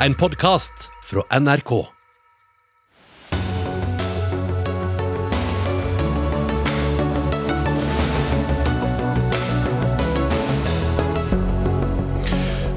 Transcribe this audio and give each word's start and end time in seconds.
En 0.00 0.14
podkast 0.14 0.90
fra 1.04 1.22
NRK. 1.40 1.70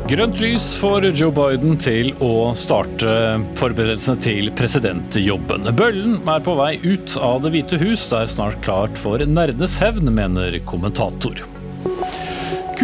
Grønt 0.08 0.40
lys 0.40 0.70
for 0.80 1.04
Joe 1.04 1.28
Biden 1.36 1.76
til 1.76 2.14
å 2.24 2.54
starte 2.56 3.12
forberedelsene 3.60 4.16
til 4.24 4.48
presidentjobben. 4.56 5.68
Bøllen 5.76 6.22
er 6.24 6.40
på 6.48 6.56
vei 6.56 6.78
ut 6.88 7.20
av 7.20 7.44
Det 7.44 7.52
hvite 7.58 7.84
hus. 7.84 8.08
Det 8.08 8.24
er 8.24 8.32
snart 8.32 8.64
klart 8.64 8.96
for 8.96 9.20
nerdenes 9.28 9.76
hevn, 9.84 10.08
mener 10.16 10.56
kommentator. 10.64 11.44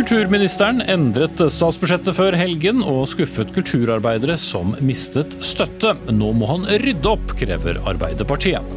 Kulturministeren 0.06 0.84
endret 0.86 1.40
statsbudsjettet 1.50 2.14
før 2.14 2.36
helgen 2.38 2.84
og 2.86 3.08
skuffet 3.10 3.50
kulturarbeidere 3.56 4.36
som 4.38 4.76
mistet 4.86 5.32
støtte. 5.42 5.96
Nå 6.14 6.28
må 6.38 6.46
han 6.52 6.68
rydde 6.84 7.10
opp, 7.10 7.34
krever 7.40 7.80
Arbeiderpartiet. 7.90 8.76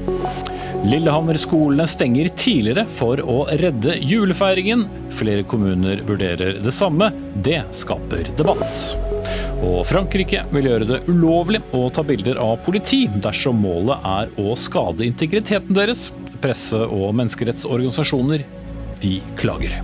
Lillehammer-skolene 0.88 1.84
stenger 1.90 2.30
tidligere 2.32 2.86
for 2.88 3.20
å 3.20 3.42
redde 3.60 3.98
julefeiringen. 4.00 4.86
Flere 5.18 5.44
kommuner 5.44 6.00
vurderer 6.08 6.62
det 6.64 6.72
samme. 6.72 7.10
Det 7.44 7.60
skaper 7.76 8.32
debatt. 8.40 8.88
Og 9.60 9.82
Frankrike 9.90 10.46
vil 10.54 10.70
gjøre 10.70 10.88
det 10.94 11.02
ulovlig 11.12 11.60
å 11.76 11.84
ta 11.92 12.06
bilder 12.08 12.40
av 12.40 12.56
politi 12.64 13.02
dersom 13.20 13.60
målet 13.68 14.10
er 14.14 14.32
å 14.40 14.56
skade 14.56 15.04
integriteten 15.04 15.76
deres. 15.76 16.08
Presse- 16.40 16.88
og 16.88 17.12
menneskerettsorganisasjoner 17.20 18.48
de 19.04 19.18
klager. 19.36 19.76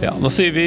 Ja, 0.00 0.14
Da 0.16 0.30
sier 0.32 0.52
vi 0.56 0.64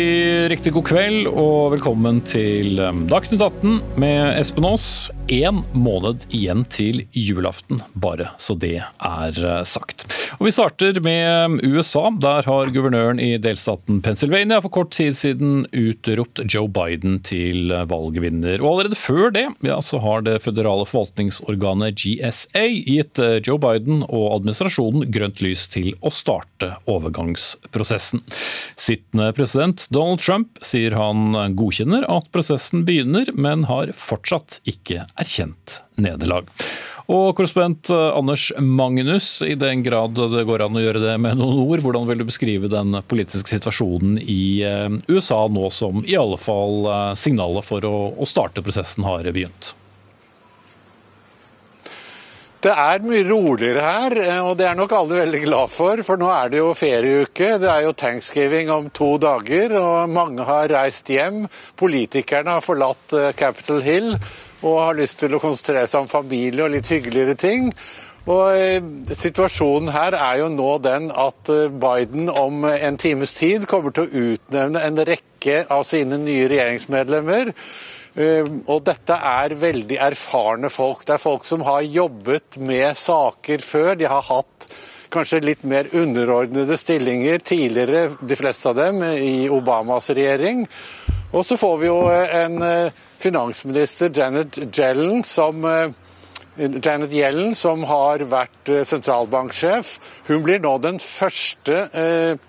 riktig 0.52 0.76
god 0.76 0.86
kveld 0.86 1.26
og 1.32 1.72
velkommen 1.74 2.20
til 2.22 2.78
um, 2.78 3.00
Dagsnytt 3.10 3.42
18 3.42 3.80
med 3.98 4.36
Espen 4.38 4.68
Aas. 4.70 4.86
Én 5.26 5.64
måned 5.74 6.28
igjen 6.30 6.62
til 6.70 7.02
julaften, 7.18 7.80
bare 7.98 8.28
så 8.38 8.54
det 8.54 8.76
er 8.84 9.40
uh, 9.42 9.64
sagt. 9.66 10.06
Og 10.38 10.46
Vi 10.46 10.54
starter 10.54 11.00
med 11.02 11.26
um, 11.50 11.56
USA. 11.66 12.12
Der 12.22 12.46
har 12.46 12.70
guvernøren 12.76 13.18
i 13.24 13.32
delstaten 13.42 14.04
Pennsylvania 14.06 14.60
for 14.62 14.74
kort 14.76 14.94
tid 14.94 15.18
siden 15.18 15.66
utropt 15.72 16.44
Joe 16.46 16.70
Biden 16.70 17.18
til 17.26 17.74
uh, 17.74 17.88
valgvinner. 17.90 18.62
Og 18.62 18.76
Allerede 18.76 19.02
før 19.02 19.34
det 19.34 19.48
ja, 19.66 19.80
så 19.82 19.98
har 20.04 20.28
det 20.28 20.44
føderale 20.46 20.86
forvaltningsorganet 20.86 21.98
GSA 22.04 22.68
gitt 22.70 23.24
uh, 23.24 23.40
Joe 23.42 23.58
Biden 23.58 24.06
og 24.06 24.30
administrasjonen 24.38 25.10
grønt 25.10 25.42
lys 25.42 25.66
til 25.74 25.96
å 26.06 26.14
starte 26.14 26.76
overgangsprosessen. 26.86 28.22
Sittende 28.78 29.23
president 29.38 29.88
Donald 29.94 30.22
Trump 30.24 30.60
sier 30.66 30.96
han 30.98 31.36
godkjenner 31.58 32.08
at 32.12 32.32
prosessen 32.34 32.84
begynner, 32.88 33.30
men 33.34 33.68
har 33.70 33.94
fortsatt 33.98 34.60
ikke 34.70 35.06
erkjent 35.20 35.80
nederlag. 35.96 36.50
Og 37.12 37.34
korrespondent 37.36 37.90
Anders 37.92 38.48
Magnus, 38.64 39.42
i 39.44 39.58
den 39.60 39.84
grad 39.84 40.16
det 40.16 40.46
går 40.48 40.64
an 40.64 40.80
å 40.80 40.84
gjøre 40.84 41.02
det 41.04 41.18
med 41.20 41.36
noen 41.40 41.60
ord, 41.66 41.84
hvordan 41.84 42.08
vil 42.08 42.22
du 42.22 42.28
beskrive 42.30 42.72
den 42.72 42.96
politiske 43.10 43.52
situasjonen 43.52 44.16
i 44.24 44.64
eh, 44.64 44.88
USA 45.12 45.44
nå 45.52 45.68
som 45.74 46.04
i 46.08 46.16
alle 46.20 46.40
fall 46.40 46.88
eh, 46.88 47.14
signalet 47.20 47.68
for 47.68 47.84
å 47.84 48.30
starte 48.30 48.64
prosessen 48.64 49.04
har 49.08 49.28
begynt? 49.36 49.74
Det 52.64 52.72
er 52.72 53.02
mye 53.04 53.26
roligere 53.28 53.82
her, 53.84 54.14
og 54.46 54.54
det 54.56 54.70
er 54.70 54.78
nok 54.80 54.94
alle 54.96 55.18
veldig 55.20 55.40
glad 55.44 55.72
for. 55.74 56.00
For 56.08 56.20
nå 56.20 56.30
er 56.32 56.54
det 56.54 56.62
jo 56.62 56.70
ferieuke. 56.80 57.58
Det 57.60 57.68
er 57.68 57.82
jo 57.84 57.92
thanksgiving 57.92 58.72
om 58.72 58.88
to 58.96 59.18
dager, 59.20 59.76
og 59.82 60.14
mange 60.16 60.46
har 60.48 60.72
reist 60.72 61.12
hjem. 61.12 61.42
Politikerne 61.76 62.56
har 62.56 62.64
forlatt 62.64 63.18
eh, 63.20 63.34
Capitol 63.36 63.84
Hill 63.84 64.14
og 64.64 64.80
har 64.80 64.96
lyst 64.96 65.20
til 65.20 65.36
å 65.36 65.42
konsentrere 65.44 65.92
seg 65.92 66.06
om 66.06 66.12
familie 66.14 66.64
og 66.64 66.72
litt 66.78 66.88
hyggeligere 66.88 67.36
ting. 67.36 67.68
Og 68.32 68.56
eh, 68.56 68.80
Situasjonen 69.12 69.92
her 69.92 70.16
er 70.16 70.40
jo 70.46 70.52
nå 70.56 70.78
den 70.88 71.12
at 71.12 71.52
eh, 71.52 71.68
Biden 71.68 72.32
om 72.32 72.64
en 72.64 72.96
times 72.96 73.36
tid 73.36 73.68
kommer 73.68 73.92
til 73.92 74.08
å 74.08 74.30
utnevne 74.30 74.88
en 74.88 75.04
rekke 75.04 75.66
av 75.68 75.84
sine 75.90 76.16
nye 76.24 76.48
regjeringsmedlemmer. 76.48 77.52
Og 78.14 78.84
dette 78.86 79.16
er 79.18 79.56
veldig 79.58 79.98
erfarne 80.06 80.70
folk. 80.70 81.02
Det 81.08 81.16
er 81.16 81.22
folk 81.24 81.48
som 81.50 81.64
har 81.66 81.82
jobbet 81.82 82.60
med 82.62 82.94
saker 83.00 83.64
før. 83.66 83.96
De 83.98 84.06
har 84.06 84.28
hatt 84.28 84.68
kanskje 85.14 85.42
litt 85.46 85.64
mer 85.66 85.90
underordnede 85.98 86.78
stillinger 86.78 87.42
tidligere, 87.46 88.12
de 88.22 88.38
fleste 88.38 88.70
av 88.70 88.78
dem, 88.78 89.02
i 89.02 89.50
Obamas 89.50 90.12
regjering. 90.14 90.66
Og 91.34 91.46
så 91.46 91.58
får 91.58 91.78
vi 91.82 91.90
jo 91.90 92.00
en 92.14 92.62
finansminister, 93.22 94.14
Janet 94.14 94.62
Yellen, 94.78 95.24
som 95.26 95.66
Janet 96.58 97.14
Yellen, 97.14 97.56
som 97.58 97.82
har 97.90 98.26
vært 98.30 98.70
sentralbanksjef. 98.90 99.96
Hun 100.30 100.46
blir 100.46 100.62
nå 100.62 100.76
den 100.86 101.02
første 101.02 101.88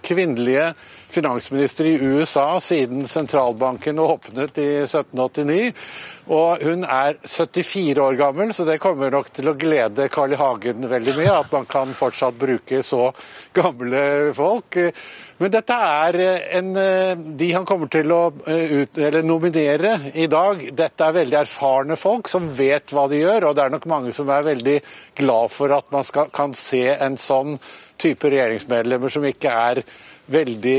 kvinnelige 0.04 0.74
finansminister 1.14 1.88
i 1.88 1.94
USA 2.02 2.60
siden 2.60 3.06
sentralbanken 3.08 3.98
åpnet 4.02 4.58
i 4.58 4.70
1789. 4.82 5.72
Og 6.32 6.62
hun 6.64 6.86
er 6.88 7.18
74 7.20 8.00
år 8.00 8.16
gammel, 8.16 8.54
så 8.56 8.64
det 8.64 8.78
kommer 8.80 9.12
nok 9.12 9.28
til 9.36 9.50
å 9.50 9.56
glede 9.60 10.08
Carl 10.12 10.32
I. 10.32 10.38
Hagen 10.40 10.88
veldig 10.88 11.18
mye. 11.18 11.34
At 11.42 11.52
man 11.52 11.68
kan 11.68 11.92
fortsatt 11.96 12.38
bruke 12.40 12.80
så 12.82 13.10
gamle 13.52 14.32
folk. 14.36 14.78
Men 15.42 15.52
dette 15.52 15.76
er 15.76 16.18
en 16.56 16.70
De 17.36 17.50
han 17.52 17.66
kommer 17.68 17.90
til 17.92 18.12
å 18.14 18.22
ut, 18.32 19.00
nominere 19.26 19.98
i 20.14 20.28
dag, 20.30 20.62
dette 20.72 21.04
er 21.04 21.18
veldig 21.18 21.40
erfarne 21.42 21.98
folk 22.00 22.30
som 22.32 22.48
vet 22.56 22.94
hva 22.94 23.04
de 23.10 23.20
gjør. 23.20 23.50
Og 23.50 23.58
det 23.58 23.66
er 23.66 23.76
nok 23.76 23.88
mange 23.90 24.14
som 24.16 24.32
er 24.32 24.48
veldig 24.48 24.78
glad 25.20 25.52
for 25.52 25.76
at 25.76 25.92
man 25.92 26.08
skal, 26.08 26.32
kan 26.32 26.56
se 26.56 26.86
en 26.94 27.20
sånn 27.20 27.58
type 28.00 28.32
regjeringsmedlemmer 28.32 29.12
som 29.12 29.28
ikke 29.28 29.52
er 29.52 29.84
veldig 30.30 30.76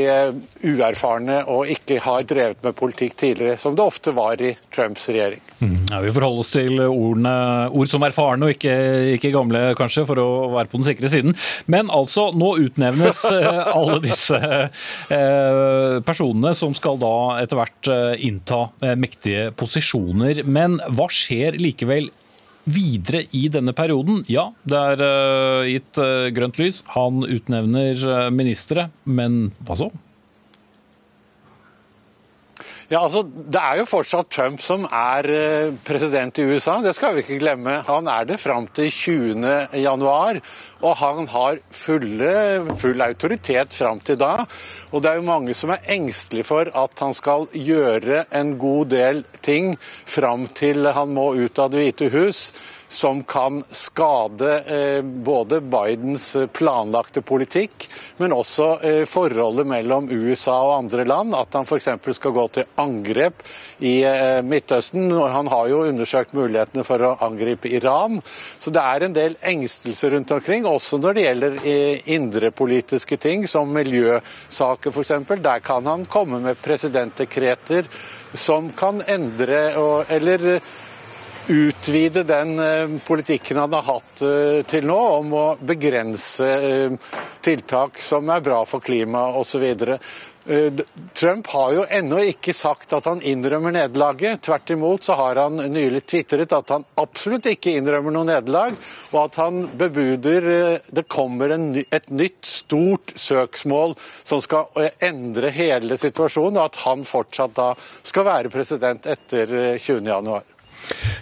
uerfarne 0.65 1.41
og 1.51 1.69
ikke 1.69 1.99
har 2.03 2.25
drevet 2.27 2.63
med 2.65 2.75
politikk 2.77 3.15
tidligere, 3.19 3.59
som 3.61 3.75
det 3.77 3.85
ofte 3.85 4.13
var 4.15 4.41
i 4.41 4.55
Trumps 4.73 5.07
regjering. 5.11 5.41
Mm. 5.59 5.75
Ja, 5.91 6.01
vi 6.03 6.13
forholder 6.15 6.43
oss 6.43 6.51
til 6.55 6.81
ordene, 6.81 7.35
ord 7.69 7.91
som 7.91 8.05
erfarne 8.07 8.47
og 8.47 8.55
ikke, 8.55 8.73
ikke, 9.15 9.33
gamle, 9.35 9.61
kanskje, 9.77 10.05
for 10.09 10.21
å 10.21 10.27
være 10.55 10.71
på 10.71 10.81
den 10.81 10.87
sikre 10.89 11.11
siden. 11.13 11.37
Men 11.71 11.91
altså, 11.93 12.27
nå 12.35 12.55
utnevnes 12.65 13.23
alle 13.77 14.01
disse 14.03 14.41
eh, 14.41 16.01
personene 16.05 16.55
som 16.57 16.75
skal 16.77 16.99
da 17.01 17.15
etter 17.43 17.61
hvert 17.61 17.93
innta 18.25 18.65
mektige 18.97 19.49
posisjoner. 19.57 20.43
Men 20.45 20.79
hva 20.97 21.09
skjer 21.13 21.59
likevel 21.61 22.09
videre 22.65 23.23
i 23.37 23.45
denne 23.53 23.73
perioden. 23.77 24.23
Ja, 24.31 24.49
det 24.67 24.81
er 24.93 25.03
uh, 25.05 25.67
gitt 25.69 26.01
uh, 26.01 26.27
grønt 26.35 26.59
lys. 26.61 26.81
Han 26.95 27.25
utnevner 27.25 28.01
uh, 28.09 28.17
ministre, 28.33 28.89
men 29.05 29.49
hva 29.65 29.77
så? 29.79 29.91
Ja, 32.85 32.99
altså, 33.01 33.23
Det 33.25 33.57
er 33.61 33.79
jo 33.79 33.87
fortsatt 33.89 34.29
Trump 34.29 34.61
som 34.61 34.83
er 34.85 35.25
president 35.87 36.37
i 36.37 36.45
USA, 36.45 36.77
det 36.85 36.93
skal 36.93 37.15
vi 37.15 37.23
ikke 37.23 37.39
glemme. 37.41 37.79
Han 37.87 38.05
er 38.11 38.27
det 38.29 38.37
fram 38.41 38.67
til 38.67 38.91
20.1, 38.93 40.41
og 40.85 40.93
han 40.99 41.27
har 41.31 41.57
fulle, 41.73 42.35
full 42.77 43.01
autoritet 43.01 43.73
fram 43.73 44.03
til 44.05 44.19
da. 44.21 44.45
Og 44.91 45.01
det 45.01 45.11
er 45.11 45.17
jo 45.17 45.25
mange 45.25 45.57
som 45.57 45.73
er 45.73 45.81
engstelige 45.95 46.45
for 46.45 46.69
at 46.69 47.01
han 47.01 47.17
skal 47.17 47.49
gjøre 47.57 48.27
en 48.37 48.53
god 48.61 48.93
del 48.93 49.25
ting 49.41 49.73
fram 50.05 50.45
til 50.53 50.85
han 50.85 51.13
må 51.15 51.31
ut 51.33 51.59
av 51.59 51.73
Det 51.73 51.81
hvite 51.81 52.13
hus 52.13 52.51
som 52.95 53.23
kan 53.23 53.63
skade 53.69 54.59
eh, 54.59 55.01
både 55.01 55.61
Bidens 55.61 56.37
planlagte 56.53 57.21
politikk, 57.21 57.89
men 58.17 58.31
også 58.31 58.67
eh, 58.87 59.01
forholdet 59.09 59.67
mellom 59.67 60.07
USA 60.11 60.55
og 60.63 60.75
andre 60.77 61.03
land. 61.07 61.35
At 61.35 61.57
han 61.57 61.67
f.eks. 61.67 61.89
skal 62.15 62.35
gå 62.37 62.45
til 62.55 62.69
angrep 62.79 63.43
i 63.83 63.97
eh, 64.07 64.39
Midtøsten. 64.47 65.11
Han 65.11 65.51
har 65.51 65.67
jo 65.73 65.83
undersøkt 65.89 66.31
mulighetene 66.37 66.85
for 66.87 67.03
å 67.03 67.11
angripe 67.27 67.67
Iran. 67.67 68.21
Så 68.63 68.71
det 68.71 68.85
er 68.85 69.07
en 69.09 69.17
del 69.17 69.35
engstelse 69.43 70.13
rundt 70.15 70.31
omkring, 70.37 70.63
også 70.63 71.01
når 71.03 71.19
det 71.19 71.27
gjelder 71.27 71.59
indrepolitiske 72.15 73.19
ting, 73.19 73.43
som 73.51 73.75
miljøsaker 73.75 74.95
f.eks. 74.95 75.17
Der 75.35 75.59
kan 75.67 75.91
han 75.91 76.07
komme 76.07 76.39
med 76.47 76.63
presidentdekreter 76.63 77.91
som 78.35 78.71
kan 78.75 79.03
endre 79.07 79.59
eller 80.11 80.59
utvide 81.47 82.23
den 82.25 82.55
politikken 83.05 83.59
han 83.61 83.73
har 83.73 83.85
hatt 83.87 84.23
til 84.71 84.87
nå, 84.87 84.99
om 85.19 85.33
å 85.37 85.45
begrense 85.61 86.47
tiltak 87.45 87.99
som 88.01 88.29
er 88.33 88.45
bra 88.45 88.63
for 88.69 88.83
klimaet 88.85 89.37
osv. 89.41 89.97
Eh, 90.47 90.73
Trump 91.13 91.47
har 91.47 91.71
jo 91.73 91.85
ennå 91.89 92.19
ikke 92.29 92.53
sagt 92.53 92.93
at 92.93 93.07
han 93.09 93.21
innrømmer 93.25 93.73
nederlaget. 93.73 94.43
Tvert 94.45 94.69
imot 94.75 95.03
så 95.07 95.17
har 95.17 95.39
han 95.41 95.57
nylig 95.57 96.03
tvitret 96.05 96.53
at 96.53 96.69
han 96.69 96.85
absolutt 97.01 97.49
ikke 97.49 97.73
innrømmer 97.79 98.13
noe 98.13 98.27
nederlag, 98.29 98.77
og 99.09 99.19
at 99.23 99.39
han 99.41 99.63
bebuder 99.79 100.49
eh, 100.53 100.91
det 100.93 101.07
kommer 101.09 101.55
en, 101.55 101.71
et 101.81 102.09
nytt 102.13 102.45
stort 102.45 103.15
søksmål 103.17 103.97
som 104.21 104.43
skal 104.45 104.69
eh, 104.81 104.93
endre 105.09 105.49
hele 105.55 105.97
situasjonen, 105.97 106.59
og 106.61 106.69
at 106.69 106.83
han 106.85 107.07
fortsatt 107.09 107.57
da 107.57 107.71
skal 108.05 108.29
være 108.29 108.53
president 108.53 109.09
etter 109.09 109.79
20.1. 109.81 110.54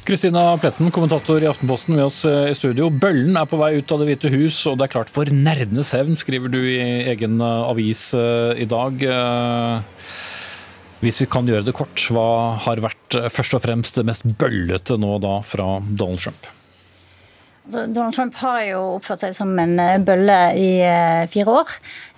Kristina 0.03 0.57
Pletten, 0.59 0.91
kommentator 0.91 1.43
i 1.43 1.47
Aftenposten 1.47 1.95
med 1.95 2.07
oss 2.09 2.23
eh, 2.27 2.49
i 2.51 2.57
studio. 2.57 2.89
Bøllen 2.91 3.37
er 3.39 3.47
på 3.47 3.59
vei 3.61 3.77
ut 3.77 3.93
av 3.93 4.01
Det 4.01 4.09
hvite 4.09 4.31
hus, 4.33 4.57
og 4.67 4.75
det 4.79 4.87
er 4.87 4.95
klart 4.97 5.11
for 5.13 5.29
nerdenes 5.31 5.93
hevn, 5.95 6.17
skriver 6.19 6.51
du 6.51 6.59
i 6.59 6.81
egen 7.13 7.39
eh, 7.39 7.69
avis 7.69 8.09
eh, 8.17 8.63
i 8.63 8.67
dag. 8.69 9.05
Hvis 11.03 11.21
vi 11.23 11.29
kan 11.31 11.47
gjøre 11.47 11.67
det 11.67 11.75
kort, 11.75 12.03
hva 12.15 12.59
har 12.63 12.83
vært 12.83 13.19
først 13.31 13.57
og 13.57 13.63
fremst 13.63 13.99
det 13.99 14.07
mest 14.07 14.27
bøllete 14.39 14.99
nå 14.99 15.17
da 15.23 15.39
fra 15.43 15.77
Donald 15.83 16.23
Trump? 16.23 16.51
Altså, 17.63 17.85
Donald 17.87 18.13
Trump 18.13 18.35
har 18.41 18.63
jo 18.67 18.79
oppført 18.97 19.21
seg 19.21 19.35
som 19.37 19.51
en 19.61 19.77
eh, 19.79 19.99
bølle 20.03 20.39
i 20.59 20.71
eh, 20.83 21.23
fire 21.31 21.53
år. 21.61 21.69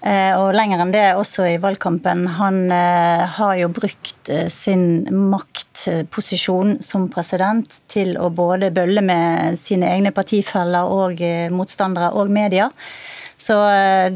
Eh, 0.02 0.32
og 0.40 0.56
lenger 0.58 0.82
enn 0.82 0.94
det 0.94 1.04
også 1.20 1.46
i 1.52 1.60
valgkampen. 1.62 2.24
Han 2.40 2.64
har 2.74 3.54
jo 3.60 3.70
brukt 3.74 4.32
sin 4.54 5.06
maktposisjon 5.30 6.80
som 6.86 7.06
president 7.14 7.78
til 7.92 8.16
å 8.18 8.32
både 8.34 8.72
bølle 8.74 9.04
med 9.06 9.60
sine 9.60 9.92
egne 9.94 10.14
partifeller 10.16 10.90
og 10.90 11.22
motstandere 11.54 12.12
og 12.18 12.34
media. 12.34 12.72
Så 13.38 13.58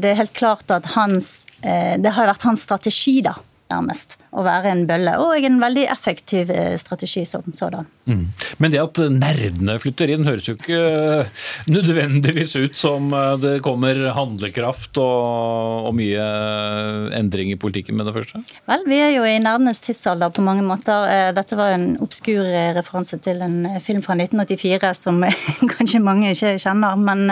det 0.00 0.10
er 0.10 0.20
helt 0.22 0.32
klart 0.32 0.70
at 0.72 0.94
hans 0.94 1.44
Det 1.60 2.12
har 2.16 2.30
vært 2.30 2.46
hans 2.46 2.62
strategi, 2.64 3.18
da 3.26 3.34
nærmest. 3.70 4.16
Å 4.30 4.44
være 4.46 4.70
en 4.70 4.84
bølle. 4.86 5.16
Og 5.18 5.42
en 5.42 5.58
veldig 5.62 5.86
effektiv 5.90 6.52
eh, 6.54 6.76
strategi 6.78 7.24
som 7.26 7.46
sådan. 7.54 7.88
Mm. 8.06 8.26
Men 8.62 8.72
det 8.72 8.80
at 8.82 9.00
nerdene 9.10 9.74
flytter 9.82 10.12
inn, 10.14 10.26
høres 10.26 10.46
jo 10.46 10.54
ikke 10.54 10.78
eh, 10.78 11.48
nødvendigvis 11.70 12.54
ut 12.60 12.78
som 12.78 13.10
eh, 13.16 13.32
det 13.42 13.54
kommer 13.66 13.98
handlekraft 14.14 15.00
og, 15.02 15.88
og 15.90 15.96
mye 15.98 16.26
endring 17.18 17.50
i 17.50 17.58
politikken 17.58 17.98
med 17.98 18.06
det 18.06 18.14
første? 18.20 18.42
Vel, 18.70 18.86
vi 18.90 19.00
er 19.02 19.14
jo 19.16 19.26
i 19.26 19.34
nerdenes 19.42 19.82
tidsalder 19.82 20.30
på 20.34 20.46
mange 20.46 20.62
måter. 20.66 21.32
Dette 21.34 21.58
var 21.58 21.74
en 21.74 21.96
obskur 22.02 22.46
referanse 22.76 23.18
til 23.24 23.42
en 23.42 23.64
film 23.82 24.04
fra 24.06 24.14
1984 24.18 24.94
som 24.98 25.22
kanskje 25.74 26.02
mange 26.04 26.34
ikke 26.36 26.54
kjenner. 26.62 26.98
Men 27.00 27.26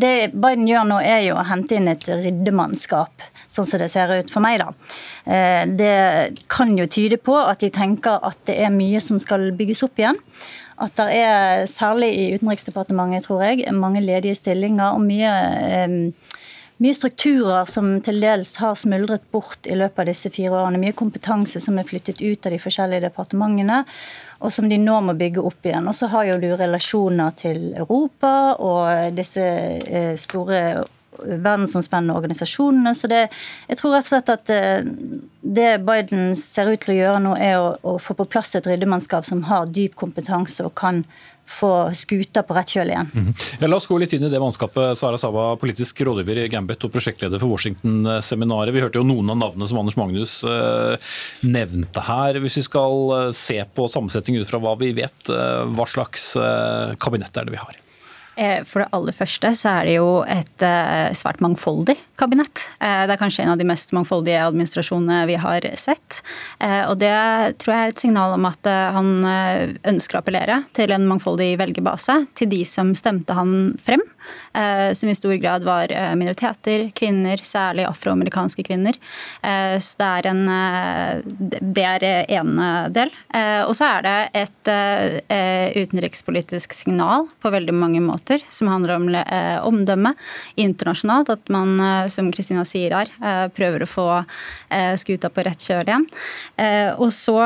det 0.00 0.14
Biden 0.34 0.68
gjør 0.68 0.86
nå, 0.86 1.02
er 1.02 1.24
jo 1.26 1.38
å 1.40 1.46
hente 1.48 1.78
inn 1.78 1.90
et 1.90 2.06
ryddemannskap 2.06 3.30
sånn 3.50 3.66
som 3.66 3.82
det 3.82 3.90
ser 3.92 4.12
ut 4.14 4.32
for 4.32 4.44
meg. 4.44 4.62
da. 4.62 4.70
Eh, 5.26 5.62
det 5.66 6.40
kan 6.48 6.76
jo 6.78 6.86
tyde 6.86 7.18
på 7.18 7.36
at 7.36 7.62
de 7.64 7.70
tenker 7.74 8.22
at 8.22 8.38
det 8.46 8.58
er 8.62 8.74
mye 8.74 9.00
som 9.02 9.20
skal 9.22 9.50
bygges 9.58 9.84
opp 9.86 9.98
igjen. 10.00 10.18
At 10.80 10.96
det 10.96 11.08
er, 11.12 11.66
særlig 11.68 12.14
i 12.16 12.28
Utenriksdepartementet, 12.38 13.26
tror 13.26 13.42
jeg, 13.44 13.66
mange 13.76 14.00
ledige 14.00 14.38
stillinger 14.38 14.94
og 14.94 15.04
mye 15.04 15.34
eh, 15.68 15.98
mye 16.80 16.96
strukturer 16.96 17.66
som 17.68 17.90
til 18.00 18.22
dels 18.22 18.54
har 18.62 18.76
smuldret 18.78 19.26
bort 19.32 19.66
i 19.68 19.76
løpet 19.76 20.00
av 20.00 20.08
disse 20.08 20.30
fire 20.32 20.62
årene. 20.62 20.80
Mye 20.80 20.96
kompetanse 20.96 21.60
som 21.60 21.76
er 21.76 21.84
flyttet 21.84 22.22
ut 22.22 22.46
av 22.48 22.54
de 22.54 22.60
forskjellige 22.62 23.04
departementene, 23.04 23.82
og 24.40 24.54
som 24.54 24.68
de 24.70 24.78
nå 24.80 24.94
må 25.04 25.12
bygge 25.18 25.44
opp 25.44 25.68
igjen. 25.68 25.90
Og 25.90 25.96
så 25.98 26.08
har 26.14 26.30
jo 26.30 26.38
du 26.40 26.48
relasjoner 26.56 27.36
til 27.36 27.74
Europa 27.74 28.32
og 28.56 29.12
disse 29.18 29.44
eh, 29.44 30.14
store 30.16 30.62
verdensomspennende 31.24 32.16
organisasjonene. 32.18 32.94
Så 32.94 33.10
det, 33.10 33.26
jeg 33.68 33.80
tror 33.80 33.96
rett 33.96 34.06
og 34.06 34.12
slett 34.12 34.32
at 34.34 34.52
eh, 34.54 34.86
det 35.40 35.72
Biden 35.86 36.34
ser 36.38 36.70
ut 36.70 36.82
til 36.84 36.94
å 36.94 37.00
gjøre 37.00 37.24
nå, 37.24 37.34
er 37.40 37.58
å, 37.60 37.74
å 37.82 37.98
få 38.02 38.16
på 38.18 38.28
plass 38.30 38.56
et 38.58 38.68
ryddemannskap 38.68 39.28
som 39.28 39.44
har 39.48 39.70
dyp 39.70 39.96
kompetanse 39.98 40.64
og 40.66 40.74
kan 40.78 41.04
få 41.50 41.90
skuta 41.94 42.44
på 42.46 42.54
rett 42.54 42.70
kjøl 42.70 42.92
igjen. 42.92 43.10
Mm 43.14 43.24
-hmm. 43.26 43.46
ja, 43.60 43.66
la 43.66 43.76
oss 43.76 43.86
gå 43.86 43.98
litt 43.98 44.12
inn 44.12 44.22
i 44.22 44.30
det 44.30 44.40
mannskapet. 44.40 44.98
Sara 44.98 45.18
Saba, 45.18 45.56
politisk 45.56 46.00
rådgiver 46.00 46.44
i 46.44 46.48
Gambit 46.48 46.84
og 46.84 46.92
prosjektleder 46.92 47.38
for 47.38 47.50
Washington-seminaret. 47.50 48.74
Vi 48.74 48.80
hørte 48.80 48.98
jo 48.98 49.04
noen 49.04 49.30
av 49.30 49.36
navnene 49.36 49.68
som 49.68 49.78
Anders 49.78 49.96
Magnus 49.96 50.44
eh, 50.44 50.96
nevnte 51.42 52.06
her. 52.06 52.38
Hvis 52.38 52.56
vi 52.56 52.62
skal 52.62 53.26
eh, 53.26 53.32
se 53.32 53.64
på 53.74 53.88
sammensetning 53.88 54.38
ut 54.38 54.48
fra 54.48 54.62
hva 54.62 54.78
vi 54.78 54.92
vet, 54.92 55.26
hva 55.26 55.86
slags 55.86 56.36
kabinett 57.00 57.36
er 57.36 57.44
det 57.44 57.58
vi 57.58 57.64
har? 57.66 57.89
Eh, 58.40 58.62
for 58.64 58.80
det 58.80 58.88
aller 58.96 59.12
første 59.12 59.50
så 59.56 59.72
er 59.74 59.88
det 59.88 59.96
jo 59.98 60.08
et 60.24 60.64
eh, 60.64 61.10
svært 61.16 61.42
mangfoldig 61.44 61.96
kabinett. 62.20 62.64
Eh, 62.80 63.02
det 63.04 63.14
er 63.14 63.20
kanskje 63.20 63.44
en 63.44 63.52
av 63.52 63.60
de 63.60 63.66
mest 63.68 63.92
mangfoldige 63.96 64.40
administrasjonene 64.46 65.26
vi 65.28 65.36
har 65.40 65.66
sett. 65.76 66.22
Og 66.60 66.96
det 67.00 67.12
tror 67.60 67.74
jeg 67.74 67.86
er 67.86 67.92
et 67.92 68.02
signal 68.02 68.34
om 68.36 68.46
at 68.48 68.66
han 68.66 69.10
ønsker 69.88 70.16
å 70.16 70.20
appellere 70.20 70.60
til 70.76 70.92
en 70.94 71.06
mangfoldig 71.08 71.52
velgerbase. 71.60 72.16
Til 72.38 72.50
de 72.52 72.60
som 72.68 72.92
stemte 72.98 73.36
han 73.36 73.74
frem. 73.82 74.02
Eh, 74.52 74.92
som 74.92 75.08
i 75.08 75.14
stor 75.14 75.32
grad 75.32 75.64
var 75.64 75.92
eh, 75.92 76.14
minoriteter, 76.18 76.90
kvinner, 76.94 77.36
særlig 77.46 77.84
afroamerikanske 77.86 78.64
kvinner. 78.66 78.96
Eh, 79.42 79.76
så 79.78 80.00
det 80.00 80.08
er 80.10 80.28
en 80.30 80.42
Det 81.60 81.84
er 81.84 82.04
en 82.40 82.52
del. 82.92 83.10
Og 83.68 83.72
så 83.76 83.86
er 83.86 84.02
det 84.04 84.14
et 84.40 84.70
utenrikspolitisk 85.76 86.74
signal 86.74 87.26
på 87.42 87.52
veldig 87.52 87.74
mange 87.74 88.00
måter, 88.02 88.42
som 88.48 88.70
handler 88.70 88.96
om 88.96 89.08
omdømme 89.70 90.14
internasjonalt. 90.56 91.30
At 91.30 91.52
man, 91.52 91.76
som 92.10 92.30
Kristina 92.32 92.64
sier 92.64 92.94
her, 92.94 93.50
prøver 93.54 93.84
å 93.84 93.90
få 93.90 94.08
skuta 95.00 95.30
på 95.30 95.44
rett 95.46 95.62
kjøl 95.62 95.84
igjen. 95.86 96.06
Og 96.98 97.10
så 97.14 97.38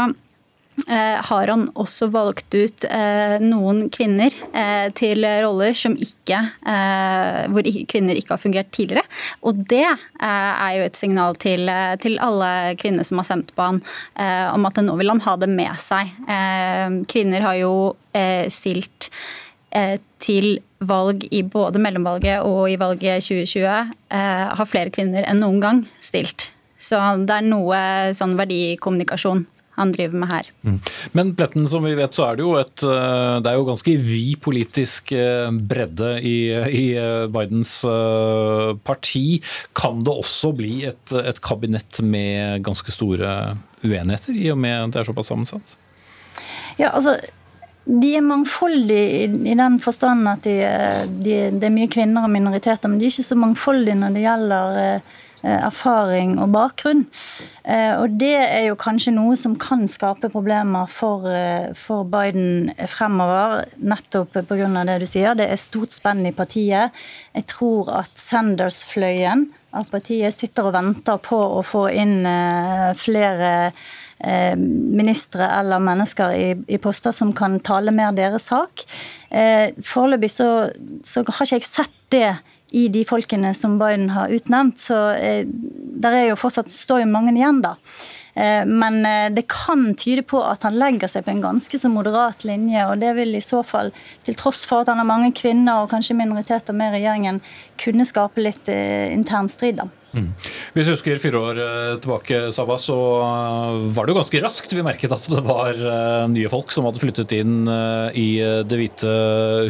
har 0.85 1.49
han 1.49 1.69
også 1.79 2.09
valgt 2.13 2.55
ut 2.55 2.85
eh, 2.89 3.37
noen 3.43 3.87
kvinner 3.95 4.35
eh, 4.53 4.89
til 4.99 5.23
roller 5.45 5.75
som 5.77 5.95
ikke, 5.95 6.41
hvor 7.55 7.69
kvinner 7.91 8.19
ikke 8.19 8.35
har 8.35 8.43
fungert 8.43 8.73
tidligere. 8.75 9.05
Og 9.47 9.63
det 9.71 9.87
er 9.87 10.73
jo 10.77 10.85
et 10.85 10.99
signal 10.99 11.39
til, 11.41 11.71
til 12.03 12.19
alle 12.23 12.75
kvinner 12.81 13.07
som 13.07 13.21
har 13.21 13.29
stemt 13.29 13.55
på 13.55 13.69
han, 13.69 13.81
om 14.51 14.67
at 14.69 14.81
nå 14.83 14.97
vil 14.99 15.13
han 15.13 15.23
ha 15.25 15.37
det 15.41 15.51
med 15.53 15.79
seg. 15.81 16.11
Kvinner 17.11 17.47
har 17.47 17.59
jo 17.61 17.75
stilt 18.53 19.11
til 20.25 20.51
valg 20.85 21.27
i 21.31 21.43
både 21.47 21.83
mellomvalget 21.83 22.45
og 22.47 22.67
i 22.73 22.79
valget 22.81 23.25
2020 23.27 23.95
har 24.59 24.71
flere 24.71 24.93
kvinner 24.95 25.27
enn 25.29 25.43
noen 25.43 25.63
gang 25.63 25.83
stilt. 26.03 26.51
Så 26.79 26.99
det 27.25 27.39
er 27.39 27.47
noe 27.47 27.81
sånn 28.17 28.37
verdikommunikasjon 28.39 29.45
han 29.77 29.93
driver 29.93 30.19
med 30.23 30.31
her. 30.31 30.51
Mm. 30.63 30.79
Men 31.13 31.35
Pletten, 31.35 31.69
som 31.69 31.85
vi 31.85 31.95
vet 31.99 32.15
så 32.15 32.29
er 32.29 32.39
det 32.39 32.45
jo 32.47 32.55
et 32.61 32.85
eh, 32.87 33.37
det 33.45 33.51
er 33.51 33.59
jo 33.59 33.69
ganske 33.69 33.95
vid 34.07 34.41
politisk 34.45 35.15
eh, 35.17 35.51
bredde 35.51 36.17
i, 36.23 36.37
i 36.55 36.85
eh, 36.99 37.27
Bidens 37.35 37.77
parti. 38.87 39.41
Kan 39.77 40.03
det 40.07 40.15
også 40.15 40.53
bli 40.57 40.85
et, 40.89 41.15
et 41.19 41.41
kabinett 41.45 42.01
med 42.07 42.65
ganske 42.67 42.95
store 42.95 43.55
uenigheter, 43.85 44.35
i 44.35 44.51
og 44.53 44.61
med 44.61 44.95
det 44.95 45.03
er 45.03 45.09
såpass 45.11 45.33
sammensatt? 45.33 45.75
Ja, 46.79 46.95
altså 46.95 47.19
de 47.85 48.15
er 48.17 48.25
mangfoldige 48.25 49.27
i, 49.27 49.55
den 49.59 49.75
forstand 49.83 50.25
at 50.31 50.47
de, 50.47 50.55
de, 51.21 51.35
det 51.53 51.67
er 51.69 51.75
mye 51.75 51.91
kvinner 51.93 52.25
og 52.25 52.33
minoriteter, 52.33 52.89
men 52.89 52.97
de 52.97 53.05
er 53.05 53.13
ikke 53.13 53.27
så 53.27 53.37
mangfoldige 53.37 53.99
når 53.99 54.17
det 54.17 54.25
gjelder 54.25 54.81
Eh, 54.85 55.13
erfaring 55.45 56.39
og 56.41 56.53
bakgrunn. 56.55 57.05
Eh, 57.65 57.95
og 57.97 58.17
det 58.21 58.37
er 58.37 58.67
jo 58.67 58.77
kanskje 58.81 59.15
noe 59.17 59.37
som 59.41 59.55
kan 59.61 59.87
skape 59.89 60.31
problemer 60.33 60.89
for, 60.91 61.27
eh, 61.29 61.73
for 61.77 62.05
Biden 62.05 62.73
fremover, 62.89 63.65
nettopp 63.79 64.33
pga. 64.49 64.85
det 64.85 65.01
du 65.01 65.07
sier. 65.07 65.35
Det 65.35 65.49
er 65.51 65.57
stort 65.57 65.93
spenn 65.93 66.27
i 66.27 66.33
partiet. 66.33 66.91
Jeg 67.35 67.47
tror 67.47 67.93
at 68.01 68.11
Sanders-fløyen 68.15 69.49
av 69.73 69.91
partiet 69.91 70.33
sitter 70.33 70.67
og 70.67 70.75
venter 70.75 71.19
på 71.19 71.37
å 71.37 71.63
få 71.65 71.93
inn 71.93 72.25
flere 72.95 73.73
ministre 74.57 75.45
eller 75.45 75.79
mennesker 75.79 76.31
i, 76.33 76.55
i, 76.69 76.79
poster 76.79 77.13
som 77.13 77.33
kan 77.33 77.59
tale 77.61 77.91
mer 77.91 78.13
deres 78.13 78.47
sak. 78.49 78.87
Foreløpig 79.83 80.31
så, 80.31 80.71
så 81.05 81.25
har 81.27 81.45
ikke 81.45 81.59
jeg 81.59 81.65
sett 81.67 81.91
det 82.15 82.37
i 82.75 82.89
de 82.89 83.05
folkene 83.07 83.55
som 83.55 83.79
Biden 83.79 84.11
har 84.11 84.33
utnevnt. 84.35 84.81
Så 84.83 84.99
eh, 85.15 85.47
der 85.47 86.19
er 86.19 86.29
jo 86.31 86.41
fortsatt 86.41 86.73
står 86.75 87.05
jo 87.05 87.11
mange 87.13 87.35
igjen, 87.37 87.63
da. 87.63 87.77
Eh, 88.35 88.67
men 88.67 88.99
eh, 89.07 89.29
det 89.35 89.47
kan 89.53 89.93
tyde 89.99 90.25
på 90.27 90.41
at 90.43 90.67
han 90.67 90.79
legger 90.81 91.11
seg 91.11 91.27
på 91.27 91.35
en 91.37 91.45
ganske 91.45 91.79
så 91.79 91.91
moderat 91.93 92.43
linje. 92.49 92.83
og 92.89 92.99
Det 93.03 93.15
vil 93.21 93.39
i 93.39 93.45
så 93.45 93.63
fall, 93.67 93.93
til 94.27 94.39
tross 94.41 94.65
for 94.67 94.83
at 94.83 94.91
han 94.91 95.03
har 95.03 95.11
mange 95.11 95.31
kvinner 95.39 95.85
og 95.85 95.93
kanskje 95.95 96.19
minoriteter 96.19 96.75
med 96.75 96.97
regjeringen, 96.97 97.43
kunne 97.79 98.09
skape 98.09 98.43
litt 98.43 98.71
intern 98.71 99.51
strid. 99.51 99.79
da. 99.83 100.04
Mm. 100.15 100.29
Hvis 100.75 100.87
vi 100.87 100.95
husker 100.95 101.21
fire 101.23 101.41
år 101.41 101.61
eh, 101.65 101.97
tilbake, 102.03 102.39
Saba, 102.55 102.77
så 102.79 102.97
eh, 103.19 103.81
var 103.97 104.07
det 104.07 104.15
jo 104.15 104.19
ganske 104.21 104.43
raskt 104.45 104.75
vi 104.75 104.85
merket 104.87 105.15
at 105.15 105.27
det 105.31 105.43
var 105.47 105.75
eh, 105.75 106.27
nye 106.31 106.51
folk 106.53 106.71
som 106.75 106.87
hadde 106.87 107.03
flyttet 107.03 107.35
inn 107.35 107.67
i 108.15 108.29
Det 108.67 108.79
hvite 108.79 109.11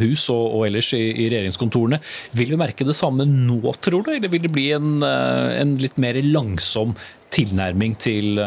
hus 0.03 0.27
og, 0.33 0.45
og 0.59 0.67
ellers 0.69 0.91
i, 0.97 1.03
i, 1.11 1.29
regjeringskontorene. 1.33 2.01
Vil 2.37 2.53
vi 2.53 2.61
merke 2.61 2.87
det 2.87 2.97
samme 2.99 3.27
nå, 3.29 3.61
tror 3.85 4.05
du, 4.05 4.13
eller 4.15 4.33
vil 4.33 4.45
det 4.45 4.53
bli 4.53 4.69
en, 4.77 5.03
en 5.05 5.77
litt 5.81 5.97
mer 6.01 6.19
langsom 6.25 6.95
tilnærming 7.35 7.97
til, 7.99 8.41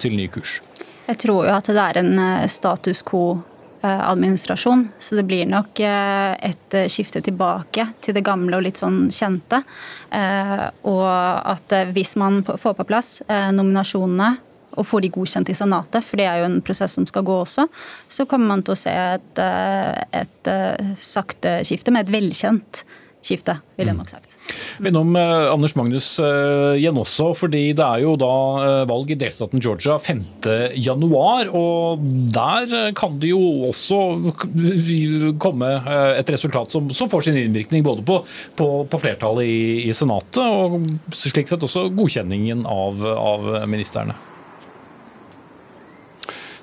til 0.00 0.16
ny 0.16 0.28
kurs? 0.32 0.58
Jeg 1.08 1.18
tror 1.24 1.48
jo 1.48 1.54
at 1.56 1.70
det 1.70 1.82
er 1.82 2.00
en 2.02 2.20
status 2.50 3.02
quo 3.06 3.40
administrasjon. 3.86 4.88
Så 4.98 5.16
det 5.16 5.24
blir 5.28 5.48
nok 5.48 5.80
eh, 5.80 6.32
et 6.50 6.76
eh, 6.76 6.88
skifte 6.92 7.22
tilbake 7.24 7.86
til 8.04 8.16
det 8.16 8.24
gamle 8.26 8.58
og 8.58 8.66
litt 8.66 8.80
sånn 8.80 9.08
kjente. 9.14 9.62
Og 10.90 11.04
at 11.06 11.72
hvis 11.94 12.16
man 12.18 12.40
får 12.42 12.72
på 12.74 12.86
plass 12.88 13.10
nominasjonene 13.54 14.32
og 14.74 14.86
får 14.86 15.04
de 15.04 15.10
godkjent 15.14 15.52
i 15.52 15.54
Senatet, 15.54 16.02
for 16.02 16.18
det 16.18 16.26
er 16.26 16.40
jo 16.40 16.48
en 16.48 16.56
prosess 16.66 16.96
som 16.98 17.06
skal 17.06 17.22
gå 17.26 17.36
også, 17.44 17.68
så 18.10 18.26
kommer 18.26 18.50
man 18.50 18.64
til 18.66 18.74
å 18.74 18.80
se 18.80 18.90
et, 18.90 19.38
et 20.18 20.50
sakte 20.98 21.60
skifte 21.68 21.94
med 21.94 22.08
et 22.08 22.12
velkjent 22.16 22.82
skifte, 22.82 22.99
vil 23.76 23.90
jeg 23.90 23.96
nok 23.96 24.10
sagt. 24.10 24.36
Innom 24.80 25.12
eh, 25.18 25.52
Anders 25.52 25.74
Magnus 25.76 26.08
eh, 26.22 26.78
igjen 26.80 26.98
også, 27.00 27.30
fordi 27.36 27.62
det 27.76 27.84
er 27.84 28.04
jo 28.04 28.14
da 28.20 28.32
eh, 28.64 28.84
valg 28.88 29.12
i 29.12 29.18
delstaten 29.20 29.60
Georgia 29.62 29.98
5.1. 30.00 31.50
Og 31.60 32.06
der 32.34 32.94
kan 32.96 33.18
det 33.20 33.32
jo 33.32 33.42
også 33.68 34.00
komme 35.42 35.70
et 36.16 36.32
resultat 36.32 36.72
som, 36.72 36.88
som 36.94 37.10
får 37.12 37.28
sin 37.28 37.38
innvirkning 37.40 37.84
både 37.86 38.04
på, 38.06 38.20
på, 38.56 38.70
på 38.90 39.02
flertallet 39.02 39.48
i, 39.48 39.60
i, 39.88 39.94
Senatet 40.00 40.40
og 40.40 40.88
slik 41.12 41.50
sett 41.50 41.64
også 41.66 41.88
godkjenningen 41.92 42.64
av, 42.68 43.04
av 43.04 43.48
ministerne. 43.68 44.16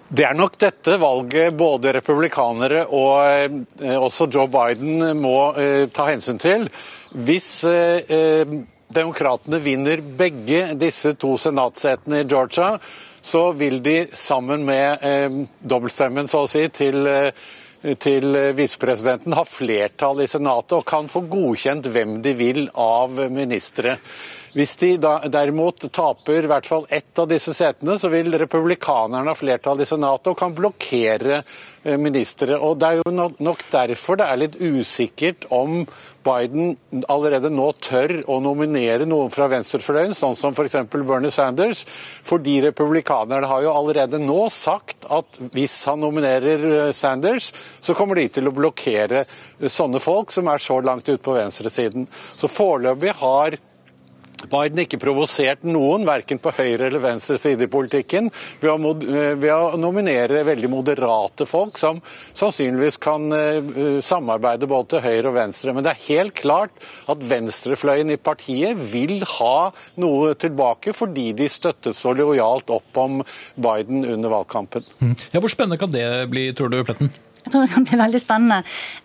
Det 0.08 0.24
er 0.24 0.38
nok 0.40 0.54
dette 0.56 0.94
valget 1.02 1.56
både 1.60 1.92
republikanere 1.98 2.86
og 2.96 3.82
eh, 3.84 3.98
også 4.00 4.30
Joe 4.32 4.48
Biden 4.48 5.20
må 5.20 5.52
eh, 5.60 5.90
ta 5.92 6.06
hensyn 6.08 6.40
til. 6.40 6.64
Hvis 7.12 7.50
eh, 7.68 8.48
demokratene 8.88 9.60
vinner 9.60 10.00
begge 10.00 10.78
disse 10.80 11.12
to 11.20 11.34
senatsetene 11.42 12.22
i 12.24 12.28
Georgia, 12.30 12.78
så 13.20 13.50
vil 13.60 13.82
de 13.84 13.98
sammen 14.16 14.64
med 14.64 15.04
dobbeltstemmen 15.60 16.30
så 16.32 16.46
å 16.46 16.48
si, 16.48 16.62
til, 16.72 17.10
til 18.00 18.38
visepresidenten 18.56 19.36
ha 19.36 19.44
flertall 19.44 20.22
i 20.24 20.30
Senatet 20.32 20.78
og 20.78 20.86
kan 20.88 21.10
få 21.12 21.26
godkjent 21.28 21.90
hvem 21.92 22.22
de 22.24 22.32
vil 22.40 22.62
av 22.80 23.20
ministre. 23.34 23.98
Hvis 24.56 24.76
de 24.80 24.94
da, 25.02 25.18
derimot 25.32 25.88
taper 25.94 26.46
i 26.46 26.50
hvert 26.50 26.68
fall 26.70 26.86
ett 26.90 27.20
av 27.20 27.30
disse 27.30 27.54
setene, 27.56 27.98
så 28.00 28.12
vil 28.14 28.34
republikanerne 28.40 29.32
ha 29.32 29.38
flertall 29.38 29.84
i 29.84 29.90
Senatet 29.90 30.32
og 30.32 30.40
kan 30.40 30.56
blokkere 30.56 31.42
eh, 31.42 31.98
ministre. 32.00 32.60
Og 32.60 32.78
Det 32.80 32.92
er 32.92 33.02
jo 33.02 33.16
nok 33.18 33.66
derfor 33.72 34.20
det 34.20 34.30
er 34.30 34.44
litt 34.46 34.60
usikkert 34.62 35.50
om 35.54 35.84
Biden 36.28 36.76
allerede 37.08 37.50
nå 37.54 37.70
tør 37.84 38.14
å 38.32 38.40
nominere 38.44 39.08
noen 39.08 39.32
fra 39.32 39.48
venstrefløyen, 39.52 40.16
sånn 40.18 40.36
som 40.36 40.56
f.eks. 40.56 40.80
Bernie 40.92 41.32
Sanders. 41.32 41.86
Fordi 42.28 42.58
republikanerne 42.66 43.48
har 43.48 43.64
jo 43.64 43.76
allerede 43.76 44.20
nå 44.22 44.48
sagt 44.54 45.08
at 45.14 45.40
hvis 45.54 45.78
han 45.90 46.04
nominerer 46.04 46.68
eh, 46.72 46.92
Sanders, 46.96 47.52
så 47.80 47.96
kommer 47.98 48.20
de 48.20 48.28
til 48.40 48.50
å 48.50 48.56
blokkere 48.56 49.24
eh, 49.24 49.70
sånne 49.72 50.02
folk 50.04 50.34
som 50.36 50.50
er 50.52 50.64
så 50.64 50.80
langt 50.84 51.08
ute 51.08 51.22
på 51.24 51.38
venstresiden. 51.38 52.08
Så 52.36 52.52
foreløpig 52.52 53.16
har 53.22 53.60
Biden 54.46 54.84
ikke 54.84 55.00
provosert 55.02 55.64
noen, 55.66 56.06
verken 56.08 56.40
på 56.42 56.54
høyre 56.54 56.88
eller 56.88 57.02
venstre 57.02 57.40
side 57.42 57.66
i 57.66 57.72
politikken, 57.72 58.30
ved 58.62 58.70
å, 58.72 58.94
eh, 58.94 59.34
ved 59.40 59.52
å, 59.54 59.74
nominere 59.82 60.44
veldig 60.48 60.70
moderate 60.72 61.48
folk 61.50 61.80
som 61.82 62.00
sannsynligvis 62.38 63.00
kan 63.02 63.26
uh, 63.34 64.00
samarbeide 64.04 64.70
både 64.70 64.94
til 64.94 65.04
høyre 65.06 65.32
og 65.32 65.38
venstre. 65.38 65.74
Men 65.74 65.86
det 65.86 65.94
er 65.94 66.06
helt 66.08 66.36
klart 66.38 66.88
at 67.10 67.24
venstrefløyen 67.30 68.14
i 68.14 68.20
partiet 68.22 68.78
vil 68.92 69.22
ha 69.38 69.70
noe 70.02 70.34
tilbake, 70.40 70.94
fordi 70.98 71.32
de 71.38 71.50
støttet 71.52 71.98
så 71.98 72.14
lojalt 72.18 72.70
opp 72.74 73.02
om 73.02 73.22
Biden 73.56 74.06
under 74.06 74.38
valgkampen. 74.38 74.86
Mm. 75.02 75.16
Ja, 75.34 75.42
hvor 75.42 75.52
spennende 75.52 75.82
kan 75.82 75.94
det 75.94 76.08
bli, 76.32 76.50
tror 76.58 76.72
du, 76.74 76.84
Pletten? 76.86 77.12
Jeg 77.48 77.54
tror 77.54 77.64
det 77.64 77.72
kan 77.72 77.86
bli 77.88 77.98
veldig 78.02 78.20
spennende. 78.20 78.58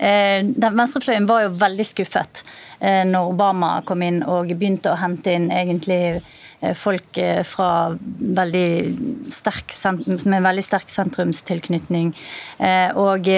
Eh, 0.02 0.42
den 0.42 0.78
Venstrefløyen 0.78 1.28
var 1.30 1.44
jo 1.44 1.56
veldig 1.60 1.84
skuffet 1.86 2.42
eh, 2.80 3.04
når 3.06 3.30
Obama 3.30 3.76
kom 3.86 4.02
inn 4.02 4.24
og 4.26 4.50
begynte 4.50 4.90
å 4.90 4.98
hente 4.98 5.36
inn 5.36 5.46
egentlig 5.54 6.00
eh, 6.16 6.74
folk 6.74 7.20
fra 7.46 7.70
veldig 8.40 8.66
sterk, 9.30 9.70
med 10.26 10.42
veldig 10.42 10.64
sterk 10.66 10.90
sentrumstilknytning. 10.90 12.10
Og 13.02 13.28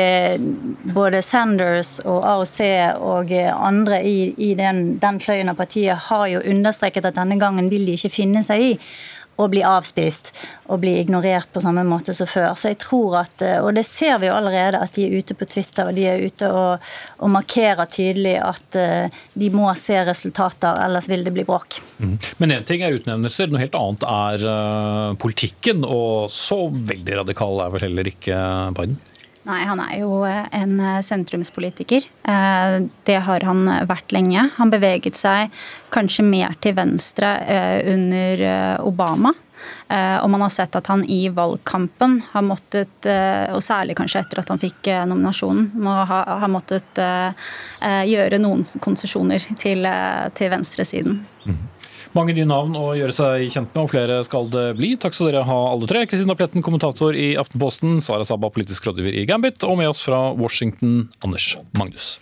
både 0.96 1.22
Sanders 1.24 1.98
og 2.04 2.24
AOC 2.28 2.58
og 3.00 3.32
andre 3.36 4.00
i, 4.04 4.18
i 4.36 4.52
den, 4.56 4.98
den 5.00 5.20
fløyen 5.20 5.52
av 5.52 5.60
partiet 5.60 6.08
har 6.08 6.26
jo 6.32 6.44
understreket 6.52 7.08
at 7.08 7.16
denne 7.16 7.36
gangen 7.40 7.68
vil 7.72 7.84
de 7.88 7.96
ikke 7.96 8.12
finne 8.12 8.44
seg 8.44 8.70
i 8.70 8.72
å 9.36 9.48
bli 9.50 9.62
avspist 9.66 10.30
og 10.70 10.80
bli 10.82 10.94
ignorert 11.00 11.50
på 11.52 11.62
samme 11.64 11.84
måte 11.86 12.14
som 12.16 12.28
før. 12.28 12.54
Så 12.58 12.70
jeg 12.70 12.78
tror 12.84 13.18
at, 13.24 13.42
eh, 13.42 13.60
Og 13.64 13.74
det 13.74 13.84
ser 13.86 14.18
vi 14.18 14.28
jo 14.28 14.34
allerede, 14.34 14.80
at 14.80 14.92
de 14.94 15.06
er 15.06 15.18
ute 15.18 15.34
på 15.34 15.48
Twitter 15.48 15.88
og 15.88 15.94
de 15.94 16.06
er 16.06 16.22
ute 16.22 16.50
og, 16.50 16.78
og 17.18 17.30
markerer 17.30 17.86
tydelig 17.86 18.36
at 18.40 18.76
uh, 18.76 19.22
de 19.34 19.50
må 19.50 19.72
se 19.78 19.96
resultater, 20.04 20.78
ellers 20.84 21.08
vil 21.08 21.24
det 21.24 21.32
bli 21.34 21.44
bråk. 21.44 21.80
Mm. 21.98 22.18
Men 22.38 22.50
én 22.58 22.64
ting 22.64 22.82
er 22.82 22.94
utnevnelser, 22.94 23.50
noe 23.50 23.62
helt 23.62 23.78
annet 23.78 24.06
er 24.08 24.46
uh, 24.46 25.14
politikken. 25.20 25.84
Og 25.84 26.30
så 26.32 26.68
veldig 26.70 27.20
radikal 27.22 27.64
er 27.64 27.74
vel 27.74 27.88
heller 27.88 28.10
ikke 28.10 28.38
Biden? 28.76 29.00
Nei, 29.44 29.60
han 29.68 29.80
er 29.82 29.98
jo 30.00 30.22
eh, 30.24 30.46
en 30.56 30.78
eh, 30.80 31.00
sentrumspolitiker. 31.04 32.06
Eh, 32.24 32.76
det 33.04 33.16
har 33.26 33.44
han 33.44 33.68
vært 33.88 34.14
lenge. 34.16 34.48
Han 34.56 34.72
beveget 34.72 35.18
seg 35.20 35.52
kanskje 35.92 36.24
mer 36.24 36.56
til 36.64 36.76
venstre 36.78 37.36
under 37.92 38.40
Obama. 38.82 39.34
Og 39.94 40.26
man 40.32 40.42
har 40.42 40.50
sett 40.52 40.74
at 40.76 40.88
han 40.90 41.04
i 41.08 41.28
valgkampen 41.32 42.16
har 42.32 42.42
måttet, 42.44 43.06
og 43.06 43.62
særlig 43.64 43.94
kanskje 43.96 44.20
etter 44.24 44.40
at 44.40 44.50
han 44.50 44.60
fikk 44.60 44.90
nominasjonen, 45.08 45.68
har 45.86 46.50
måttet 46.50 47.00
gjøre 48.10 48.40
noen 48.42 48.64
konsesjoner 48.84 49.46
til, 49.60 49.86
til 50.36 50.52
venstresiden. 50.52 51.20
Mm. 51.46 51.62
Mange 52.14 52.30
nye 52.30 52.44
navn 52.46 52.76
å 52.78 52.92
gjøre 52.94 53.14
seg 53.14 53.48
kjent 53.50 53.72
med, 53.72 53.80
og 53.82 53.90
flere 53.90 54.20
skal 54.22 54.46
det 54.52 54.68
bli. 54.78 54.92
Takk 55.02 55.16
skal 55.16 55.32
dere 55.32 55.40
ha 55.48 55.56
alle 55.72 55.88
tre. 55.90 56.04
Kristina 56.06 56.36
Pletten, 56.38 56.62
kommentator 56.62 57.16
i 57.18 57.32
Aftenposten, 57.40 57.96
Sara 58.06 58.22
Saba, 58.28 58.52
politisk 58.54 58.86
rådgiver 58.86 59.16
i 59.18 59.24
Gambit, 59.26 59.66
og 59.66 59.80
med 59.80 59.90
oss 59.90 60.04
fra 60.06 60.28
Washington, 60.38 61.08
Anders 61.26 61.56
Magnus. 61.74 62.12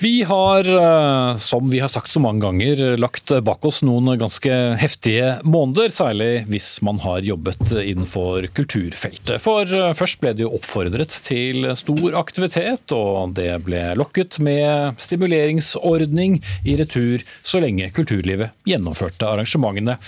Vi 0.00 0.22
har, 0.22 0.60
eh, 0.60 1.36
som 1.36 1.70
vi 1.70 1.80
har 1.80 1.88
sagt 1.88 2.10
så 2.10 2.20
mange 2.20 2.40
ganger, 2.40 2.96
lagt 2.96 3.32
bak 3.42 3.64
oss 3.66 3.80
noen 3.82 4.12
ganske 4.18 4.52
heftige 4.78 5.40
måneder. 5.42 5.90
Særlig 5.90 6.44
hvis 6.46 6.68
man 6.86 7.00
har 7.02 7.26
jobbet 7.26 7.72
innenfor 7.82 8.46
kulturfeltet. 8.54 9.40
For 9.42 9.66
eh, 9.66 9.94
først 9.98 10.20
ble 10.22 10.36
det 10.38 10.46
jo 10.46 10.52
oppfordret 10.54 11.16
til 11.26 11.66
stor 11.74 12.14
aktivitet, 12.20 12.94
og 12.94 13.34
det 13.40 13.50
ble 13.66 13.82
lokket 13.98 14.38
med 14.38 15.02
stimuleringsordning 15.02 16.38
i 16.62 16.78
retur 16.78 17.26
så 17.42 17.58
lenge 17.64 17.90
kulturlivet 17.90 18.54
gjennomførte 18.70 19.26
arrangementene. 19.26 19.98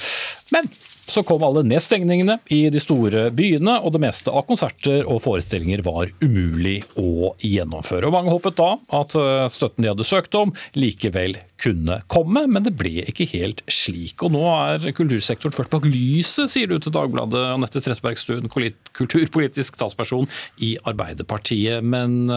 Men 0.55 0.71
så 1.11 1.25
kom 1.27 1.43
alle 1.45 1.65
nedstengningene 1.67 2.39
i 2.55 2.63
de 2.73 2.81
store 2.83 3.29
byene, 3.35 3.77
og 3.83 3.95
det 3.95 4.03
meste 4.05 4.33
av 4.33 4.47
konserter 4.49 5.05
og 5.05 5.23
forestillinger 5.25 5.83
var 5.87 6.13
umulig 6.23 6.81
å 7.01 7.33
gjennomføre. 7.43 8.09
Og 8.09 8.15
Mange 8.15 8.35
håpet 8.35 8.59
da 8.61 8.71
at 9.01 9.17
eh, 9.19 9.47
støtten 9.53 9.85
de 9.85 9.93
hadde 9.93 10.07
søkt 10.07 10.37
om, 10.39 10.55
likevel 10.79 11.39
kunne 11.61 12.01
komme, 12.11 12.47
men 12.49 12.65
det 12.65 12.75
ble 12.79 13.05
ikke 13.11 13.29
helt 13.35 13.63
slik. 13.71 14.25
Og 14.25 14.35
nå 14.35 14.45
er 14.49 14.91
kultursektoren 14.97 15.55
ført 15.57 15.73
bak 15.73 15.89
lyset, 15.89 16.51
sier 16.53 16.71
du 16.71 16.79
til 16.79 16.95
Dagbladet, 16.95 17.43
Anette 17.57 17.83
Trettebergstuen, 17.85 18.49
kulturpolitisk 18.51 19.77
talsperson 19.81 20.31
i 20.65 20.77
Arbeiderpartiet. 20.89 21.85
Men 21.85 22.31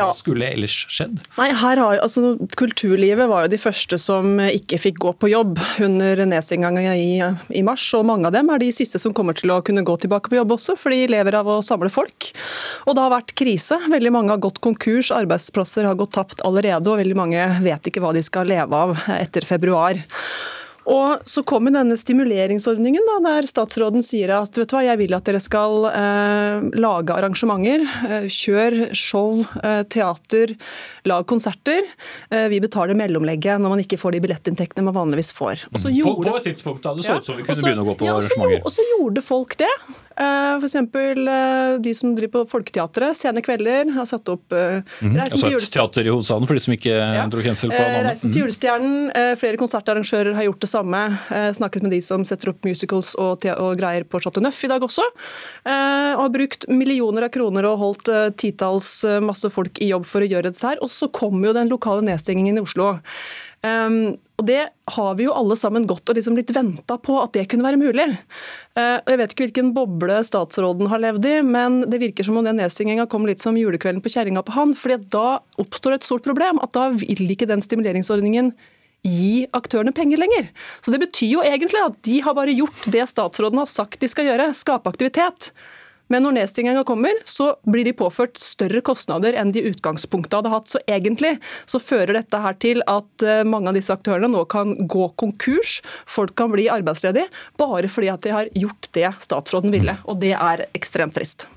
hva 0.00 0.16
skulle 0.16 0.48
ellers 0.48 0.76
skjedd? 0.92 1.20
Nei, 1.38 1.48
her 1.56 1.80
har, 1.82 2.00
altså, 2.04 2.34
Kulturlivet 2.58 3.28
var 3.30 3.46
jo 3.46 3.52
de 3.52 3.60
første 3.60 3.98
som 4.00 4.38
ikke 4.44 4.78
fikk 4.80 5.00
gå 5.02 5.12
på 5.20 5.30
jobb 5.32 5.60
under 5.84 6.22
nedstenginga 6.28 6.94
i, 6.96 7.08
i, 7.50 7.62
mars. 7.66 7.86
og 7.98 8.06
Mange 8.08 8.30
av 8.30 8.36
dem 8.36 8.50
er 8.52 8.62
de 8.62 8.72
siste 8.74 9.00
som 9.02 9.14
kommer 9.16 9.36
til 9.36 9.52
å 9.54 9.60
kunne 9.66 9.84
gå 9.86 9.96
tilbake 10.02 10.32
på 10.32 10.38
jobb 10.40 10.56
også, 10.58 10.76
for 10.80 10.94
de 10.94 11.06
lever 11.12 11.38
av 11.38 11.50
å 11.50 11.60
samle 11.64 11.90
folk. 11.92 12.30
Og 12.86 12.96
Det 12.96 13.04
har 13.04 13.14
vært 13.14 13.36
krise. 13.38 13.80
Veldig 13.92 14.12
mange 14.14 14.34
har 14.34 14.42
gått 14.42 14.62
konkurs, 14.64 15.12
arbeidsplasser 15.14 15.88
har 15.88 15.98
gått 15.98 16.16
tapt 16.16 16.44
allerede, 16.46 16.86
og 16.90 17.00
veldig 17.02 17.18
mange 17.18 17.48
vet 17.64 17.90
ikke 17.90 18.04
hva 18.04 18.14
de 18.16 18.24
skal 18.24 18.48
leve 18.50 18.84
av 18.86 18.96
etter 19.18 19.46
februar. 19.46 20.00
Og 20.86 21.26
så 21.26 21.42
kommer 21.46 21.74
denne 21.74 21.96
stimuleringsordningen, 21.98 23.02
da, 23.08 23.16
der 23.24 23.48
statsråden 23.48 24.04
sier 24.06 24.30
at 24.36 24.54
vet 24.54 24.70
du 24.70 24.76
hva, 24.76 24.84
jeg 24.86 25.00
vil 25.00 25.16
at 25.16 25.26
dere 25.26 25.40
skal 25.42 25.88
eh, 25.90 26.68
lage 26.78 27.16
arrangementer. 27.16 27.82
Eh, 28.06 28.28
kjør 28.30 28.78
show, 28.94 29.42
eh, 29.62 29.82
teater, 29.90 30.54
lag 31.10 31.26
konserter. 31.26 31.90
Eh, 32.30 32.46
vi 32.52 32.62
betaler 32.62 32.98
mellomlegget 32.98 33.62
når 33.62 33.74
man 33.74 33.82
ikke 33.82 33.98
får 33.98 34.14
de 34.14 34.22
billettinntektene 34.28 34.86
man 34.86 34.94
vanligvis 34.96 35.32
får. 35.34 35.66
På, 35.74 35.82
på, 36.22 36.36
et 36.36 36.50
tidspunkt 36.52 36.86
da 36.86 36.94
det 36.94 37.06
så 37.06 37.18
ut 37.18 37.26
som 37.26 37.38
vi 37.38 37.42
kunne 37.42 37.58
Også, 37.58 37.66
begynne 37.66 37.82
å 37.82 37.90
gå 37.90 37.98
på 37.98 38.06
ja, 38.06 38.18
arrangementer. 38.20 38.62
Og 38.62 38.76
så 38.76 38.86
gjorde 38.94 39.26
folk 39.26 39.58
det. 39.58 39.72
Uh, 40.16 40.56
F.eks. 40.60 40.74
Uh, 40.96 41.76
de 41.84 41.92
som 41.94 42.14
driver 42.16 42.32
på 42.38 42.44
Folketeatret, 42.48 43.16
Sene 43.18 43.42
kvelder, 43.44 43.90
har 43.94 44.06
satt 44.08 44.28
opp 44.32 44.52
Mhm. 44.56 45.16
Reisen 45.16 45.38
til 45.38 45.52
julestjernen. 45.52 45.92
teater 45.92 46.06
i 46.06 46.10
hovedstaden, 46.12 46.46
for 46.46 46.54
de 46.54 46.60
som 46.60 46.74
ikke 46.74 47.30
dro 47.30 47.40
kjensel 47.44 47.70
på 47.70 47.76
Eh, 47.76 47.86
navnet. 47.92 48.06
Reisen 48.10 48.32
til 48.32 48.42
julestjernen. 48.42 49.10
eh, 49.14 49.34
flere 49.36 49.56
konsertarrangører 49.60 50.34
har 50.34 50.44
gjort 50.44 50.60
det 50.60 50.70
samme. 50.70 51.00
Eh, 51.30 51.50
snakket 51.52 51.82
med 51.82 51.90
de 51.90 52.00
som 52.00 52.24
setter 52.24 52.48
opp 52.50 52.64
musicals 52.64 53.14
og, 53.18 53.44
og 53.44 53.76
greier 53.78 54.04
på 54.04 54.20
Chateau 54.22 54.40
Neuf 54.42 54.62
i 54.64 54.68
dag 54.68 54.80
også. 54.80 55.02
Eh, 55.66 56.14
og 56.16 56.22
har 56.26 56.30
brukt 56.30 56.68
millioner 56.68 57.24
av 57.24 57.30
kroner 57.34 57.64
og 57.68 57.78
holdt 57.82 58.08
eh, 58.08 58.30
titalls 58.30 59.04
eh, 59.04 59.20
masse 59.20 59.50
folk 59.52 59.80
i 59.82 59.90
jobb 59.92 60.06
for 60.06 60.20
å 60.24 60.28
gjøre 60.30 60.50
dette 60.50 60.62
her. 60.66 60.78
Og 60.82 60.88
så 60.92 61.10
kommer 61.12 61.48
jo 61.50 61.52
den 61.58 61.68
lokale 61.72 62.02
nedstengingen 62.06 62.56
i 62.56 62.64
Oslo. 62.64 62.96
Um, 63.66 64.14
og 64.36 64.44
Det 64.46 64.60
har 64.94 65.14
vi 65.18 65.24
jo 65.26 65.34
alle 65.34 65.56
sammen 65.58 65.86
gått 65.88 66.06
og 66.06 66.18
liksom 66.18 66.36
litt 66.38 66.52
venta 66.54 66.98
på 67.02 67.16
at 67.22 67.32
det 67.34 67.46
kunne 67.50 67.66
være 67.66 67.80
mulig. 67.80 68.06
Uh, 68.76 69.00
og 69.00 69.10
Jeg 69.10 69.20
vet 69.20 69.34
ikke 69.34 69.46
hvilken 69.46 69.72
boble 69.76 70.20
statsråden 70.28 70.90
har 70.92 71.02
levd 71.02 71.26
i, 71.30 71.34
men 71.46 71.80
det 71.90 72.02
virker 72.02 72.26
som 72.26 72.38
om 72.38 72.46
den 72.46 72.60
nedstenginga 72.60 73.08
kom 73.10 73.26
litt 73.28 73.42
som 73.42 73.58
julekvelden 73.58 74.04
på 74.04 74.12
kjerringa 74.12 74.44
på 74.46 74.56
han. 74.58 74.76
fordi 74.76 75.00
da 75.12 75.40
oppstår 75.62 75.96
et 75.96 76.06
stort 76.06 76.26
problem. 76.26 76.60
at 76.62 76.72
Da 76.76 76.90
vil 76.94 77.30
ikke 77.32 77.48
den 77.48 77.64
stimuleringsordningen 77.64 78.52
gi 79.06 79.46
aktørene 79.54 79.94
penger 79.94 80.18
lenger. 80.18 80.50
Så 80.80 80.92
Det 80.92 81.00
betyr 81.00 81.32
jo 81.38 81.42
egentlig 81.42 81.82
at 81.82 81.98
de 82.02 82.20
har 82.20 82.34
bare 82.34 82.54
gjort 82.54 82.90
det 82.92 83.08
statsråden 83.08 83.58
har 83.58 83.70
sagt 83.70 84.00
de 84.00 84.08
skal 84.08 84.28
gjøre, 84.30 84.52
skape 84.54 84.90
aktivitet. 84.90 85.52
Men 86.12 86.22
når 86.22 86.36
nedstenginga 86.36 86.84
kommer, 86.86 87.16
så 87.26 87.52
blir 87.66 87.86
de 87.86 87.94
påført 87.96 88.38
større 88.38 88.82
kostnader 88.86 89.36
enn 89.38 89.50
de 89.54 89.62
i 89.62 89.72
utgangspunktet 89.72 90.38
hadde 90.38 90.52
hatt. 90.52 90.70
Så 90.70 90.82
egentlig 90.86 91.36
så 91.66 91.80
fører 91.82 92.20
dette 92.20 92.42
her 92.42 92.56
til 92.62 92.84
at 92.90 93.26
eh, 93.26 93.42
mange 93.48 93.72
av 93.72 93.78
disse 93.78 93.94
aktørene 93.94 94.30
nå 94.30 94.44
kan 94.50 94.76
gå 94.86 95.10
konkurs. 95.18 95.80
Folk 96.06 96.36
kan 96.38 96.52
bli 96.54 96.68
arbeidsledige 96.72 97.30
bare 97.58 97.90
fordi 97.90 98.12
at 98.12 98.22
de 98.26 98.34
har 98.36 98.54
gjort 98.54 98.90
det 98.96 99.10
statsråden 99.26 99.74
ville. 99.74 99.98
Og 100.06 100.22
det 100.22 100.34
er 100.38 100.66
ekstremt 100.76 101.16
trist. 101.16 101.48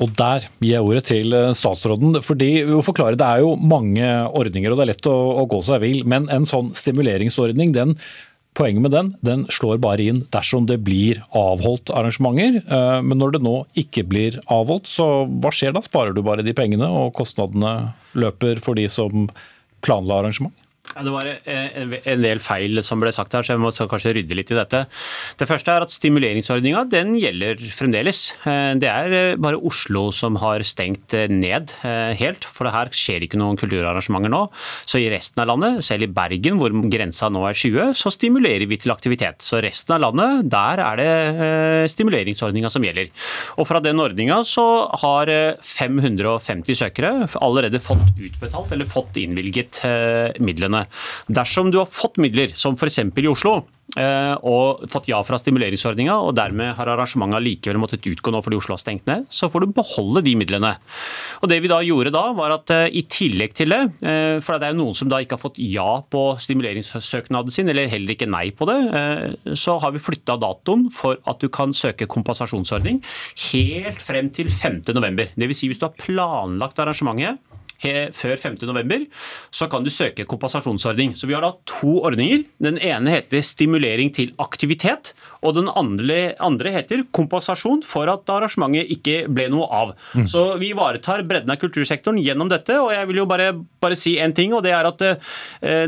Og 0.00 0.10
der 0.16 0.46
gir 0.62 0.72
jeg 0.72 0.86
ordet 0.86 1.04
til 1.10 1.36
eh, 1.36 1.52
statsråden. 1.58 2.18
fordi 2.24 2.64
å 2.64 2.82
forklare, 2.82 3.16
Det 3.16 3.28
er 3.28 3.44
jo 3.44 3.54
mange 3.56 4.08
ordninger, 4.32 4.72
og 4.72 4.78
det 4.78 4.86
er 4.86 4.92
lett 4.94 5.10
å, 5.10 5.16
å 5.42 5.46
gå 5.46 5.62
seg 5.62 5.82
vill. 5.84 6.02
Men 6.08 6.28
en 6.32 6.48
sånn 6.48 6.72
stimuleringsordning, 6.74 7.74
den, 7.76 7.96
poenget 8.54 8.82
med 8.84 8.92
den, 8.92 9.10
den 9.24 9.44
slår 9.52 9.78
bare 9.82 10.04
inn 10.10 10.22
dersom 10.34 10.66
det 10.68 10.80
blir 10.84 11.22
avholdt 11.36 11.90
arrangementer. 11.94 12.60
Eh, 12.62 13.00
Men 13.02 13.18
når 13.18 13.36
det 13.36 13.42
nå 13.46 13.54
ikke 13.78 14.04
blir 14.08 14.40
avholdt, 14.46 14.86
så 14.90 15.24
hva 15.26 15.52
skjer 15.54 15.72
da? 15.76 15.80
Sparer 15.84 16.14
du 16.14 16.22
bare 16.22 16.44
de 16.44 16.52
pengene, 16.56 16.88
og 16.88 17.14
kostnadene 17.16 17.94
løper 18.14 18.60
for 18.60 18.74
de 18.78 18.88
som 18.92 19.28
planla 19.82 20.20
arrangement? 20.22 20.54
Det 20.82 21.12
var 21.14 21.28
eh, 21.30 21.76
en 22.10 22.24
del 22.24 22.40
feil 22.42 22.80
som 22.84 23.00
ble 23.00 23.12
sagt 23.14 23.32
her, 23.32 23.44
så 23.46 23.54
jeg 23.54 23.60
må 23.62 23.70
kanskje 23.72 24.12
rydde 24.16 24.36
litt 24.36 24.50
i 24.52 24.56
dette. 24.58 24.82
Det 25.40 25.46
første 25.48 25.72
er 25.72 25.84
at 25.86 25.94
stimuleringsordninga 25.94 26.82
den 26.90 27.14
gjelder 27.16 27.62
fremdeles. 27.72 28.24
Eh, 28.42 28.74
Det 28.82 28.90
er 28.90 29.14
eh, 29.16 29.36
bare 29.40 29.60
Oslo 29.62 30.08
som 30.12 30.36
har 30.42 30.64
stengt 30.66 31.14
ned 31.32 31.70
helt, 32.18 32.44
for 32.44 32.68
her 32.72 32.90
skjer 32.92 33.22
det 33.22 33.28
ikke 33.30 33.40
noen 33.40 33.56
kulturarrangementer 33.60 34.32
nå. 34.32 34.42
Så 34.88 35.00
i 35.00 35.08
resten 35.12 35.40
av 35.44 35.48
landet, 35.52 35.80
selv 35.86 36.08
i 36.08 36.10
Bergen 36.12 36.58
hvor 36.60 36.74
grensa 36.92 37.30
nå 37.32 37.44
er 37.48 37.56
20, 37.56 37.94
så 37.96 38.12
stimulerer 38.12 38.66
vi 38.68 38.80
til 38.82 38.92
aktivitet. 38.92 39.40
Så 39.46 39.62
resten 39.64 39.96
av 39.96 40.02
landet, 40.04 40.50
der 40.52 40.82
er 40.82 41.00
det 41.00 41.88
stimuleringsordninga 41.94 42.70
som 42.72 42.84
gjelder. 42.84 43.08
Og 43.56 43.68
fra 43.70 43.80
den 43.84 44.02
ordninga 44.02 44.42
så 44.48 44.66
har 45.02 45.30
eh, 45.32 45.56
550 45.62 46.82
søkere 46.82 47.14
allerede 47.40 47.80
fått 47.82 48.12
utbetalt 48.18 48.74
eller 48.76 48.88
fått 48.90 49.22
innvilget 49.22 49.82
eh, 49.88 50.36
midlene. 50.72 50.88
Dersom 51.28 51.70
du 51.70 51.78
har 51.80 51.90
fått 51.90 52.18
midler, 52.18 52.52
som 52.54 52.76
f.eks. 52.76 52.98
i 52.98 53.28
Oslo, 53.28 53.62
eh, 53.96 54.34
og 54.42 54.84
fått 54.90 55.08
ja 55.10 55.20
fra 55.24 55.38
stimuleringsordninga, 55.38 56.14
og 56.24 56.34
dermed 56.36 56.74
har 56.76 56.88
arrangementet 56.88 57.44
likevel 57.44 57.80
måttet 57.80 58.06
utgå 58.06 58.32
nå 58.32 58.42
fordi 58.42 58.58
Oslo 58.58 58.76
har 58.76 58.82
stengt 58.82 59.06
ned, 59.06 59.26
så 59.30 59.50
får 59.52 59.64
du 59.64 59.74
beholde 59.76 60.24
de 60.24 60.34
midlene. 60.38 60.74
Og 61.42 61.48
Det 61.48 61.60
vi 61.62 61.70
da 61.70 61.82
gjorde 61.84 62.14
da, 62.14 62.24
var 62.36 62.56
at 62.56 62.70
eh, 62.70 62.88
i 62.92 63.04
tillegg 63.04 63.54
til 63.54 63.74
det, 63.74 63.82
eh, 64.02 64.38
for 64.40 64.58
det 64.58 64.68
er 64.68 64.74
jo 64.74 64.82
noen 64.82 64.96
som 64.96 65.10
da 65.12 65.20
ikke 65.20 65.36
har 65.36 65.44
fått 65.44 65.60
ja 65.62 66.00
på 66.02 66.24
stimuleringssøknaden 66.40 67.52
sin, 67.52 67.68
eller 67.68 67.90
heller 67.92 68.16
ikke 68.16 68.30
nei 68.30 68.50
på 68.56 68.68
det, 68.68 68.78
så 69.58 69.76
har 69.82 69.92
vi 69.94 70.00
flytta 70.02 70.36
datoen 70.40 70.86
for 70.94 71.18
at 71.28 71.40
du 71.42 71.48
kan 71.52 71.72
søke 71.76 72.08
kompensasjonsordning 72.10 73.00
helt 73.52 74.02
frem 74.02 74.30
til 74.34 74.50
5. 74.52 74.82
november. 74.94 75.30
Det 75.36 75.48
vil 75.48 75.56
si 75.56 75.68
hvis 75.70 75.80
du 75.80 75.86
har 75.88 75.96
planlagt 75.98 76.80
arrangementet 76.82 77.40
før 77.82 78.36
5. 78.38 78.58
november, 78.68 79.06
så 79.50 79.68
kan 79.70 79.84
du 79.84 79.90
søke 79.90 80.26
kompensasjonsordning. 80.28 81.16
Så 81.18 81.28
vi 81.28 81.36
har 81.36 81.44
da 81.44 81.52
to 81.68 81.98
ordninger. 82.06 82.44
Den 82.62 82.78
ene 82.78 83.16
heter 83.18 83.42
stimulering 83.44 84.12
til 84.14 84.34
aktivitet, 84.42 85.12
og 85.42 85.56
den 85.56 85.68
andre, 85.74 86.18
andre 86.42 86.70
heter 86.76 87.02
kompensasjon 87.14 87.82
for 87.86 88.06
at 88.10 88.30
arrangementet 88.30 88.90
ikke 88.94 89.24
ble 89.32 89.48
noe 89.50 89.66
av. 89.74 89.92
Så 90.30 90.44
vi 90.60 90.70
ivaretar 90.70 91.24
bredden 91.26 91.50
av 91.50 91.58
kultursektoren 91.58 92.20
gjennom 92.22 92.50
dette, 92.52 92.76
og 92.78 92.92
jeg 92.94 93.08
vil 93.10 93.22
jo 93.22 93.26
bare, 93.30 93.48
bare 93.82 93.98
si 93.98 94.14
en 94.22 94.34
ting, 94.36 94.54
og 94.54 94.62
det 94.62 94.74
er 94.76 94.86
at 94.86 95.02
eh, 95.06 95.16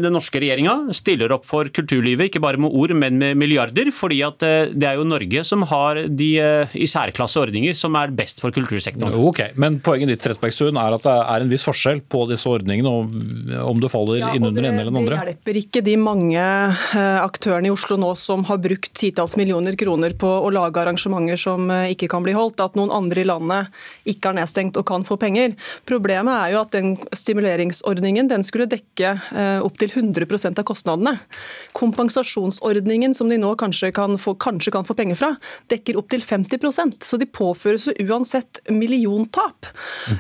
den 0.03 0.15
norske 0.15 0.43
regjeringa 0.43 0.95
stiller 0.97 1.37
opp 1.37 1.47
for 1.47 1.71
kulturlivet, 1.75 2.33
ikke 2.33 2.43
bare 2.43 2.59
med 2.61 2.75
ord, 2.75 2.97
men 2.99 3.21
med 3.21 3.39
milliarder, 3.39 3.93
fordi 3.95 4.21
at 4.27 4.43
eh, 4.47 4.73
det 4.75 4.89
er 4.91 4.99
jo 4.99 5.07
Norge 5.07 5.45
som 5.47 5.63
har 5.71 6.03
de 6.11 6.31
eh, 6.43 6.75
i 6.75 6.91
særklasse 6.91 7.39
ordninger 7.45 7.79
som 7.79 7.95
er 8.01 8.15
best 8.15 8.43
for 8.43 8.55
kultursektoren. 8.55 9.15
Ok, 9.15 9.45
Men 9.61 9.79
poenget 9.85 10.11
ditt 10.17 10.25
Trettebergstuen, 10.27 10.81
er 10.81 10.99
at 10.99 11.07
det 11.07 11.15
er 11.15 11.47
en 11.47 11.55
viss 11.55 11.67
forskjell 11.69 12.03
på 12.11 12.25
disse 12.33 12.51
ordningene, 12.51 12.91
og 12.91 13.63
om 13.71 13.79
du 13.79 13.87
faller 13.93 14.19
Ja, 14.19 14.35
inn 14.35 14.47
under 14.47 14.63
den 14.63 14.73
ene 14.73 14.83
eller 14.83 14.91
den 14.91 15.03
andre? 15.05 15.23
Det 15.23 15.37
hjelper 15.37 15.63
ikke 15.63 15.85
de 15.87 15.97
mange 16.01 16.43
aktørene 17.23 17.71
i 17.71 17.75
Oslo 17.75 17.99
nå 18.01 18.11
som 18.19 18.43
har 18.49 18.59
brukt 18.63 18.91
titalls 18.99 19.35
millioner 19.37 19.44
kroner 19.79 20.15
på 20.19 20.29
å 20.29 20.51
lage 20.51 20.81
arrangementer 20.81 21.37
som 21.41 21.71
eh, 21.71 21.93
ikke 21.95 22.09
kan 22.09 22.25
bli 22.25 22.35
holdt, 22.37 22.61
at 22.61 22.77
noen 22.79 22.93
andre 22.95 23.23
i 23.23 23.29
landet 23.29 23.69
ikke 24.05 24.33
er 24.33 24.39
nedstengt 24.41 24.77
og 24.77 24.87
kan 24.87 25.05
få 25.05 25.17
penger. 25.21 25.55
Problemet 25.89 26.35
er 26.35 26.55
jo 26.55 26.61
at 26.63 26.73
den 26.75 26.95
stimuleringsordningen 27.15 28.29
den 28.31 28.45
skulle 28.47 28.69
dekke 28.71 29.15
eh, 29.35 29.61
opptil 29.65 29.91
100% 29.91 30.61
av 30.61 30.65
kostnadene. 30.69 31.17
Kompensasjonsordningen 31.77 33.15
som 33.15 33.31
de 33.31 33.39
nå 33.41 33.55
kanskje 33.61 33.93
kan 33.95 34.19
få, 34.21 34.37
kanskje 34.41 34.75
kan 34.75 34.87
få 34.87 34.97
penger 34.99 35.21
fra, 35.21 35.33
dekker 35.73 35.99
opptil 36.01 36.25
50% 36.25 37.05
så 37.05 37.21
de 37.21 37.27
påføres 37.27 37.89
uansett 38.03 38.63
milliontap. 38.71 39.69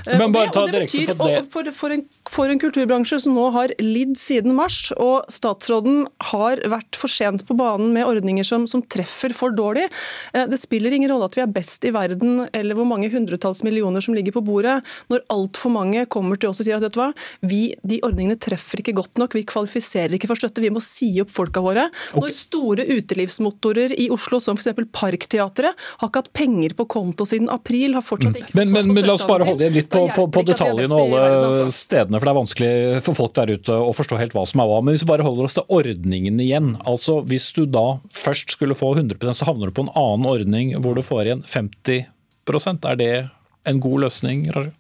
Eh, 0.07 0.19
Men 0.19 0.29
og 0.29 0.37
bare 0.37 0.53
ta 0.55 0.67
direkte 0.69 1.17
på 1.17 1.29
det. 1.29 1.41
og 1.45 1.51
for, 1.53 1.71
for, 1.77 1.95
en, 1.95 2.05
for 2.35 2.51
en 2.51 2.59
kulturbransje 2.59 3.21
som 3.23 3.37
nå 3.37 3.47
har 3.55 3.73
lidd 3.79 4.17
siden 4.19 4.57
mars, 4.57 4.89
og 4.99 5.29
statsråden 5.33 6.05
har 6.33 6.63
vært 6.71 6.99
for 6.99 7.13
sent 7.13 7.45
på 7.47 7.55
banen 7.59 7.93
med 7.95 8.09
ordninger 8.09 8.47
som, 8.47 8.67
som 8.71 8.83
treffer 8.83 9.35
for 9.37 9.55
dårlig. 9.55 9.87
Eh, 10.35 10.47
Det 10.51 10.59
spiller 10.59 10.95
ingen 10.95 11.13
rolle 11.13 11.29
at 11.31 11.39
vi 11.39 11.45
er 11.45 11.53
best 11.55 11.87
i 11.87 11.93
verden, 11.95 12.49
eller 12.53 12.79
hvor 12.79 12.89
mange 12.91 13.11
hundretalls 13.13 13.63
millioner 13.67 14.03
som 14.05 14.17
ligger 14.17 14.35
på 14.35 14.43
bordet, 14.45 14.81
når 15.13 15.23
altfor 15.33 15.73
mange 15.75 16.07
kommer 16.11 16.41
til 16.41 16.51
oss 16.51 16.63
og 16.63 16.69
sier 16.69 16.79
at 16.81 16.87
vet 16.87 16.97
du 16.97 17.01
hva, 17.03 17.11
vi, 17.47 17.61
de 17.87 18.01
ordningene 18.07 18.39
treffer 18.41 18.83
ikke 18.83 18.97
godt 18.99 19.21
nok, 19.21 19.37
vi 19.39 19.45
kvalifiserer 19.47 20.17
ikke 20.19 20.31
for 20.33 20.41
støtte, 20.41 20.65
vi 20.65 20.73
må 20.75 20.83
si 20.83 21.13
opp 21.23 21.31
folka 21.35 21.63
våre. 21.65 21.87
Når 22.19 22.35
store 22.35 22.89
utelivsmotorer 22.97 23.95
i 23.95 24.09
Oslo, 24.15 24.43
som 24.43 24.59
f.eks. 24.59 24.73
Parkteatret, 24.95 25.79
har 26.01 26.11
ikke 26.11 26.25
hatt 26.25 26.33
penger 26.35 26.75
på 26.79 26.89
konto 26.91 27.27
siden 27.29 27.51
april, 27.53 27.95
har 27.95 28.05
fortsatt 28.05 28.41
ikke 28.41 28.51
fått 28.51 28.59
Men, 28.59 28.75
men, 28.75 28.93
men 28.97 29.07
la 29.07 29.15
oss 29.17 29.27
bare 29.29 29.47
holde 29.47 29.67
igjen 29.67 29.79
litt 29.79 29.91
på, 29.93 30.03
på, 30.17 30.27
på 30.35 30.45
detaljene 30.49 30.99
og 30.99 31.15
alle 31.15 31.39
altså. 31.39 31.71
stedene, 31.75 32.24
for 32.25 32.31
det 32.31 32.33
er 32.33 32.41
vanskelig 32.41 33.01
for 33.05 33.17
folk 33.19 33.33
der 33.37 33.51
ute 33.59 33.75
å 33.77 33.91
forstå 33.93 34.17
helt 34.17 34.33
hva 34.33 34.47
som 34.49 34.63
er 34.63 34.69
hva. 34.71 34.79
Men 34.81 34.95
hvis 34.95 35.03
vi 35.05 35.11
bare 35.11 35.27
holder 35.27 35.45
oss 35.45 35.59
til 35.59 35.67
ordningen 35.77 36.39
igjen. 36.41 36.71
altså 36.89 37.19
Hvis 37.29 37.51
du 37.53 37.67
da 37.69 37.99
først 38.17 38.55
skulle 38.57 38.77
få 38.79 38.95
100% 38.97 39.37
så 39.37 39.45
havner 39.45 39.69
du 39.69 39.77
på 39.77 39.85
en 39.85 39.93
annen 39.93 40.25
ordning 40.31 40.73
hvor 40.81 40.97
du 40.97 41.03
får 41.05 41.29
igjen 41.29 41.43
50% 41.45 42.89
Er 42.89 42.97
det 42.97 43.11
en 43.69 43.83
god 43.85 44.07
løsning, 44.07 44.47
Raja? 44.57 44.73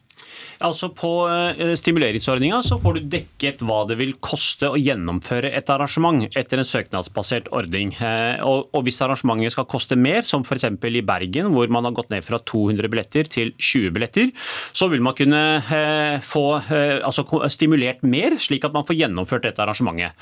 Altså 0.64 0.88
På 0.94 1.26
eh, 1.28 1.74
stimuleringsordninga 1.78 2.60
så 2.64 2.78
får 2.82 2.98
du 2.98 3.08
dekket 3.16 3.62
hva 3.66 3.82
det 3.88 3.96
vil 3.98 4.14
koste 4.22 4.70
å 4.70 4.78
gjennomføre 4.78 5.50
et 5.56 5.70
arrangement 5.72 6.24
etter 6.38 6.60
en 6.60 6.68
søknadsbasert 6.68 7.50
ordning. 7.54 7.92
Eh, 7.98 8.40
Og, 8.44 8.70
Hvis 8.84 9.00
arrangementet 9.02 9.54
skal 9.54 9.68
koste 9.70 9.96
mer, 9.96 10.22
som 10.28 10.44
f.eks. 10.44 10.66
i 10.68 11.02
Bergen, 11.04 11.50
hvor 11.54 11.70
man 11.72 11.84
har 11.88 11.94
gått 11.96 12.12
ned 12.12 12.24
fra 12.24 12.38
200 12.38 12.90
billetter 12.90 13.28
til 13.30 13.52
20 13.58 13.94
billetter, 13.94 14.30
så 14.72 14.88
vil 14.92 15.02
man 15.04 15.16
kunne 15.16 15.42
eh, 15.58 16.20
få 16.24 16.44
altså, 16.68 17.24
stimulert 17.52 18.02
mer, 18.02 18.36
slik 18.38 18.64
at 18.64 18.74
man 18.74 18.86
får 18.86 18.98
gjennomført 18.98 19.48
dette 19.48 19.62
arrangementet. 19.62 20.14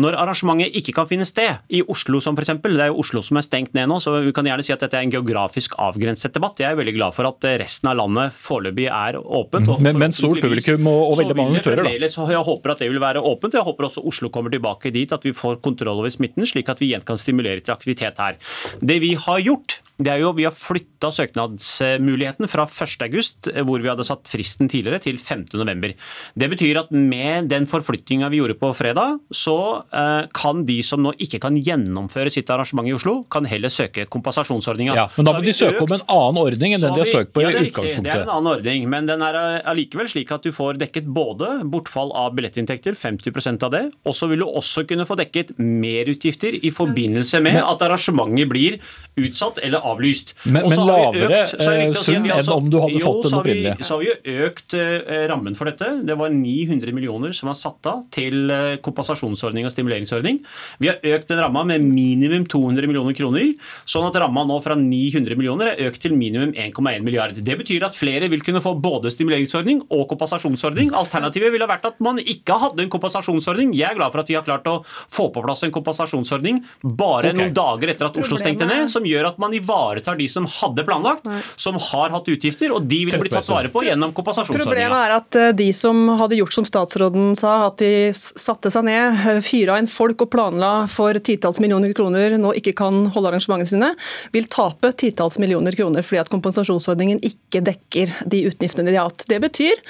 Når 0.00 0.18
arrangementet 0.18 0.76
ikke 0.76 0.96
kan 0.96 1.10
finne 1.10 1.26
sted, 1.28 1.62
i 1.70 1.82
Oslo 1.86 2.20
som 2.20 2.36
f.eks., 2.36 2.56
det 2.66 2.82
er 2.82 2.90
jo 2.90 3.00
Oslo 3.02 3.22
som 3.24 3.38
er 3.38 3.46
stengt 3.46 3.76
ned 3.76 3.88
nå, 3.90 4.00
så 4.02 4.18
vi 4.24 4.34
kan 4.34 4.46
gjerne 4.48 4.64
si 4.66 4.74
at 4.74 4.82
dette 4.82 4.98
er 4.98 5.06
en 5.06 5.14
geografisk 5.14 5.76
avgrenset 5.80 6.34
debatt. 6.36 6.60
Jeg 6.60 6.74
er 6.74 6.80
veldig 6.80 6.96
glad 6.96 7.16
for 7.16 7.28
at 7.28 7.46
resten 7.62 7.90
av 7.90 8.00
landet 8.00 8.34
foreløpig 8.36 8.88
er 8.90 9.20
åpent. 9.36 9.68
og 9.68 9.80
Men- 9.82 9.98
men 9.98 10.12
stort 10.12 10.40
publikum 10.40 10.86
og- 10.86 11.10
og 11.12 11.18
veldig 11.18 11.36
mange 11.36 11.58
aktører, 11.60 11.84
da. 11.84 12.08
Så 12.08 12.26
Jeg 12.28 12.44
håper 12.44 12.70
at 12.70 12.78
det 12.78 12.90
vil 12.90 13.00
være 13.00 13.22
åpent. 13.22 13.52
Jeg 13.52 13.62
håper 13.62 13.84
også 13.84 14.04
Oslo 14.06 14.28
kommer 14.28 14.50
tilbake 14.50 14.92
dit 14.92 15.12
at 15.12 15.22
vi 15.22 15.32
får 15.32 15.60
kontroll 15.62 15.88
over 15.98 16.10
smitten, 16.10 16.44
slik 16.46 16.68
at 16.68 16.78
vi 16.80 16.92
igjen 16.92 17.04
kan 17.04 17.16
stimulere 17.16 17.60
til 17.60 17.72
aktivitet 17.74 18.16
her. 18.18 18.34
Det 18.80 19.00
vi 19.00 19.14
har 19.14 19.40
gjort, 19.40 19.78
det 19.96 20.10
er 20.12 20.20
jo 20.20 20.32
Vi 20.36 20.44
har 20.44 20.52
flytta 20.52 21.08
søknadsmuligheten 21.14 22.48
fra 22.50 22.66
1.8, 22.68 23.62
hvor 23.64 23.80
vi 23.80 23.88
hadde 23.88 24.04
satt 24.04 24.28
fristen 24.28 24.68
tidligere, 24.68 25.00
til 25.00 25.16
5.11. 25.20 25.94
Det 26.36 26.48
betyr 26.52 26.80
at 26.82 26.90
med 26.92 27.48
den 27.48 27.68
forflyttinga 27.70 28.28
vi 28.32 28.42
gjorde 28.42 28.58
på 28.60 28.72
fredag, 28.76 29.20
så 29.32 29.56
eh, 29.88 30.28
kan 30.36 30.64
de 30.68 30.78
som 30.84 31.00
nå 31.04 31.14
ikke 31.22 31.40
kan 31.46 31.56
gjennomføre 31.56 32.32
sitt 32.34 32.50
arrangement 32.52 32.88
i 32.90 32.94
Oslo, 32.96 33.22
kan 33.32 33.48
heller 33.48 33.72
søke 33.72 34.04
kompensasjonsordninga. 34.12 34.96
Ja, 34.98 35.06
men 35.16 35.28
da 35.28 35.36
må 35.38 35.44
de 35.46 35.54
søke 35.56 35.80
om 35.84 35.96
en 35.96 36.04
annen 36.04 36.42
ordning 36.42 36.76
enn 36.76 36.84
den 36.84 36.96
de 36.96 37.04
har 37.04 37.10
søkt 37.10 37.32
på 37.36 37.46
ja, 37.46 37.54
i 37.54 37.56
utgangspunktet. 37.64 37.96
riktig. 37.96 38.10
Det 38.10 38.18
er 38.18 38.26
en 38.26 38.34
annen 38.36 38.52
ordning, 38.52 38.86
men 38.92 39.08
den 39.08 39.24
er 39.24 39.40
eh, 39.40 39.58
allikevel 39.72 40.12
slik 40.12 40.34
at 40.36 40.44
du 40.44 40.52
får 40.56 40.80
dekket 40.82 41.08
både 41.08 41.62
bortfall 41.72 42.12
av 42.16 42.36
billettinntekter, 42.36 42.98
50% 43.00 43.64
av 43.64 43.72
det, 43.72 43.84
og 44.04 44.18
så 44.18 44.28
vil 44.28 44.44
du 44.44 44.48
også 44.50 44.84
kunne 44.88 45.08
få 45.08 45.16
dekket 45.22 45.56
merutgifter 45.56 46.60
i 46.60 46.74
forbindelse 46.74 47.40
med 47.44 47.62
at 47.62 47.88
arrangementet 47.88 48.52
blir 48.52 48.80
utsatt 49.16 49.62
eller 49.64 49.85
avlyst. 49.92 50.34
Men- 50.44 50.68
men 50.68 50.78
lavere, 50.86 51.40
økt- 51.42 51.54
så 51.56 51.70
er 51.70 51.76
det 51.76 51.86
viktig 51.86 52.00
å 52.00 52.04
si 52.04 52.14
at 52.16 52.22
vi 52.22 52.30
eh, 52.30 52.38
enn 52.40 52.52
om 52.56 52.70
du 52.70 52.78
hadde 52.82 52.98
jo, 52.98 53.04
fått 53.06 53.22
den 53.28 53.38
opprinnelige. 53.38 53.84
Så 53.86 53.96
har 53.96 54.00
vi 54.02 54.08
jo 54.10 54.46
økt 54.46 54.74
eh, 54.74 55.26
rammen 55.30 55.56
for 55.58 55.70
dette. 55.70 55.88
Det 56.06 56.16
var 56.18 56.30
900 56.34 56.92
millioner 56.96 57.32
som 57.36 57.48
var 57.50 57.56
satt 57.58 57.86
av 57.90 58.04
til 58.14 58.50
eh, 58.50 58.76
kompensasjonsordning 58.84 59.66
og 59.68 59.72
stimuleringsordning. 59.74 60.40
Vi 60.82 60.90
har 60.90 60.98
økt 61.02 61.28
den 61.28 61.38
ramma 61.42 61.64
med 61.64 61.82
minimum 61.86 62.46
200 62.50 62.86
millioner 62.90 63.14
kroner, 63.16 63.52
sånn 63.86 64.06
at 64.08 64.18
ramma 64.20 64.44
nå 64.48 64.58
fra 64.64 64.74
900 64.78 65.36
millioner 65.38 65.72
er 65.74 65.90
økt 65.90 66.02
til 66.02 66.16
minimum 66.16 66.52
1,1 66.54 67.02
milliard. 67.06 67.34
Det 67.36 67.58
betyr 67.60 67.86
at 67.86 67.94
flere 67.98 68.28
vil 68.32 68.42
kunne 68.46 68.62
få 68.64 68.74
både 68.80 69.10
stimuleringsordning 69.14 69.84
og 69.90 70.08
kompensasjonsordning. 70.12 70.92
Alternativet 70.96 71.52
ville 71.54 71.68
vært 71.68 71.86
at 71.86 72.00
man 72.00 72.18
ikke 72.18 72.58
hadde 72.62 72.82
en 72.82 72.90
kompensasjonsordning. 72.92 73.74
Jeg 73.76 73.90
er 73.90 73.98
glad 73.98 74.12
for 74.12 74.20
at 74.20 74.28
vi 74.28 74.34
har 74.38 74.46
klart 74.46 74.66
å 74.66 74.80
få 74.86 75.30
på 75.32 75.44
plass 75.44 75.62
en 75.66 75.74
kompensasjonsordning 75.74 76.62
bare 76.82 77.30
okay. 77.30 77.38
noen 77.38 77.54
dager 77.56 77.92
etter 77.92 78.08
at 78.08 78.16
Oslo 78.20 78.36
stengte 78.40 78.66
ned, 78.66 78.88
som 78.92 79.04
gjør 79.06 79.30
at 79.32 79.38
man 79.42 79.52
ivaretar 79.52 79.75
de 80.16 80.28
som 80.28 80.46
hadde 80.46 80.84
planlagt, 80.86 81.26
som 81.56 81.78
har 81.80 82.12
hatt 82.14 82.28
utgifter, 82.28 82.72
og 82.74 82.86
de 82.88 83.02
vil 83.08 83.20
bli 83.20 83.32
tatt 83.32 83.48
vare 83.50 83.70
på 83.72 83.82
gjennom 83.86 84.12
kompensasjonsordninga. 84.16 84.66
Problemet 84.66 85.02
er 85.06 85.14
at 85.16 85.38
eh, 85.40 85.52
de 85.56 85.68
som 85.76 86.02
hadde 86.20 86.38
gjort 86.40 86.56
som 86.56 86.66
statsråden 86.68 87.34
sa, 87.38 87.56
at 87.68 87.80
de 87.82 88.12
satte 88.14 88.72
seg 88.72 88.86
ned, 88.88 89.20
eh, 89.26 89.40
fyra 89.44 89.78
inn 89.80 89.90
folk 89.90 90.26
og 90.26 90.30
planla 90.32 90.72
for 90.92 91.18
titalls 91.26 91.60
millioner 91.62 91.94
kroner, 91.96 92.36
nå 92.40 92.54
ikke 92.60 92.76
kan 92.78 93.04
holde 93.14 93.32
arrangementene 93.32 93.70
sine, 93.70 93.92
vil 94.34 94.48
tape 94.52 94.92
titalls 94.98 95.40
millioner 95.42 95.76
kroner 95.76 96.06
fordi 96.06 96.22
at 96.22 96.32
kompensasjonsordningen 96.32 97.22
ikke 97.26 97.62
dekker 97.66 98.14
de 98.28 98.44
utgiftene 98.50 98.92
de 98.92 98.98
har 98.98 99.10
hatt. 99.10 99.26
Det 99.28 99.40
betyr 99.42 99.82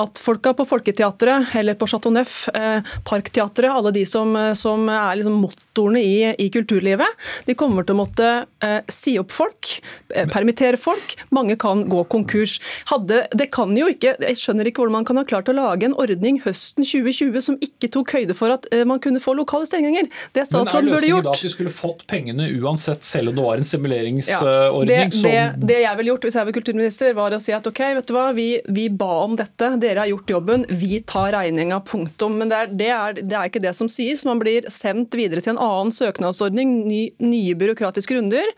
at 0.00 0.20
folka 0.22 0.54
på 0.56 0.66
Folketeatret 0.68 1.54
eller 1.58 1.78
på 1.78 1.88
Chateau 1.90 2.14
Neuf, 2.14 2.44
eh, 2.54 2.80
Parkteatret, 3.06 3.70
alle 3.70 3.94
de 3.94 4.06
som, 4.08 4.34
som 4.58 4.88
er 4.88 5.20
liksom 5.20 5.42
motorene 5.74 6.00
i, 6.00 6.34
i 6.38 6.50
kulturlivet, 6.50 7.06
de 7.46 7.54
kommer 7.54 7.84
til 7.84 7.96
å 7.96 8.02
måtte 8.04 8.28
eh, 8.62 8.80
si 8.88 9.16
opp 9.18 9.32
folk, 9.34 9.80
eh, 10.14 10.26
permittere 10.30 10.78
folk. 10.78 11.16
Mange 11.34 11.56
kan 11.56 11.84
gå 11.88 12.04
konkurs. 12.04 12.60
Hadde, 12.90 13.26
det 13.32 13.50
kan 13.52 13.74
jo 13.76 13.88
ikke, 13.90 14.14
Jeg 14.20 14.38
skjønner 14.38 14.68
ikke 14.68 14.82
hvordan 14.82 15.00
man 15.00 15.04
kan 15.08 15.18
ha 15.18 15.24
klart 15.24 15.48
å 15.48 15.54
lage 15.54 15.86
en 15.86 15.96
ordning 15.98 16.40
høsten 16.44 16.84
2020 16.84 17.40
som 17.42 17.58
ikke 17.62 17.90
tok 17.90 18.14
høyde 18.14 18.34
for 18.36 18.54
at 18.54 18.66
eh, 18.72 18.84
man 18.86 19.00
kunne 19.02 19.20
få 19.22 19.34
lokale 19.34 19.66
stenginger. 19.66 20.06
Det 20.34 20.40
Men 20.40 20.44
er 20.44 20.50
statsråden 20.50 20.90
burde 20.92 21.00
løsningen 21.00 21.26
da 21.26 21.34
at 21.34 21.42
de 21.42 21.52
skulle 21.52 21.74
fått 21.74 22.06
pengene 22.10 22.48
uansett, 22.60 23.04
selv 23.04 23.32
om 23.32 23.38
det 23.38 23.46
var 23.46 23.58
en 23.58 23.64
Ja, 23.64 23.70
stimuleringsordning 23.72 25.10
det, 25.10 25.18
som 25.18 25.30
det, 25.30 25.68
det 25.72 25.80
jeg 25.82 25.98
ville 25.98 26.12
gjort 26.12 26.28
hvis 26.28 26.38
jeg 26.38 26.48
var 26.48 26.58
kulturminister, 26.58 27.16
var 27.18 27.34
å 27.34 27.40
si 27.42 27.54
at 27.56 27.66
ok, 27.66 27.82
vet 27.98 28.08
du 28.08 28.14
hva, 28.14 28.28
vi, 28.36 28.48
vi 28.70 28.86
ba 28.92 29.10
om 29.24 29.34
dette, 29.38 29.72
dere 29.82 30.04
har 30.04 30.12
gjort 30.12 30.34
jobben, 30.36 30.66
vi 30.70 31.00
tar 31.06 31.32
regninga, 31.34 31.80
punktum. 31.88 32.38
Men 32.40 32.52
det 32.52 32.60
er, 32.60 32.74
det, 32.84 32.90
er, 32.94 33.20
det 33.20 33.38
er 33.38 33.50
ikke 33.50 33.64
det 33.64 33.74
som 33.76 33.90
sies. 33.90 34.24
Man 34.28 34.40
blir 34.42 34.68
sendt 34.72 35.16
videre 35.18 35.42
til 35.44 35.54
en 35.54 35.63
annen 35.64 35.92
søknadsordning, 35.94 36.74
ny, 36.88 37.00
nye 37.24 37.54
byråkratiske 37.58 38.16
runder, 38.16 38.50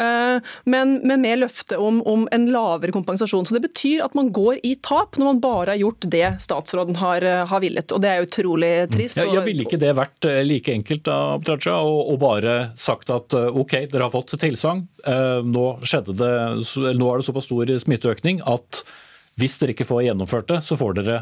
eh, 0.00 0.52
men, 0.64 0.98
men 1.06 1.24
med 1.24 1.40
løfte 1.40 1.78
om, 1.80 2.00
om 2.08 2.26
en 2.34 2.46
lavere 2.52 2.94
kompensasjon. 2.94 3.46
Så 3.46 3.56
det 3.56 3.64
betyr 3.68 4.04
at 4.04 4.16
man 4.18 4.32
går 4.34 4.60
i 4.66 4.74
tap 4.84 5.18
når 5.20 5.30
man 5.32 5.42
bare 5.44 5.74
har 5.74 5.82
gjort 5.82 6.08
det 6.12 6.26
statsråden 6.44 6.98
har, 7.00 7.24
eh, 7.24 7.44
har 7.50 7.64
villet. 7.64 7.94
Og 7.94 8.02
det 8.04 8.12
er 8.12 8.26
utrolig 8.26 8.72
trist. 8.92 9.20
ja, 9.20 9.28
ja, 9.30 9.44
Ville 9.44 9.66
ikke 9.66 9.80
det 9.80 9.94
vært 9.96 10.28
eh, 10.30 10.42
like 10.46 10.74
enkelt 10.74 11.06
da, 11.08 11.18
Abid 11.34 11.66
å 11.68 12.16
bare 12.20 12.54
sagt 12.78 13.10
at 13.12 13.34
ok, 13.34 13.74
dere 13.90 14.06
har 14.06 14.12
fått 14.12 14.36
tilsagn, 14.40 14.84
nå, 15.44 15.64
det, 15.82 16.30
nå 16.96 17.08
er 17.10 17.20
det 17.20 17.26
såpass 17.26 17.46
stor 17.48 17.70
smitteøkning 17.82 18.40
at 18.48 18.82
hvis 19.40 19.56
dere 19.60 19.74
ikke 19.74 19.86
får 19.88 20.04
gjennomført 20.06 20.48
det, 20.52 20.60
så 20.64 20.78
får 20.78 20.96
dere 21.00 21.16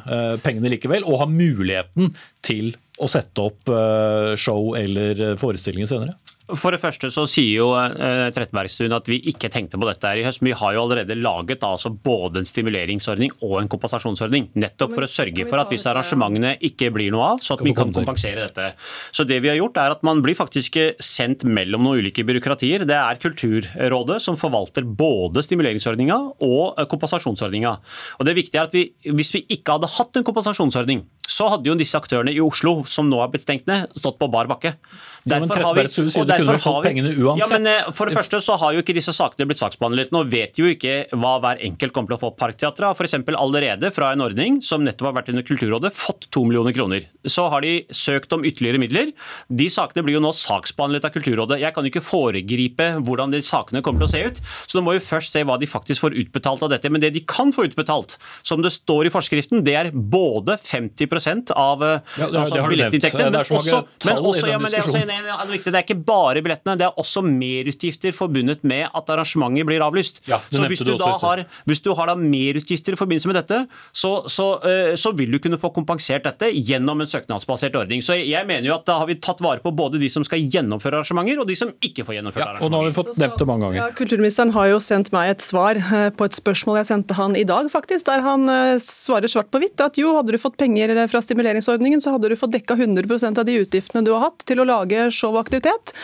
pengene 0.45 0.71
likevel, 0.75 1.07
og 1.09 1.23
har 1.23 1.31
muligheten 1.33 2.13
til 2.45 2.75
å 3.03 3.11
sette 3.11 3.45
opp 3.45 3.73
eh, 3.73 4.33
show 4.41 4.75
eller 4.79 5.21
eh, 5.31 5.35
forestillinger 5.41 5.91
senere? 5.91 6.17
For 6.51 6.75
det 6.75 6.81
første 6.83 7.07
så 7.15 7.23
sier 7.31 7.61
jo 7.61 7.69
eh, 7.79 8.27
Trettebergstuen 8.35 8.93
at 8.97 9.07
vi 9.07 9.21
ikke 9.31 9.47
tenkte 9.53 9.79
på 9.79 9.87
dette 9.87 10.09
her 10.11 10.19
i 10.19 10.25
høst. 10.27 10.43
Men 10.43 10.51
vi 10.51 10.57
har 10.59 10.75
jo 10.75 10.83
allerede 10.83 11.15
laget 11.15 11.61
da, 11.63 11.71
altså 11.77 11.93
både 11.95 12.43
en 12.43 12.49
stimuleringsordning 12.49 13.31
og 13.47 13.61
en 13.61 13.71
kompensasjonsordning. 13.71 14.49
Nettopp 14.59 14.97
for 14.97 15.07
å 15.07 15.11
sørge 15.11 15.47
for 15.47 15.63
at 15.63 15.71
hvis 15.71 15.87
arrangementene 15.87 16.57
ikke 16.67 16.91
blir 16.95 17.15
noe 17.15 17.29
av, 17.37 17.45
så 17.47 17.55
at 17.55 17.63
vi 17.63 17.75
kan 17.77 17.95
kompensere 17.95 18.49
dette. 18.49 18.73
Så 19.15 19.27
det 19.29 19.39
vi 19.45 19.53
har 19.53 19.61
gjort 19.61 19.79
er 19.85 19.95
at 19.95 20.03
man 20.07 20.25
blir 20.25 20.35
faktisk 20.39 20.81
sendt 20.99 21.47
mellom 21.47 21.87
noen 21.87 22.03
ulike 22.03 22.27
byråkratier. 22.27 22.89
Det 22.91 22.99
er 22.99 23.23
Kulturrådet 23.23 24.19
som 24.25 24.39
forvalter 24.41 24.83
både 24.83 25.47
stimuleringsordninga 25.47 26.19
og 26.43 26.75
eh, 26.75 26.91
kompensasjonsordninga. 26.91 27.77
Og 28.19 28.27
det 28.27 28.37
viktige 28.41 28.65
er 28.65 28.67
at 28.67 28.75
vi, 28.75 28.89
hvis 29.15 29.31
vi 29.39 29.47
ikke 29.59 29.79
hadde 29.79 29.95
hatt 29.95 30.19
en 30.19 30.27
kompensasjonsordning, 30.27 31.07
så 31.31 31.47
hadde 31.53 31.71
jo 31.71 31.79
disse 31.79 31.97
aktørene 31.97 32.35
i 32.35 32.43
Oslo, 32.43 32.81
som 32.89 33.07
nå 33.09 33.23
har 33.23 33.31
blitt 33.33 33.47
stengt 33.47 33.69
ned, 33.71 33.95
stått 33.97 34.19
på 34.19 34.29
bar 34.33 34.51
bakke. 34.51 34.75
Derfor 35.23 35.63
har 35.63 35.75
vi- 35.79 35.87
og 36.19 36.27
du 36.39 36.45
kunne 36.47 36.59
fått 36.59 36.73
har 36.75 36.83
vi- 36.83 36.89
pengene 36.89 37.11
uansett. 37.17 37.39
Ja, 37.51 37.59
men 37.59 37.67
eh, 37.67 37.93
For 37.93 38.07
det 38.07 38.15
første 38.17 38.41
så 38.43 38.59
har 38.59 38.73
jo 38.75 38.83
ikke 38.83 38.95
disse 38.95 39.13
sakene 39.13 39.47
blitt 39.47 39.59
saksbehandlet. 39.61 40.11
Nå 40.13 40.25
vet 40.31 40.55
jo 40.59 40.65
ikke 40.67 41.09
hva 41.13 41.35
hver 41.41 41.59
enkelt 41.63 41.93
kommer 41.93 42.09
til 42.09 42.19
å 42.19 42.23
få. 42.25 42.31
Parkteatret 42.37 42.87
har 42.87 42.95
f.eks. 42.95 43.15
allerede 43.37 43.93
fra 43.93 44.13
en 44.13 44.21
ordning 44.21 44.61
som 44.63 44.83
nettopp 44.85 45.13
har 45.13 45.23
vært 45.23 45.29
under 45.35 45.43
Kulturrådet, 45.43 45.93
fått 45.93 46.29
to 46.31 46.45
millioner 46.45 46.73
kroner. 46.73 47.07
Så 47.27 47.49
har 47.51 47.61
de 47.61 47.85
søkt 47.91 48.33
om 48.33 48.43
ytterligere 48.45 48.79
midler. 48.81 49.13
De 49.51 49.67
sakene 49.69 50.03
blir 50.05 50.15
jo 50.19 50.21
nå 50.25 50.33
saksbehandlet 50.35 51.05
av 51.05 51.13
Kulturrådet. 51.15 51.61
Jeg 51.61 51.75
kan 51.75 51.85
jo 51.85 51.91
ikke 51.91 52.05
foregripe 52.05 52.89
hvordan 53.05 53.31
de 53.35 53.41
sakene 53.43 53.83
kommer 53.83 54.01
til 54.07 54.09
å 54.09 54.13
se 54.13 54.23
ut, 54.31 54.41
så 54.67 54.79
nå 54.79 54.85
må 54.87 54.93
vi 54.97 55.05
først 55.05 55.33
se 55.33 55.43
hva 55.45 55.59
de 55.61 55.67
faktisk 55.67 56.01
får 56.07 56.17
utbetalt 56.25 56.63
av 56.63 56.71
dette. 56.71 56.91
Men 56.91 57.01
det 57.01 57.13
de 57.15 57.21
kan 57.21 57.53
få 57.53 57.67
utbetalt, 57.69 58.17
som 58.43 58.63
det 58.63 58.73
står 58.73 59.07
i 59.07 59.11
forskriften, 59.15 59.65
det 59.67 59.75
er 59.75 59.91
både 59.93 60.57
50% 60.63 61.53
av 61.57 61.83
Ja, 61.83 62.29
det 62.31 62.39
altså 62.43 62.63
billettinntektene, 62.69 63.31
men 63.31 63.41
også, 63.43 63.83
men 64.07 64.17
også, 64.23 64.47
ja, 64.49 64.59
men 64.59 64.71
det 64.71 64.79
er 64.79 64.87
også 64.87 65.03
en- 65.03 65.11
en- 65.11 65.53
viktig, 65.53 65.73
det 65.73 65.79
er 65.81 65.85
ikke 65.87 66.05
bare 66.05 66.22
billettene, 66.45 66.77
det 66.81 66.87
er 66.89 67.01
også 67.01 67.23
merutgifter 67.27 68.15
forbundet 68.17 68.65
med 68.69 68.89
at 68.89 69.13
arrangementet 69.13 69.67
blir 69.69 69.83
avlyst. 69.85 70.23
Ja, 70.31 70.39
så 70.53 70.65
hvis 70.71 70.83
du 70.83 70.91
du, 70.91 70.95
også 70.97 71.11
da 71.11 71.19
har, 71.27 71.45
hvis 71.69 71.83
du 71.85 71.91
har 71.99 72.11
da 72.13 72.17
merutgifter 72.19 72.97
i 72.97 73.01
forbindelse 73.01 73.31
med 73.31 73.39
dette, 73.41 73.61
så, 73.93 74.13
så, 74.31 74.47
eh, 74.69 74.93
så 75.01 75.13
vil 75.19 75.33
du 75.35 75.39
kunne 75.43 75.59
få 75.61 75.73
kompensert 75.75 76.27
dette 76.27 76.51
gjennom 76.55 77.03
en 77.03 77.11
søknadsbasert 77.11 77.77
ordning. 77.79 78.03
Så 78.05 78.17
jeg 78.19 78.47
mener 78.49 78.69
jo 78.71 78.77
at 78.77 78.87
da 78.89 78.99
har 79.03 79.11
vi 79.11 79.19
tatt 79.23 79.43
vare 79.45 79.63
på 79.65 79.73
både 79.75 80.01
de 80.03 80.11
som 80.13 80.25
skal 80.27 80.43
gjennomføre 80.43 81.01
arrangementer, 81.01 81.43
og 81.43 81.49
de 81.51 81.59
som 81.59 81.73
ikke 81.83 82.07
får 82.09 82.19
gjennomføre 82.19 82.47
Ja, 82.47 82.59
og 82.63 82.73
nå 82.73 82.81
har 82.81 82.89
vi 82.89 82.93
arrangementer. 82.93 83.13
fått 83.13 83.23
nevnt 83.23 83.43
det 83.43 83.49
mange 83.51 83.67
ganger. 83.69 83.81
Ja, 83.83 83.89
kulturministeren 84.03 84.55
har 84.57 84.71
jo 84.73 84.81
sendt 84.83 85.13
meg 85.15 85.35
et 85.35 85.45
svar 85.45 85.79
eh, 85.81 86.09
på 86.15 86.29
et 86.29 86.39
spørsmål 86.39 86.83
jeg 86.83 86.91
sendte 86.93 87.19
han 87.19 87.37
i 87.39 87.45
dag, 87.49 87.69
faktisk, 87.73 88.07
der 88.09 88.25
han 88.25 88.49
eh, 88.53 88.77
svarer 88.83 89.31
svart 89.33 89.51
på 89.53 89.63
hvitt 89.63 89.81
at 89.85 89.99
jo, 90.01 90.15
hadde 90.19 90.35
du 90.35 90.41
fått 90.43 90.59
penger 90.61 90.95
fra 91.11 91.23
stimuleringsordningen, 91.25 92.03
så 92.05 92.15
hadde 92.17 92.33
du 92.33 92.37
fått 92.39 92.55
dekka 92.55 92.77
100% 92.79 93.41
av 93.41 93.49
de 93.49 93.59
utgiftene 93.63 94.05
du 94.07 94.13
har 94.15 94.29
hatt 94.29 94.45
til 94.49 94.63
å 94.63 94.69
lage 94.69 95.09
show 95.15 95.33
og 95.33 95.43
aktivitet. 95.45 95.95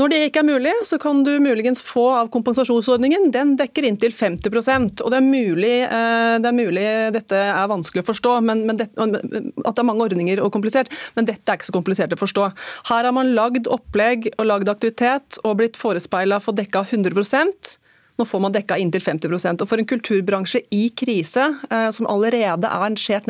Når 0.00 0.10
det 0.10 0.20
ikke 0.26 0.42
er 0.42 0.48
mulig, 0.48 0.72
så 0.88 0.98
kan 0.98 1.22
du 1.26 1.32
muligens 1.42 1.82
få 1.86 2.08
av 2.16 2.30
kompensasjonsordningen. 2.34 3.28
Den 3.34 3.54
dekker 3.60 3.86
inntil 3.86 4.14
50% 4.14 5.04
og 5.04 5.12
det 5.12 5.20
er 5.20 5.26
mulig, 5.26 5.74
eh, 5.86 6.34
det 6.42 6.50
er 6.50 6.56
mulig 6.56 6.86
dette 7.14 7.38
er 7.44 7.70
vanskelig 7.70 8.02
å 8.04 8.08
forstå, 8.10 8.34
men, 8.48 8.64
men 8.68 8.80
det, 8.80 8.90
at 8.98 9.74
det 9.74 9.84
er 9.84 9.88
mange 9.88 10.08
ordninger 10.08 10.42
og 10.42 10.52
komplisert, 10.54 10.90
men 11.14 11.28
dette 11.30 11.46
er 11.46 11.60
ikke 11.60 11.70
så 11.70 11.76
komplisert 11.76 12.16
å 12.16 12.20
forstå. 12.20 12.50
Her 12.90 13.08
har 13.08 13.14
man 13.14 13.34
lagd 13.38 13.70
opplegg 13.70 14.32
og 14.34 14.50
lagd 14.50 14.72
aktivitet 14.72 15.38
og 15.44 15.58
blitt 15.60 15.78
forespeila 15.80 16.42
få 16.42 16.56
dekka 16.56 16.86
100 16.90 17.78
nå 18.18 18.24
får 18.28 18.40
man 18.44 18.52
dekka 18.54 18.76
inntil 18.78 19.02
50% 19.02 19.62
Og 19.64 19.68
For 19.68 19.80
en 19.82 19.88
kulturbransje 19.90 20.60
i 20.74 20.84
krise, 20.96 21.48
eh, 21.70 21.88
som 21.90 22.06
allerede 22.10 22.68
er 22.70 22.94
skjært, 23.00 23.26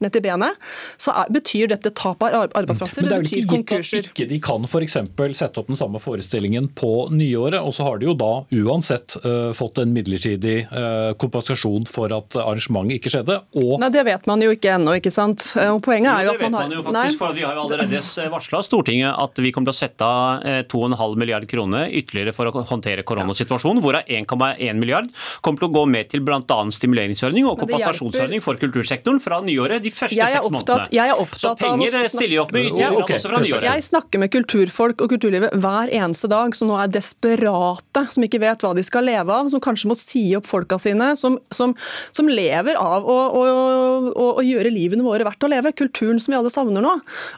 ned 0.00 0.12
til 0.14 0.22
benet, 0.24 0.56
så 1.00 1.12
er, 1.12 1.28
betyr 1.34 1.68
dette 1.68 1.90
tap 1.94 2.22
av 2.24 2.32
ar- 2.34 2.54
arbeidsplasser. 2.56 3.02
Men 3.04 3.10
det 3.10 3.16
er 3.16 3.22
vel 3.22 3.28
betyr 3.28 3.36
ikke 3.36 3.44
gitt 3.44 3.52
at 3.52 3.68
konkurser. 3.68 4.08
ikke 4.10 4.28
de 4.30 4.38
kan 4.40 4.64
f.eks. 4.64 4.96
sette 5.38 5.60
opp 5.60 5.68
den 5.68 5.76
samme 5.76 6.00
forestillingen 6.00 6.70
på 6.74 7.10
nyåret, 7.12 7.60
og 7.60 7.74
så 7.76 7.84
har 7.88 7.98
de 8.00 8.08
jo 8.08 8.14
da 8.18 8.32
uansett 8.56 9.16
uh, 9.24 9.52
fått 9.56 9.78
en 9.82 9.92
midlertidig 9.94 10.56
uh, 10.72 11.12
kompensasjon 11.20 11.86
for 11.90 12.12
at 12.16 12.36
arrangementet 12.40 12.98
ikke 13.00 13.12
skjedde. 13.12 13.38
Og 13.60 13.76
Nei, 13.82 13.90
Det 13.94 14.04
vet 14.06 14.26
man 14.30 14.40
jo 14.42 14.50
ikke 14.54 14.74
ennå. 14.78 14.96
ikke 14.98 15.12
sant? 15.12 15.50
Og 15.60 15.82
poenget 15.84 16.12
er 16.14 16.28
jo 16.28 16.34
at 16.34 16.42
man 16.46 16.56
har 16.58 16.68
Det 16.68 16.78
vet 16.78 16.84
man 16.84 16.88
jo 16.88 16.92
Nei. 16.94 17.04
faktisk, 17.04 17.18
for 17.18 17.32
Vi 17.36 17.44
har 17.44 17.54
jo 17.58 17.66
allerede 17.68 18.30
varsla 18.32 18.62
Stortinget 18.64 19.12
at 19.18 19.38
vi 19.44 19.52
kommer 19.52 19.70
til 19.72 19.76
å 19.76 19.82
sette 19.84 20.08
av 20.08 20.44
eh, 20.46 20.62
2,5 20.70 21.16
milliard 21.20 21.46
kroner 21.50 21.90
ytterligere 21.92 22.32
for 22.36 22.48
å 22.48 22.64
håndtere 22.64 23.04
koronasituasjonen. 23.06 23.73
Million, 23.74 23.82
hvorav 23.84 24.06
1,1 24.08 24.78
milliard 24.80 25.08
kommer 25.44 25.58
til 25.62 25.68
å 25.68 25.74
gå 25.74 25.84
med 25.90 26.08
til 26.12 26.22
bl.a. 26.24 26.40
stimuleringsordning 26.78 27.46
og 27.50 27.58
kompensasjonsordning 27.60 28.42
for 28.44 28.58
kultursektoren 28.60 29.20
fra 29.22 29.40
nyåret. 29.44 29.82
De 29.84 29.90
første 29.94 30.28
seks 30.34 30.50
månedene. 30.54 30.88
jeg 30.94 31.10
er 31.10 31.14
Så 31.14 31.24
opptatt 31.26 31.64
av 31.64 31.74
å 31.74 31.78
penger 31.78 31.92
snakke- 31.98 32.12
stiller 32.14 32.34
jo 32.36 32.42
opp 32.44 32.52
med 32.54 32.68
ytterligere 32.70 33.02
ok. 33.02 33.10
også 33.18 33.30
fra 33.32 33.40
nyåret. 33.44 33.68
Jeg 33.68 33.86
snakker 33.90 34.18
med 34.24 34.30
kulturfolk 34.34 35.02
og 35.04 35.10
kulturlivet 35.14 35.52
hver 35.60 35.92
eneste 35.92 36.28
dag 36.30 36.54
som 36.56 36.68
nå 36.70 36.78
er 36.82 36.88
desperate, 36.94 38.04
som 38.14 38.22
ikke 38.26 38.40
vet 38.42 38.64
hva 38.64 38.74
de 38.76 38.82
skal 38.86 39.04
leve 39.04 39.30
av, 39.34 39.48
som 39.52 39.60
kanskje 39.60 39.90
må 39.90 39.96
si 39.98 40.24
opp 40.38 40.46
folka 40.48 40.78
sine, 40.82 41.12
som, 41.20 41.38
som, 41.54 41.74
som 42.14 42.28
lever 42.30 42.76
av 42.80 43.04
å, 43.04 43.18
å, 43.34 43.44
å, 44.14 44.28
å 44.40 44.44
gjøre 44.44 44.72
livene 44.72 45.04
våre 45.06 45.26
verdt 45.26 45.44
å 45.46 45.50
leve. 45.50 45.72
Kulturen 45.76 46.20
som 46.22 46.32
vi 46.34 46.38
alle 46.38 46.52
savner 46.52 46.84
nå. 46.84 46.94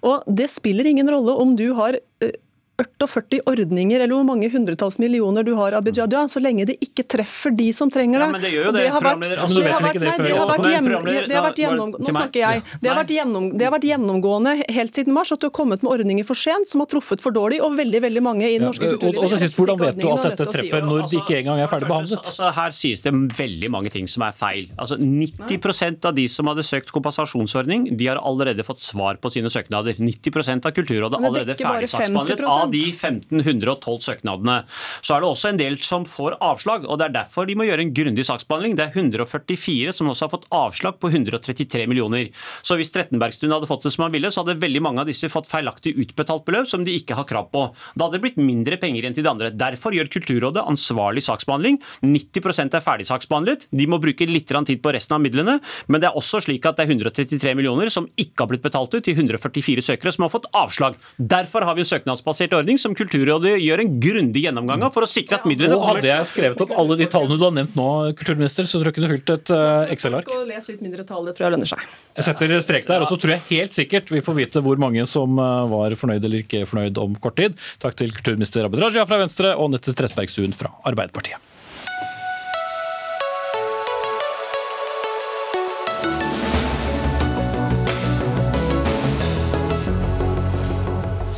Og 0.06 0.22
det 0.28 0.48
spiller 0.52 0.86
ingen 0.90 1.08
rolle 1.10 1.34
om 1.36 1.54
du 1.58 1.68
har 1.78 1.96
eh, 2.22 2.32
48 2.76 3.40
ordninger, 3.48 4.00
eller 4.04 4.12
hvor 4.18 4.26
mange 4.28 4.50
hundretalls 4.52 4.98
millioner 5.00 5.42
du 5.46 5.54
har, 5.56 5.72
Abid 5.78 5.96
Raja, 5.96 6.26
så 6.28 6.40
lenge 6.44 6.66
det 6.68 6.76
ikke 6.84 7.06
treffer 7.08 7.54
de 7.56 7.70
som 7.72 7.88
trenger 7.90 8.20
det. 8.20 8.26
Ja, 8.26 8.32
men 8.34 8.42
det 8.44 8.50
gjør 8.52 8.64
jo 8.68 8.72
det, 8.76 8.82
har 8.92 9.00
vært, 9.00 9.22
programleder. 9.22 9.48
Men 9.48 9.66
har 9.66 9.80
vært- 9.80 10.00
nei, 10.00 10.16
det 10.16 10.36
har 10.36 10.46
vært 10.46 10.66
gjennom- 10.66 11.04
det 11.06 11.16
har 11.16 11.16
vært 11.16 11.28
da 11.28 11.40
var 11.40 11.50
det 11.56 11.62
gjennom- 11.64 11.94
Nå 11.96 12.12
snakker 12.12 12.40
jeg. 12.42 12.62
Det 12.82 12.90
har 12.90 12.96
vært 13.00 13.12
gjennom, 13.16 13.44
det 13.56 13.64
har 13.64 13.72
vært 13.76 13.86
gjennomgående 13.90 14.52
helt 14.76 14.92
siden 14.94 15.12
mars 15.12 15.32
at 15.32 15.40
du 15.40 15.46
har 15.46 15.50
kommet 15.56 15.82
med 15.82 15.90
ordninger 15.92 16.24
for 16.26 16.34
sent, 16.34 16.68
som 16.68 16.80
har 16.80 16.86
truffet 16.86 17.20
for 17.20 17.32
dårlig, 17.32 17.60
og 17.62 17.72
veldig 17.76 18.00
veldig 18.02 18.22
mange 18.22 18.44
i 18.44 18.58
den 18.58 18.68
norske 18.68 18.84
og, 18.92 19.16
og 19.16 19.30
sist, 19.38 19.56
Hvordan 19.56 19.78
vet 19.80 19.96
du 19.98 20.08
at 20.10 20.22
dette 20.36 20.46
treffer 20.52 20.82
når 20.84 21.08
det 21.10 21.20
ikke 21.22 21.36
engang 21.40 21.58
er 21.60 21.66
ferdig 21.68 21.88
behandlet? 21.88 22.18
Altså, 22.26 22.52
her 22.52 22.70
sies 22.72 23.00
det 23.00 23.12
veldig 23.14 23.70
mange 23.70 23.90
ting 23.90 24.06
som 24.06 24.22
er 24.22 24.32
feil. 24.32 24.68
Altså, 24.78 24.98
90% 25.00 26.04
av 26.04 26.14
de 26.14 26.26
som 26.28 26.46
hadde 26.46 26.62
søkt 26.62 26.92
kompensasjonsordning, 26.92 27.96
de 27.96 28.06
har 28.06 28.16
allerede 28.18 28.62
fått 28.66 28.80
svar 28.84 29.16
på 29.16 29.32
sine 29.32 29.48
søknader. 29.48 29.96
90% 29.98 30.66
av 30.66 30.72
Kulturrådet 30.76 31.16
det 31.16 31.24
allerede 31.24 31.56
ferdig 31.56 31.88
saksbehandlet 31.88 32.36
50%. 32.36 32.65
Av 32.66 32.74
de 32.74 32.82
1512 32.90 34.04
søknadene. 34.06 34.58
Så 35.00 35.16
er 35.16 35.22
det 35.22 35.30
også 35.30 35.52
en 35.52 35.60
del 35.60 35.78
som 35.84 36.06
får 36.08 36.38
avslag, 36.44 36.86
og 36.86 37.00
det 37.00 37.08
er 37.08 37.16
derfor 37.20 37.48
de 37.48 37.56
må 37.58 37.66
gjøre 37.68 37.86
en 37.86 37.94
grundig 37.96 38.26
saksbehandling. 38.28 38.76
Det 38.78 38.88
er 38.88 38.98
144 38.98 39.94
som 39.96 40.10
også 40.12 40.26
har 40.26 40.34
fått 40.34 40.48
avslag 40.54 40.98
på 41.02 41.10
133 41.12 41.86
millioner. 41.90 42.30
Så 42.66 42.78
hvis 42.78 42.92
Trettenbergstuen 42.94 43.54
hadde 43.54 43.70
fått 43.70 43.86
det 43.86 43.94
som 43.94 44.06
han 44.06 44.14
ville, 44.14 44.30
så 44.32 44.42
hadde 44.42 44.58
veldig 44.62 44.82
mange 44.84 45.02
av 45.02 45.10
disse 45.10 45.30
fått 45.32 45.50
feilaktig 45.50 45.94
utbetalt 46.02 46.46
beløp 46.46 46.70
som 46.70 46.84
de 46.86 46.94
ikke 46.98 47.18
har 47.18 47.28
krav 47.28 47.50
på. 47.54 47.66
Da 47.94 48.06
hadde 48.06 48.18
det 48.18 48.24
blitt 48.26 48.40
mindre 48.40 48.78
penger 48.80 49.04
igjen 49.04 49.16
til 49.16 49.26
de 49.26 49.32
andre. 49.32 49.52
Derfor 49.54 49.94
gjør 49.96 50.10
Kulturrådet 50.16 50.64
ansvarlig 50.66 51.24
saksbehandling. 51.26 51.78
90 52.06 52.74
er 52.76 52.84
ferdig 52.84 53.08
saksbehandlet. 53.08 53.66
De 53.70 53.88
må 53.90 54.00
bruke 54.02 54.28
litt 54.28 54.46
tid 54.46 54.80
på 54.82 54.92
resten 54.94 55.16
av 55.16 55.22
midlene, 55.22 55.58
men 55.90 56.00
det 56.00 56.08
er 56.08 56.16
også 56.18 56.40
slik 56.44 56.66
at 56.68 56.78
det 56.78 56.86
er 56.86 56.94
133 56.94 57.54
millioner 57.58 57.90
som 57.92 58.06
ikke 58.16 58.44
har 58.44 58.50
blitt 58.50 58.64
betalt 58.64 58.94
ut 58.94 59.04
til 59.04 59.16
144 59.16 59.84
søkere 59.84 60.12
som 60.14 60.26
har 60.26 60.32
fått 60.32 60.48
avslag. 60.56 60.96
Derfor 61.18 61.66
har 61.66 61.76
vi 61.76 61.86
søknadsbasert 61.86 62.55
ordning 62.58 62.80
som 62.80 62.94
Kulturrådet 62.96 63.54
gjør 63.62 63.82
en 63.82 63.94
grundig 64.02 64.42
gjennomgang 64.46 64.84
av 64.86 64.94
for 64.94 65.06
å 65.06 65.10
sikre 65.10 65.40
at 65.40 65.46
midlene 65.48 65.78
kommer 65.78 66.00
hadde 66.00 66.10
jeg 66.10 66.28
skrevet 66.32 66.62
opp 66.64 66.74
alle 66.76 66.98
de 67.00 67.08
tallene 67.12 67.38
du 67.38 67.44
har 67.46 67.54
nevnt 67.56 67.76
nå, 67.78 67.88
kulturminister, 68.18 68.68
så 68.68 68.80
tror 68.80 68.90
jeg 68.90 68.98
kunne 68.98 69.10
fylt 69.12 69.32
et 69.36 69.52
eh, 69.56 69.94
Excel-ark. 69.94 70.30
Les 70.48 70.70
litt 70.72 70.84
mindre 70.84 71.06
tall, 71.08 71.26
det 71.28 71.36
tror 71.36 71.48
jeg 71.48 71.56
lønner 71.56 71.72
seg. 71.72 71.82
Jeg 72.16 72.28
setter 72.28 72.56
strek 72.64 72.88
der, 72.88 73.04
og 73.04 73.10
så 73.10 73.20
tror 73.20 73.36
jeg 73.36 73.44
helt 73.50 73.76
sikkert 73.76 74.12
vi 74.14 74.22
får 74.24 74.38
vite 74.40 74.64
hvor 74.64 74.80
mange 74.80 75.04
som 75.10 75.40
eh, 75.40 75.66
var 75.72 75.96
fornøyd 75.98 76.24
eller 76.24 76.46
ikke 76.46 76.64
fornøyd 76.68 77.02
om 77.02 77.18
kort 77.22 77.38
tid. 77.40 77.58
Takk 77.82 77.98
til 77.98 78.14
kulturminister 78.16 78.68
Abid 78.68 78.82
Raja 78.84 79.06
fra 79.08 79.20
Venstre 79.22 79.56
og 79.56 79.72
Nette 79.74 79.96
Trettebergstuen 79.96 80.56
fra 80.56 80.72
Arbeiderpartiet. 80.88 81.55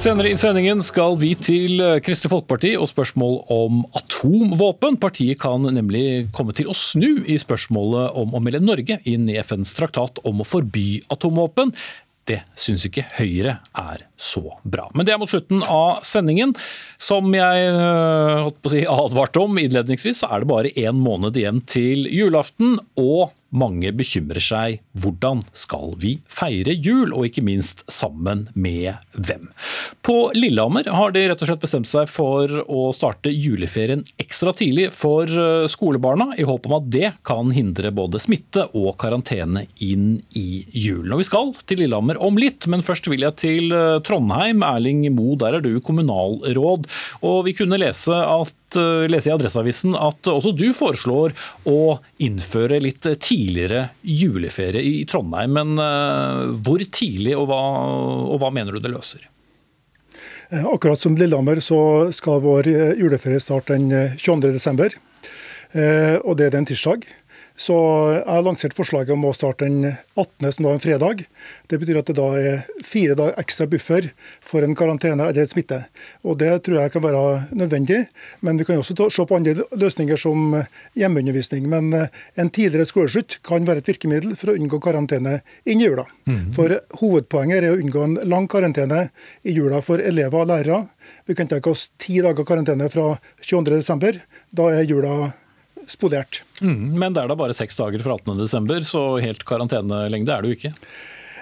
Senere 0.09 0.31
i 0.33 0.37
sendingen 0.41 0.79
skal 0.81 1.19
vi 1.21 1.35
til 1.37 1.83
eh, 1.85 1.99
Kristelig 2.01 2.31
Folkeparti 2.33 2.71
og 2.81 2.89
spørsmål 2.89 3.35
om 3.53 3.83
atomvåpen. 3.99 4.97
Partiet 5.03 5.37
kan 5.43 5.69
nemlig 5.69 6.31
komme 6.33 6.57
til 6.57 6.71
å 6.73 6.77
snu 6.77 7.27
i 7.29 7.37
spørsmålet 7.37 8.17
om 8.17 8.33
å 8.33 8.41
melde 8.41 8.65
Norge 8.65 8.97
inn 9.05 9.29
i 9.29 9.37
FNs 9.43 9.77
traktat 9.77 10.23
om 10.25 10.41
å 10.41 10.49
forby 10.49 11.03
atomvåpen. 11.13 11.77
Det 12.25 12.41
syns 12.57 12.89
ikke 12.89 13.05
Høyre 13.19 13.59
er 13.77 14.08
så 14.19 14.59
bra. 14.63 14.89
Men 14.95 15.07
det 15.07 15.15
er 15.15 15.21
mot 15.23 15.31
slutten 15.31 15.63
av 15.63 16.03
sendingen. 16.07 16.55
Som 16.99 17.31
jeg 17.37 17.69
øh, 17.71 18.49
si, 18.67 18.83
advarte 18.91 19.43
om 19.45 19.59
innledningsvis, 19.63 20.25
så 20.25 20.33
er 20.35 20.43
det 20.43 20.51
bare 20.51 20.75
én 20.75 20.99
måned 20.99 21.39
igjen 21.39 21.63
til 21.71 22.09
julaften. 22.11 22.77
Og 22.99 23.31
mange 23.55 23.93
bekymrer 23.97 24.43
seg. 24.43 24.83
Hvordan 24.99 25.41
skal 25.57 25.95
vi 26.01 26.17
feire 26.29 26.75
jul, 26.75 27.15
og 27.15 27.29
ikke 27.29 27.45
minst 27.47 27.85
sammen 27.91 28.47
med 28.59 28.99
hvem? 29.15 29.49
På 30.05 30.31
Lillehammer 30.37 30.89
har 30.93 31.15
de 31.15 31.25
rett 31.31 31.45
og 31.45 31.51
slett 31.51 31.65
bestemt 31.65 31.89
seg 31.89 32.09
for 32.11 32.53
å 32.69 32.89
starte 32.97 33.33
juleferien 33.33 34.05
ekstra 34.21 34.53
tidlig 34.57 34.91
for 34.97 35.29
øh, 35.31 35.65
skolebarna, 35.71 36.33
i 36.37 36.47
håp 36.49 36.69
om 36.69 36.79
at 36.81 36.91
det 36.93 37.13
kan 37.27 37.53
hindre 37.55 37.93
både 37.95 38.21
smitte 38.23 38.67
og 38.77 38.95
karantene 39.01 39.65
inn 39.85 40.19
i 40.37 40.65
julen. 40.69 41.15
Og 41.15 41.23
vi 41.23 41.29
skal 41.31 41.55
til 41.65 41.83
Lillehammer 41.85 42.21
om 42.25 42.39
litt, 42.41 42.69
men 42.69 42.85
først 42.85 43.09
vil 43.11 43.25
jeg 43.25 43.39
til 43.41 43.73
øh, 43.73 43.99
Trondheim. 44.09 44.65
Erling 44.67 45.05
Mo, 45.15 45.35
der 45.41 45.59
er 45.59 45.65
du 45.65 45.71
kommunalråd. 45.85 46.89
Og 47.29 47.39
vi 47.47 47.55
kunne 47.59 47.79
lese, 47.81 48.17
at, 48.17 48.79
øh, 48.81 49.07
lese 49.13 49.31
i 49.31 49.35
Adresseavisen 49.37 49.95
at 49.99 50.31
også 50.33 50.55
du 50.57 50.67
foreslår 50.77 51.37
å 51.69 51.99
innføre 52.25 52.81
litt 52.83 53.05
tidligere 53.23 53.91
juleferie 54.03 54.83
i 54.83 55.03
Trondheim. 55.09 55.55
Men 55.61 55.77
øh, 55.83 56.55
hvor 56.65 56.83
tidlig, 56.89 57.37
og 57.39 57.51
hva, 57.53 57.63
og 58.33 58.41
hva 58.43 58.51
mener 58.55 58.75
du 58.77 58.81
det 58.85 58.95
løser? 58.97 59.29
Eh, 60.51 60.65
Akkurat 60.65 61.01
som 61.01 61.17
Lillehammer 61.19 61.61
så 61.65 61.79
skal 62.17 62.41
vår 62.45 62.69
eh, 62.73 62.95
juleferie 63.01 63.41
starte 63.45 63.77
den 63.77 63.91
eh, 63.93 64.15
22. 64.17 64.55
desember. 64.57 64.95
Eh, 65.77 66.17
Og 66.25 66.39
det 66.41 66.49
er 66.49 66.57
en 66.63 66.69
tirsdag. 66.69 67.05
Så 67.59 67.75
jeg 68.15 68.23
har 68.29 68.45
lansert 68.47 68.75
forslaget 68.77 69.11
om 69.17 69.25
å 69.27 69.33
starte 69.35 69.67
den 69.67 69.83
18., 70.15 70.53
som 70.55 70.65
da 70.65 70.71
er 70.71 70.77
en 70.77 70.83
fredag. 70.85 71.25
Det 71.67 71.81
betyr 71.83 71.99
at 71.99 72.07
det 72.07 72.15
da 72.15 72.27
er 72.39 72.61
fire 72.87 73.17
dager 73.19 73.35
ekstra 73.43 73.67
buffer 73.67 74.07
for 74.47 74.63
en 74.63 74.77
karantene 74.79 75.27
eller 75.27 75.43
en 75.43 75.51
smitte. 75.51 75.81
Og 76.23 76.39
Det 76.39 76.53
tror 76.63 76.79
jeg 76.85 76.93
kan 76.95 77.03
være 77.03 77.23
nødvendig. 77.59 77.99
Men 78.47 78.61
vi 78.63 78.65
kan 78.69 78.79
også 78.79 78.95
ta- 78.95 79.09
se 79.11 79.27
på 79.27 79.35
andre 79.41 79.57
løsninger 79.75 80.17
som 80.23 80.55
hjemmeundervisning. 80.95 81.67
Men 81.69 81.91
eh, 81.99 82.07
en 82.39 82.51
tidligere 82.55 82.87
skoleslutt 82.87 83.41
kan 83.43 83.67
være 83.67 83.83
et 83.83 83.91
virkemiddel 83.91 84.37
for 84.39 84.53
å 84.53 84.57
unngå 84.59 84.79
karantene 84.85 85.41
inn 85.67 85.83
i 85.83 85.89
jula. 85.91 86.07
For 86.55 86.79
hovedpoenget 87.01 87.65
er 87.65 87.73
å 87.75 87.81
unngå 87.83 88.05
en 88.07 88.17
lang 88.29 88.47
karantene 88.47 89.09
i 89.43 89.57
jula 89.59 89.83
for 89.83 89.99
elever 89.99 90.45
og 90.45 90.49
lærere. 90.53 90.85
Vi 91.27 91.35
kan 91.35 91.51
tenke 91.51 91.75
oss 91.75 91.89
ti 91.99 92.21
dager 92.23 92.47
karantene 92.47 92.87
fra 92.93 93.17
22.12. 93.43 94.23
Da 94.55 94.71
er 94.79 94.87
jula 94.87 95.33
spolert. 95.89 96.43
Mm, 96.61 96.99
men 96.99 97.15
det 97.17 97.25
er 97.25 97.31
da 97.33 97.39
bare 97.39 97.57
seks 97.57 97.79
dager 97.81 98.03
fra 98.05 98.19
18.12., 98.21 98.83
så 98.89 99.05
helt 99.25 99.45
karantenelengde 99.49 100.35
er 100.35 100.45
det 100.45 100.53
jo 100.53 100.59
ikke. 100.61 100.75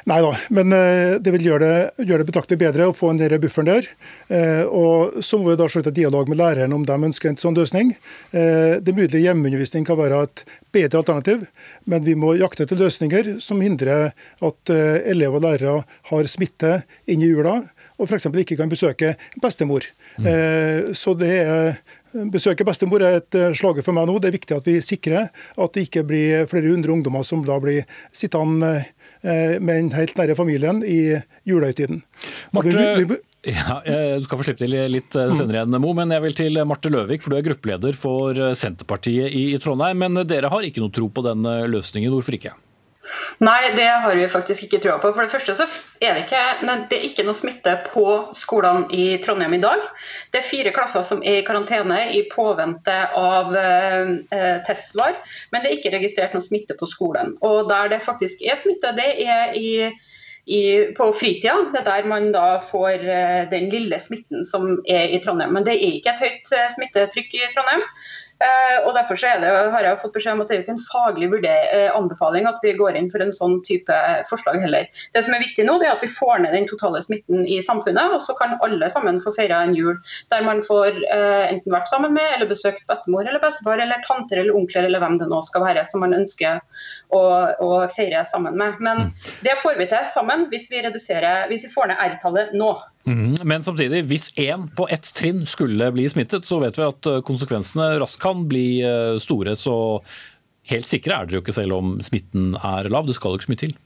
Nei 0.06 0.20
da, 0.22 0.28
men 0.54 0.70
eh, 0.70 1.16
det 1.18 1.32
vil 1.34 1.48
gjøre 1.48 1.66
det, 1.66 2.04
gjøre 2.06 2.22
det 2.22 2.28
betraktelig 2.28 2.60
bedre 2.60 2.84
å 2.86 2.92
få 2.94 3.08
en 3.10 3.18
del 3.18 3.32
bufferen 3.42 3.66
der. 3.66 3.88
Eh, 4.30 4.62
Og 4.62 5.16
Så 5.26 5.40
må 5.40 5.50
vi 5.50 5.56
da 5.58 5.66
slutte 5.66 5.90
dialog 5.90 6.28
med 6.30 6.38
læreren 6.38 6.74
om 6.76 6.84
de 6.86 6.98
ønsker 7.08 7.32
en 7.32 7.38
sånn 7.42 7.58
løsning. 7.58 7.90
Eh, 8.30 8.78
Det 8.78 8.94
mulige 8.94 9.18
hjemmeundervisning 9.24 9.82
kan 9.88 9.98
være 9.98 10.20
et 10.28 10.44
bedre 10.70 11.00
alternativ, 11.02 11.48
men 11.90 12.04
vi 12.06 12.14
må 12.14 12.36
jakte 12.38 12.62
etter 12.62 12.78
løsninger 12.78 13.40
som 13.42 13.58
hindrer 13.64 14.12
at 14.46 14.70
elever 14.70 15.40
og 15.40 15.42
lærere 15.42 15.84
har 16.12 16.30
smitte 16.30 16.84
inn 17.08 17.24
i 17.24 17.32
jula, 17.32 17.56
og 17.98 18.06
f.eks. 18.06 18.28
ikke 18.28 18.58
kan 18.60 18.70
besøke 18.70 19.14
bestemor. 19.42 19.88
Mm. 20.20 20.92
Så 20.92 21.16
det 21.16 21.32
er 21.32 21.78
Besøke 22.32 22.64
bestemor 22.66 23.02
er 23.04 23.18
et 23.20 23.38
slager 23.58 23.84
for 23.84 23.96
meg 23.96 24.08
nå. 24.08 24.18
Det 24.22 24.30
er 24.30 24.36
viktig 24.38 24.56
at 24.56 24.68
vi 24.68 24.78
sikrer 24.84 25.30
at 25.32 25.76
det 25.76 25.86
ikke 25.88 26.04
blir 26.08 26.46
flere 26.50 26.72
hundre 26.72 26.94
ungdommer 26.94 27.26
som 27.26 27.42
da 27.46 27.58
blir 27.62 27.84
sittende 28.14 28.72
eh, 29.22 29.56
med 29.58 29.72
den 29.74 29.94
helt 29.96 30.16
nære 30.18 30.36
familien 30.38 30.82
i 30.86 31.16
julehøytiden. 31.48 32.02
Marte, 32.56 33.20
ja, 33.46 33.78
du 34.18 34.24
skal 34.26 34.40
få 34.40 34.46
slippe 34.48 34.64
til 34.64 34.74
litt 34.90 35.14
eh, 35.14 35.32
senere 35.38 35.60
igjen, 35.60 35.78
Mo, 35.82 35.92
men 35.94 36.10
jeg 36.10 36.24
vil 36.24 36.38
til 36.38 36.60
Marte 36.66 36.90
Løvik, 36.90 37.22
for 37.22 37.32
du 37.32 37.38
er 37.38 37.46
gruppeleder 37.46 37.98
for 37.98 38.34
eh, 38.34 38.54
Senterpartiet 38.58 39.30
i 39.30 39.48
Trondheim. 39.62 40.00
Men 40.02 40.26
dere 40.26 40.50
har 40.50 40.66
ikke 40.66 40.82
noe 40.82 40.94
tro 40.94 41.06
på 41.12 41.22
den 41.26 41.46
eh, 41.46 41.66
løsningen, 41.70 42.10
hvorfor 42.14 42.38
ikke? 42.38 42.56
Nei, 43.44 43.60
det 43.76 43.86
har 43.86 44.16
vi 44.16 44.28
faktisk 44.32 44.66
ikke 44.66 44.80
trua 44.82 44.96
på. 45.02 45.12
For 45.14 45.26
det 45.26 45.32
første 45.32 45.56
så 45.58 45.66
er 46.00 46.16
det 46.16 46.24
ikke, 46.24 46.42
nei, 46.66 46.76
det 46.90 46.98
er 46.98 47.06
ikke 47.08 47.26
noe 47.26 47.36
smitte 47.36 47.74
på 47.90 48.06
skolene 48.36 48.86
i 48.96 49.06
Trondheim 49.24 49.56
i 49.58 49.62
dag. 49.62 49.84
Det 50.32 50.40
er 50.40 50.48
fire 50.48 50.72
klasser 50.76 51.04
som 51.06 51.22
er 51.22 51.40
i 51.40 51.46
karantene 51.46 52.00
i 52.16 52.24
påvente 52.32 52.96
av 53.18 53.54
eh, 53.56 54.12
eh, 54.34 54.58
testsvar, 54.66 55.16
men 55.52 55.62
det 55.62 55.70
er 55.70 55.78
ikke 55.78 55.94
registrert 55.96 56.36
noe 56.36 56.44
smitte 56.44 56.76
på 56.78 56.88
skolen. 56.90 57.36
Og 57.46 57.70
der 57.70 57.92
det 57.94 58.04
faktisk 58.06 58.44
er 58.44 58.60
smitte, 58.60 58.94
det 58.96 59.10
er 59.26 59.56
i, 59.56 59.70
i, 60.46 60.62
på 60.96 61.10
fritida. 61.16 61.58
Det 61.72 61.82
er 61.82 61.88
der 61.90 62.10
man 62.10 62.30
da 62.34 62.56
får 62.62 63.04
eh, 63.04 63.42
den 63.52 63.70
lille 63.72 63.98
smitten 64.02 64.46
som 64.48 64.78
er 64.88 65.12
i 65.12 65.20
Trondheim. 65.24 65.54
Men 65.56 65.66
det 65.66 65.76
er 65.76 65.90
ikke 65.92 66.14
et 66.14 66.24
høyt 66.24 66.56
eh, 66.56 66.70
smittetrykk 66.76 67.36
i 67.38 67.50
Trondheim. 67.54 67.84
Eh, 68.36 68.78
og 68.84 68.92
Derfor 68.96 69.16
så 69.16 69.30
det, 69.40 69.50
har 69.72 69.84
jeg 69.84 69.98
fått 70.02 70.14
beskjed 70.16 70.36
om 70.36 70.42
at 70.42 70.50
det 70.50 70.56
er 70.56 70.62
ikke 70.64 70.74
en 70.74 70.82
faglig 70.84 71.28
eh, 71.48 71.88
anbefaling 71.96 72.48
at 72.48 72.60
vi 72.64 72.74
går 72.76 72.96
inn 72.98 73.08
for 73.12 73.24
en 73.24 73.32
sånn 73.32 73.58
type 73.64 73.96
forslag 74.28 74.60
heller. 74.60 74.88
Det 75.14 75.22
som 75.24 75.36
er 75.36 75.44
viktig 75.44 75.64
nå, 75.64 75.78
det 75.80 75.88
er 75.88 75.94
at 75.94 76.04
vi 76.04 76.10
får 76.12 76.42
ned 76.44 76.52
den 76.56 76.68
totale 76.68 77.00
smitten 77.04 77.46
i 77.48 77.62
samfunnet, 77.64 78.12
og 78.12 78.20
så 78.24 78.36
kan 78.36 78.56
alle 78.64 78.90
sammen 78.92 79.22
få 79.24 79.32
feire 79.36 79.62
en 79.64 79.76
jul 79.76 79.96
der 80.32 80.44
man 80.44 80.60
får 80.66 81.00
eh, 81.12 81.46
enten 81.48 81.72
vært 81.72 81.88
sammen 81.92 82.12
med 82.16 82.26
eller 82.34 82.50
besøkt 82.50 82.84
bestemor 82.90 83.24
eller 83.24 83.42
bestefar 83.42 83.80
eller 83.82 84.04
tanter 84.08 84.42
eller 84.42 84.56
onkler 84.58 84.88
eller 84.88 85.02
hvem 85.02 85.20
det 85.22 85.30
nå 85.32 85.40
skal 85.46 85.64
være 85.64 85.86
som 85.92 86.04
man 86.04 86.16
ønsker 86.16 86.60
å, 87.16 87.22
å 87.64 87.70
feire 87.96 88.24
sammen 88.28 88.58
med. 88.58 88.76
Men 88.84 89.06
mm. 89.06 89.14
det 89.46 89.56
får 89.62 89.80
vi 89.80 89.88
til 89.92 90.12
sammen 90.12 90.48
hvis 90.52 90.68
vi, 90.72 90.84
hvis 90.84 91.64
vi 91.68 91.72
får 91.72 91.92
ned 91.92 92.04
R-tallet 92.10 92.52
nå. 92.56 92.74
Mm, 93.06 93.36
men 93.46 93.62
samtidig, 93.62 94.02
hvis 94.10 94.32
én 94.42 94.66
på 94.74 94.88
ett 94.90 95.06
trinn 95.14 95.44
skulle 95.46 95.92
bli 95.94 96.08
smittet, 96.10 96.46
så 96.46 96.58
vet 96.62 96.78
vi 96.78 96.88
at 96.88 97.10
konsekvensene 97.26 97.92
raskt 98.02 98.22
kan 98.22 98.46
bli 98.50 98.80
eh, 98.82 99.14
store. 99.22 99.54
Så 99.58 99.76
helt 100.72 100.90
sikre 100.90 101.14
er 101.14 101.28
dere 101.28 101.38
jo 101.38 101.44
ikke 101.44 101.54
selv 101.54 101.78
om 101.78 101.96
smitten 102.02 102.56
er 102.58 102.90
lav. 102.90 103.06
Det 103.06 103.14
skal 103.18 103.34
jo 103.34 103.40
ikke 103.40 103.48
så 103.48 103.54
mye 103.54 103.62
til. 103.62 103.76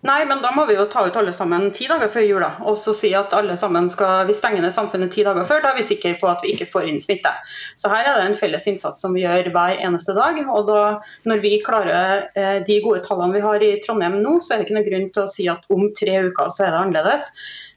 Nei, 0.00 0.22
men 0.24 0.38
da 0.40 0.48
må 0.56 0.62
vi 0.64 0.78
jo 0.78 0.86
ta 0.88 1.02
ut 1.04 1.16
alle 1.20 1.32
sammen 1.36 1.66
ti 1.76 1.84
dager 1.90 2.08
før 2.08 2.24
jula. 2.24 2.48
Og 2.64 2.78
så 2.80 2.94
si 2.96 3.10
at 3.16 3.34
alle 3.36 3.52
sammen 3.60 3.90
skal 3.92 4.24
vi 4.30 4.36
stenger 4.36 4.64
ned 4.64 4.72
samfunnet 4.72 5.12
ti 5.12 5.24
dager 5.26 5.44
før. 5.44 5.60
Da 5.60 5.74
er 5.74 5.76
vi 5.76 5.84
sikre 5.84 6.14
på 6.20 6.30
at 6.30 6.40
vi 6.44 6.54
ikke 6.54 6.70
får 6.72 6.88
inn 6.88 7.00
smitte. 7.04 7.32
Så 7.76 7.90
her 7.92 8.08
er 8.08 8.16
det 8.16 8.30
en 8.30 8.38
felles 8.38 8.64
innsats 8.70 9.04
som 9.04 9.12
vi 9.16 9.26
gjør 9.26 9.52
hver 9.52 9.76
eneste 9.76 10.16
dag. 10.16 10.40
Og 10.48 10.70
da, 10.70 10.80
når 11.28 11.44
vi 11.44 11.52
klarer 11.66 12.30
eh, 12.32 12.62
de 12.64 12.80
gode 12.80 13.04
tallene 13.04 13.36
vi 13.36 13.44
har 13.44 13.66
i 13.66 13.74
Trondheim 13.84 14.16
nå, 14.24 14.38
så 14.40 14.54
er 14.54 14.62
det 14.62 14.68
ikke 14.70 14.78
noen 14.78 14.88
grunn 14.88 15.08
til 15.12 15.26
å 15.26 15.32
si 15.36 15.48
at 15.52 15.68
om 15.76 15.90
tre 15.98 16.16
uker 16.30 16.48
så 16.48 16.64
er 16.64 16.72
det 16.72 16.80
annerledes. 16.80 17.32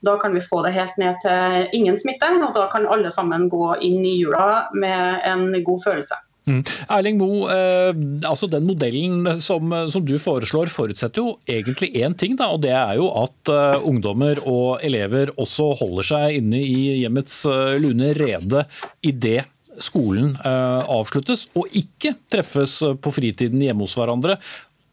Da 0.07 0.15
kan 0.19 0.35
vi 0.35 0.47
få 0.47 0.63
det 0.63 0.77
helt 0.77 0.95
ned 0.99 1.19
til 1.23 1.75
ingen 1.75 1.99
smitte, 1.99 2.31
og 2.39 2.55
da 2.55 2.69
kan 2.71 2.87
alle 2.87 3.11
sammen 3.11 3.49
gå 3.51 3.73
inn 3.83 4.03
i 4.07 4.15
jula 4.21 4.69
med 4.71 5.27
en 5.27 5.49
god 5.63 5.83
følelse. 5.89 6.23
Mm. 6.43 6.59
Erling 6.91 7.19
Moe, 7.21 7.47
eh, 7.53 7.93
altså 8.27 8.49
den 8.51 8.65
modellen 8.67 9.39
som, 9.43 9.71
som, 9.87 10.03
du 10.03 10.17
foreslår 10.19 10.71
forutsetter 10.73 11.23
jo 11.23 11.37
egentlig 11.47 11.93
én 12.03 12.15
ting, 12.19 12.35
da, 12.39 12.49
og 12.51 12.65
det 12.65 12.73
er 12.75 12.97
jo 12.99 13.07
at 13.21 13.51
eh, 13.53 13.87
ungdommer 13.87 14.41
og 14.43 14.83
elever 14.83 15.31
også 15.39 15.71
holder 15.79 16.09
seg 16.09 16.41
inne 16.41 16.59
i 16.59 16.99
hjemmets 17.03 17.43
eh, 17.47 17.77
lune 17.79 18.11
rede 18.17 18.65
idet 19.07 19.47
skolen 19.81 20.35
uh, 20.45 20.85
avsluttes, 20.85 21.47
og 21.57 21.71
ikke 21.73 22.11
treffes 22.29 22.75
på 23.01 23.13
fritiden 23.15 23.57
hjemme 23.57 23.87
hos 23.87 23.95
hverandre. 23.97 24.35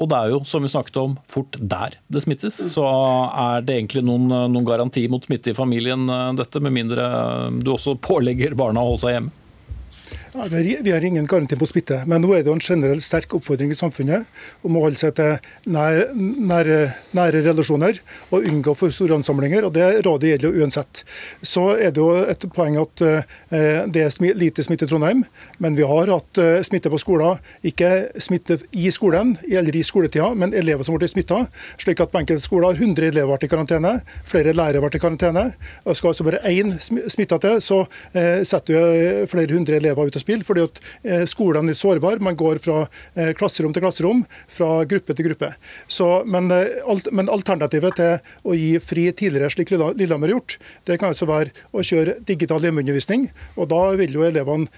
Og 0.01 0.09
det 0.09 0.17
er 0.17 0.31
jo, 0.33 0.39
som 0.49 0.65
vi 0.65 0.71
snakket 0.73 0.97
om, 1.03 1.19
fort 1.29 1.59
der 1.61 1.99
det 2.09 2.23
smittes. 2.25 2.57
Så 2.73 2.87
er 2.89 3.61
det 3.61 3.77
egentlig 3.77 4.01
noen, 4.09 4.25
noen 4.49 4.65
garanti 4.65 5.03
mot 5.13 5.29
smitte 5.29 5.53
i 5.53 5.59
familien, 5.59 6.09
dette, 6.39 6.65
med 6.65 6.73
mindre 6.73 7.11
du 7.61 7.75
også 7.75 7.99
pålegger 8.01 8.57
barna 8.57 8.81
å 8.81 8.95
holde 8.95 9.05
seg 9.05 9.15
hjemme? 9.19 9.39
Ja, 10.33 10.45
vi, 10.51 10.90
har, 10.93 11.05
ingen 11.05 11.27
garanti 11.27 11.57
på 11.59 11.66
smitte, 11.66 12.05
men 12.07 12.23
nå 12.23 12.29
er 12.37 12.45
det 12.45 12.51
jo 12.53 12.55
en 12.55 12.62
generell 12.62 13.01
sterk 13.03 13.33
oppfordring 13.35 13.73
i 13.75 13.77
samfunnet 13.79 14.29
om 14.62 14.77
å 14.79 14.85
holde 14.85 15.01
seg 15.01 15.16
til 15.19 15.73
nære, 15.75 16.05
nære, 16.14 16.77
nære 17.19 17.40
relasjoner 17.49 17.99
og 18.31 18.47
unngå 18.47 18.77
for 18.79 18.95
store 18.95 19.16
ansamlinger. 19.19 19.66
og 19.66 19.75
Det 19.75 19.88
rådet 20.07 20.31
gjelder 20.31 20.47
jo 20.47 20.62
uansett. 20.62 21.03
Så 21.43 21.64
er 21.75 21.90
det 21.90 21.99
jo 21.99 22.12
et 22.23 22.47
poeng 22.55 22.79
at 22.79 23.03
eh, 23.03 23.81
det 23.90 24.05
er 24.05 24.37
lite 24.38 24.62
smitte 24.62 24.87
i 24.87 24.93
Trondheim, 24.93 25.25
men 25.59 25.75
vi 25.75 25.88
har 25.90 26.12
hatt 26.14 26.38
eh, 26.38 26.61
smitte 26.62 26.95
på 26.95 27.03
skoler. 27.03 27.43
Ikke 27.66 27.90
smitte 28.23 28.61
i 28.71 28.87
skolen 28.95 29.35
eller 29.51 29.75
i 29.75 29.83
skoletida, 29.83 30.31
men 30.38 30.55
elever 30.55 30.87
som 30.87 30.95
ble 30.95 31.11
smitta. 31.11 31.43
Slik 31.83 32.05
at 32.07 32.14
på 32.14 32.23
enkelte 32.23 32.47
skoler 32.47 32.71
har 32.71 32.79
100 32.79 33.11
elever 33.11 33.33
vært 33.33 33.49
i 33.49 33.51
karantene, 33.51 33.97
flere 34.31 34.55
lærere 34.55 34.87
vært 34.87 35.01
i 35.01 35.03
karantene. 35.03 35.49
og 35.83 35.99
Skal 35.99 36.14
altså 36.14 36.31
bare 36.31 36.45
én 36.55 36.77
smitta 36.87 37.43
til, 37.43 37.59
så 37.66 37.83
eh, 38.14 38.47
setter 38.47 38.79
vi 38.79 39.29
flere 39.35 39.59
hundre 39.59 39.83
elever 39.83 40.07
ut 40.07 40.14
av 40.14 40.19
spill, 40.22 40.42
fordi 40.46 40.64
at 40.66 40.80
eh, 41.02 41.24
skolene 41.28 41.72
er 41.72 41.78
sårbare. 41.78 42.22
Man 42.24 42.38
går 42.38 42.61
fra 42.64 42.83
eh, 43.14 43.33
klasserom 43.38 43.74
til 43.74 43.85
klasserom, 43.85 44.22
fra 44.50 44.85
gruppe 44.88 45.16
til 45.16 45.30
gruppe. 45.30 45.52
Så, 45.90 46.09
men, 46.30 46.50
eh, 46.54 47.06
men, 47.12 47.30
alternativet 47.30 47.98
til 47.98 48.46
å 48.46 48.56
gi 48.56 48.72
fri 48.83 49.09
tidligere, 49.16 49.50
slik 49.52 49.72
Lillehammer 49.72 50.30
har 50.30 50.38
gjort, 50.38 50.56
det 50.88 50.98
kan 51.00 51.14
altså 51.14 51.28
være 51.30 51.54
å 51.72 51.85
kjøre 51.87 52.18
digital 52.28 52.64
hjemmeundervisning. 52.66 53.28
og 53.56 53.70
Da 53.72 53.83
vil 54.00 54.16
jo 54.16 54.26
elevene 54.26 54.68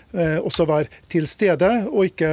også 0.42 0.66
være 0.68 0.90
til 1.12 1.26
stede, 1.30 1.68
og 1.90 2.10
ikke 2.10 2.28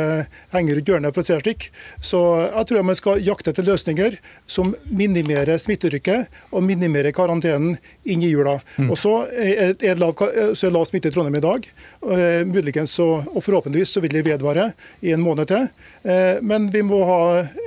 henge 0.53 0.75
rundt 0.75 0.89
hjørnet, 0.91 1.15
for 1.15 1.23
å 1.23 1.27
si 1.27 1.35
det 1.35 1.43
slik. 1.43 1.69
Så 2.03 2.19
jeg 2.43 2.69
tror 2.69 2.87
man 2.87 2.99
skal 2.99 3.23
jakte 3.23 3.53
etter 3.53 3.67
løsninger 3.67 4.17
som 4.49 4.73
minimerer 4.89 5.59
smitterykket 5.61 6.53
og 6.53 6.65
minimerer 6.67 7.15
karantenen 7.15 7.77
inn 8.09 8.23
i 8.25 8.31
jula. 8.31 8.57
Mm. 8.77 8.91
Og 8.91 8.99
så 8.99 9.13
er, 9.29 9.75
er 9.79 9.99
lav, 10.01 10.15
så 10.57 10.67
er 10.67 10.75
lav 10.75 10.87
smitte 10.89 11.11
i 11.11 11.15
Trondheim 11.15 11.39
i 11.39 11.43
dag. 11.43 11.67
Muligens 11.99 12.93
og, 13.03 13.27
og 13.35 13.43
forhåpentligvis 13.43 13.91
så 13.95 14.01
vil 14.03 14.13
det 14.15 14.23
vedvare 14.27 14.69
i 15.03 15.12
en 15.12 15.23
måned 15.23 15.49
til. 15.51 15.67
Eh, 16.03 16.39
men 16.41 16.69
vi 16.71 16.83
må 16.85 17.01
ha 17.07 17.19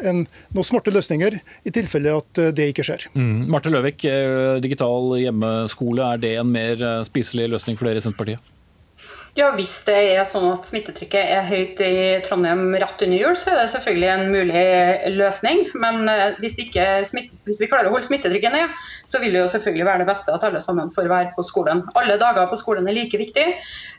en, 0.09 0.25
noen 0.55 0.67
smarte 0.67 0.95
løsninger 0.95 1.37
i 1.39 1.75
tilfelle 1.75 2.17
at 2.17 2.41
eh, 2.41 2.53
det 2.57 2.71
ikke 2.73 2.87
skjer. 2.87 3.09
Mm. 3.13 3.51
Marte 3.53 3.73
Løvik, 3.73 4.07
eh, 4.09 4.57
digital 4.65 5.13
hjemmeskole, 5.21 6.15
er 6.15 6.23
det 6.23 6.37
en 6.41 6.53
mer 6.53 6.87
spiselig 7.09 7.51
løsning 7.53 7.79
for 7.79 7.89
dere 7.89 8.01
i 8.01 8.07
Senterpartiet? 8.07 8.52
Ja, 9.33 9.47
Hvis 9.57 9.71
det 9.87 9.95
er 10.13 10.27
sånn 10.29 10.45
at 10.51 10.67
smittetrykket 10.69 11.31
er 11.33 11.47
høyt 11.49 11.79
i 11.81 11.93
Trondheim 12.27 12.75
rett 12.77 13.01
under 13.01 13.17
jul, 13.17 13.37
så 13.41 13.49
er 13.49 13.63
det 13.63 13.71
selvfølgelig 13.73 14.11
en 14.13 14.27
mulig 14.29 14.65
løsning. 15.15 15.63
Men 15.81 16.05
eh, 16.13 16.35
hvis, 16.43 16.59
smitte, 17.09 17.39
hvis 17.47 17.63
vi 17.63 17.69
klarer 17.71 17.89
å 17.89 17.95
holde 17.95 18.11
smittetrykket 18.11 18.53
ned, 18.53 18.75
så 19.09 19.23
vil 19.23 19.33
det 19.33 19.41
jo 19.41 19.49
selvfølgelig 19.55 19.89
være 19.89 20.05
det 20.05 20.09
beste 20.11 20.37
at 20.37 20.45
alle 20.45 20.61
sammen 20.61 20.93
får 20.93 21.09
være 21.09 21.33
på 21.39 21.47
skolen. 21.49 21.81
Alle 21.97 22.19
dager 22.21 22.53
på 22.53 22.61
skolen 22.61 22.93
er 22.93 22.99
like 22.99 23.23
viktig. 23.23 23.47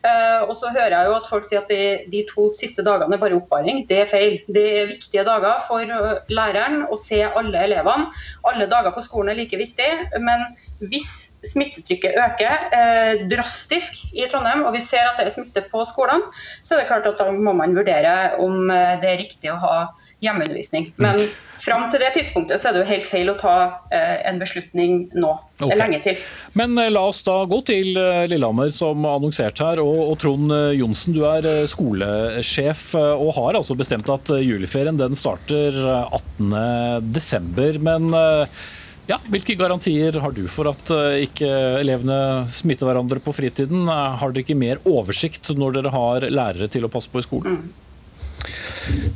Eh, 0.06 0.46
og 0.46 0.54
så 0.62 0.69
hører 0.69 1.00
jeg 1.00 1.10
jo 1.10 1.17
at 1.17 1.34
folk 1.34 1.50
sier 1.50 1.63
at 1.63 1.74
de, 1.74 1.82
de 2.13 2.24
to 2.30 2.52
siste 2.60 2.86
dagene 2.86 3.17
er 3.17 3.26
bare 3.26 3.41
oppvaring. 3.41 3.88
Det 3.89 4.04
er 4.04 4.13
feil. 4.13 4.38
Det 4.54 4.69
er 4.84 4.93
viktige 4.93 5.26
dager 5.26 5.65
for 5.65 5.82
eh, 5.82 6.15
læreren 6.30 6.84
å 6.93 7.02
se 7.10 7.24
alle 7.26 7.65
elevene. 7.72 8.13
Alle 8.54 8.69
dager 8.69 8.93
på 8.93 9.08
skolen 9.10 9.34
er 9.34 9.41
like 9.41 9.58
viktig. 9.65 9.93
Men 10.22 10.52
hvis 10.93 11.33
smittetrykket 11.51 12.17
øker 12.25 12.67
eh, 12.77 13.23
drastisk 13.32 13.99
i 14.13 14.27
Trondheim, 14.32 14.63
og 14.67 14.75
vi 14.75 14.84
ser 14.84 15.10
at 15.10 15.19
det 15.19 15.27
er 15.27 15.36
smitte 15.36 15.65
på 15.71 15.84
skolene, 15.89 16.32
så 16.63 16.75
er 16.75 16.84
det 16.84 16.89
klart 16.91 17.10
at 17.10 17.19
da 17.19 17.29
må 17.34 17.56
man 17.58 17.75
vurdere 17.75 18.34
om 18.43 18.71
eh, 18.71 18.95
det 19.03 19.12
er 19.12 19.21
riktig 19.25 19.53
å 19.53 19.60
ha 19.63 19.75
hjemmeundervisning. 20.23 20.91
Men 21.01 21.19
fram 21.62 21.89
til 21.91 22.01
det 22.03 22.13
tidspunktet 22.17 22.62
så 22.62 22.69
er 22.69 22.75
det 22.75 22.84
jo 22.84 22.89
helt 22.89 23.08
feil 23.10 23.32
å 23.32 23.38
ta 23.39 23.56
eh, 23.93 24.21
en 24.29 24.39
beslutning 24.41 25.08
nå. 25.15 25.34
Okay. 25.63 25.77
Lenge 25.79 25.99
til. 26.03 26.21
Men 26.60 26.77
eh, 26.82 26.91
la 26.91 27.06
oss 27.12 27.21
da 27.25 27.38
gå 27.49 27.60
til 27.67 27.97
eh, 27.99 28.25
Lillehammer, 28.32 28.71
som 28.75 29.06
annonsert 29.08 29.62
her. 29.63 29.82
Og, 29.84 29.99
og 30.12 30.19
Trond 30.23 30.53
Johnsen, 30.77 31.15
du 31.15 31.23
er 31.27 31.67
skolesjef 31.69 32.93
og 32.99 33.34
har 33.38 33.60
altså 33.60 33.77
bestemt 33.79 34.10
at 34.12 34.32
juleferien 34.43 34.99
den 34.99 35.17
starter 35.19 35.75
18.12. 36.08 37.84
Men 37.84 38.12
ja, 39.10 39.20
Hvilke 39.28 39.56
garantier 39.60 40.20
har 40.24 40.36
du 40.36 40.44
for 40.52 40.72
at 40.72 40.92
uh, 40.96 41.16
ikke 41.24 41.48
elevene 41.82 42.48
smitter 42.52 42.88
hverandre 42.89 43.22
på 43.24 43.36
fritiden? 43.36 43.88
Har 43.89 44.32
dere 44.32 44.46
ikke 44.46 44.60
mer 44.60 44.84
oversikt 44.89 45.52
når 45.58 45.80
dere 45.80 45.94
har 45.94 46.28
lærere 46.32 46.70
til 46.72 46.88
å 46.88 46.92
passe 46.94 47.12
på 47.12 47.22
i 47.22 47.28
skolen? 47.28 47.58
Mm. 47.60 47.83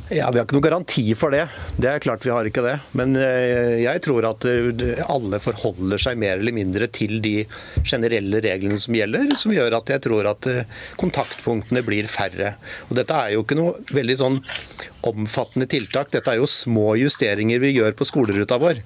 Ja, 0.08 0.30
Vi 0.32 0.38
har 0.38 0.46
ikke 0.46 0.56
noen 0.56 0.64
garanti 0.64 1.04
for 1.18 1.34
det. 1.34 1.44
Det 1.76 1.90
er 1.90 2.02
klart 2.02 2.24
vi 2.24 2.32
har 2.32 2.46
ikke 2.48 2.64
det. 2.64 2.76
Men 2.96 3.12
eh, 3.20 3.76
jeg 3.82 4.00
tror 4.06 4.24
at 4.30 4.46
eh, 4.48 5.02
alle 5.04 5.40
forholder 5.44 6.00
seg 6.00 6.20
mer 6.20 6.38
eller 6.40 6.56
mindre 6.56 6.88
til 6.88 7.18
de 7.24 7.42
generelle 7.84 8.40
reglene 8.44 8.80
som 8.80 8.96
gjelder, 8.96 9.34
som 9.36 9.52
gjør 9.52 9.76
at 9.80 9.92
jeg 9.92 10.04
tror 10.06 10.30
at 10.30 10.48
eh, 10.48 10.78
kontaktpunktene 11.00 11.84
blir 11.84 12.08
færre. 12.08 12.54
Og 12.88 12.96
Dette 12.96 13.18
er 13.20 13.34
jo 13.34 13.44
ikke 13.44 13.58
noe 13.58 13.76
veldig 13.92 14.16
sånn 14.22 14.40
omfattende 15.08 15.68
tiltak. 15.70 16.10
Dette 16.14 16.32
er 16.32 16.40
jo 16.40 16.48
små 16.50 16.94
justeringer 16.98 17.60
vi 17.62 17.74
gjør 17.76 17.94
på 17.98 18.08
skoleruta 18.08 18.58
vår. 18.60 18.80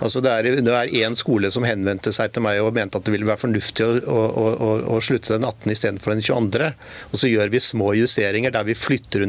Altså 0.00 0.20
Det 0.24 0.34
er 0.34 0.92
én 1.04 1.16
skole 1.18 1.50
som 1.54 1.64
henvendte 1.66 2.12
seg 2.14 2.34
til 2.34 2.44
meg 2.44 2.60
og 2.62 2.74
mente 2.76 2.98
at 2.98 3.06
det 3.06 3.14
ville 3.14 3.28
være 3.28 3.44
fornuftig 3.46 3.86
å, 3.86 3.94
å, 4.10 4.50
å, 4.50 4.70
å 4.96 5.00
slutte 5.04 5.36
den 5.36 5.46
18. 5.46 5.72
istedenfor 5.72 6.14
den 6.14 6.24
22. 6.26 6.70
Og 7.12 7.22
så 7.22 7.30
gjør 7.30 7.54
vi 7.54 7.62
små 7.62 7.94
justeringer 7.96 8.54
der 8.54 8.66
vi 8.68 8.76
flytter 8.76 9.24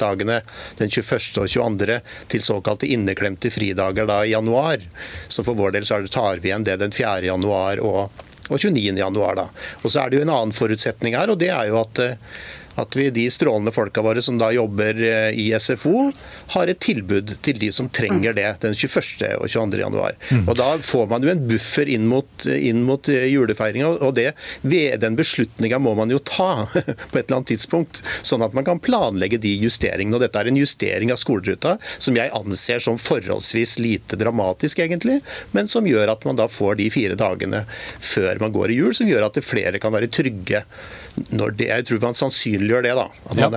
undervisningsdagene 0.00 0.40
den 0.78 0.90
21. 0.90 1.38
og 1.40 1.48
22. 1.48 2.00
til 2.28 2.42
såkalte 2.42 2.86
inneklemte 2.88 3.50
fridager 3.50 4.06
da 4.06 4.24
i 4.24 4.32
januar. 4.32 4.78
Så 5.28 5.44
for 5.44 5.54
vår 5.54 5.72
del 5.76 5.86
så 5.86 6.00
tar 6.06 6.40
vi 6.40 6.50
igjen 6.50 6.64
det 6.64 6.80
den 6.80 6.92
4. 6.92 7.24
januar 7.26 7.80
og 7.80 8.10
og 8.50 8.58
29. 8.58 8.98
januar. 8.98 9.36
Da. 9.38 9.44
Og 9.84 9.92
så 9.92 10.00
er 10.02 10.10
det 10.10 10.16
jo 10.18 10.22
en 10.24 10.32
annen 10.34 10.50
forutsetning 10.50 11.14
her, 11.14 11.30
og 11.30 11.38
det 11.38 11.52
er 11.54 11.68
jo 11.68 11.76
at 11.78 12.00
eh, 12.02 12.16
at 12.78 12.96
vi, 12.96 13.08
de 13.10 13.26
strålende 13.30 13.72
folka 13.74 14.02
våre 14.02 14.22
som 14.22 14.38
da 14.38 14.50
jobber 14.54 15.02
eh, 15.02 15.38
i 15.38 15.50
SFO, 15.58 16.10
har 16.54 16.70
et 16.70 16.80
tilbud 16.82 17.34
til 17.44 17.58
de 17.60 17.70
som 17.74 17.88
trenger 17.92 18.36
det 18.36 18.46
den 18.62 18.76
21. 18.76 19.26
og 19.38 19.48
22. 19.48 19.80
januar. 19.80 20.16
Mm. 20.30 20.46
Og 20.46 20.56
Da 20.60 20.70
får 20.84 21.08
man 21.10 21.24
jo 21.24 21.32
en 21.32 21.42
buffer 21.48 21.88
inn 21.90 22.06
mot, 22.10 22.46
inn 22.46 22.84
mot 22.86 23.10
eh, 23.10 23.26
julefeiringa. 23.32 23.92
Og 24.06 24.14
det, 24.16 24.32
den 24.62 25.18
beslutninga 25.18 25.80
må 25.82 25.94
man 25.98 26.12
jo 26.12 26.20
ta 26.22 26.66
på 27.10 27.18
et 27.18 27.26
eller 27.26 27.40
annet 27.40 27.52
tidspunkt, 27.54 28.02
sånn 28.22 28.44
at 28.46 28.56
man 28.56 28.66
kan 28.66 28.82
planlegge 28.82 29.40
de 29.42 29.54
justeringene. 29.64 30.16
Og 30.18 30.24
Dette 30.24 30.40
er 30.40 30.50
en 30.50 30.60
justering 30.60 31.14
av 31.14 31.20
skoleruta 31.22 31.76
som 31.98 32.16
jeg 32.18 32.32
anser 32.36 32.82
som 32.82 33.00
forholdsvis 33.00 33.78
lite 33.82 34.18
dramatisk, 34.20 34.82
egentlig, 34.84 35.20
men 35.56 35.68
som 35.70 35.88
gjør 35.88 36.14
at 36.14 36.26
man 36.28 36.38
da 36.38 36.48
får 36.50 36.78
de 36.80 36.90
fire 36.92 37.18
dagene 37.18 37.64
før 37.98 38.40
man 38.42 38.54
går 38.54 38.72
i 38.72 38.80
jul, 38.80 38.94
som 38.96 39.08
gjør 39.08 39.28
at 39.28 39.38
flere 39.44 39.80
kan 39.82 39.94
være 39.94 40.10
trygge 40.12 40.64
når 41.34 41.54
det, 41.58 41.68
jeg 41.68 41.86
tror 41.88 42.02
man 42.04 42.16
sannsynlig 42.16 42.59
sannsynliggjør 42.60 42.82
det. 42.82 42.94
da. 42.94 43.06
Ja. 43.36 43.48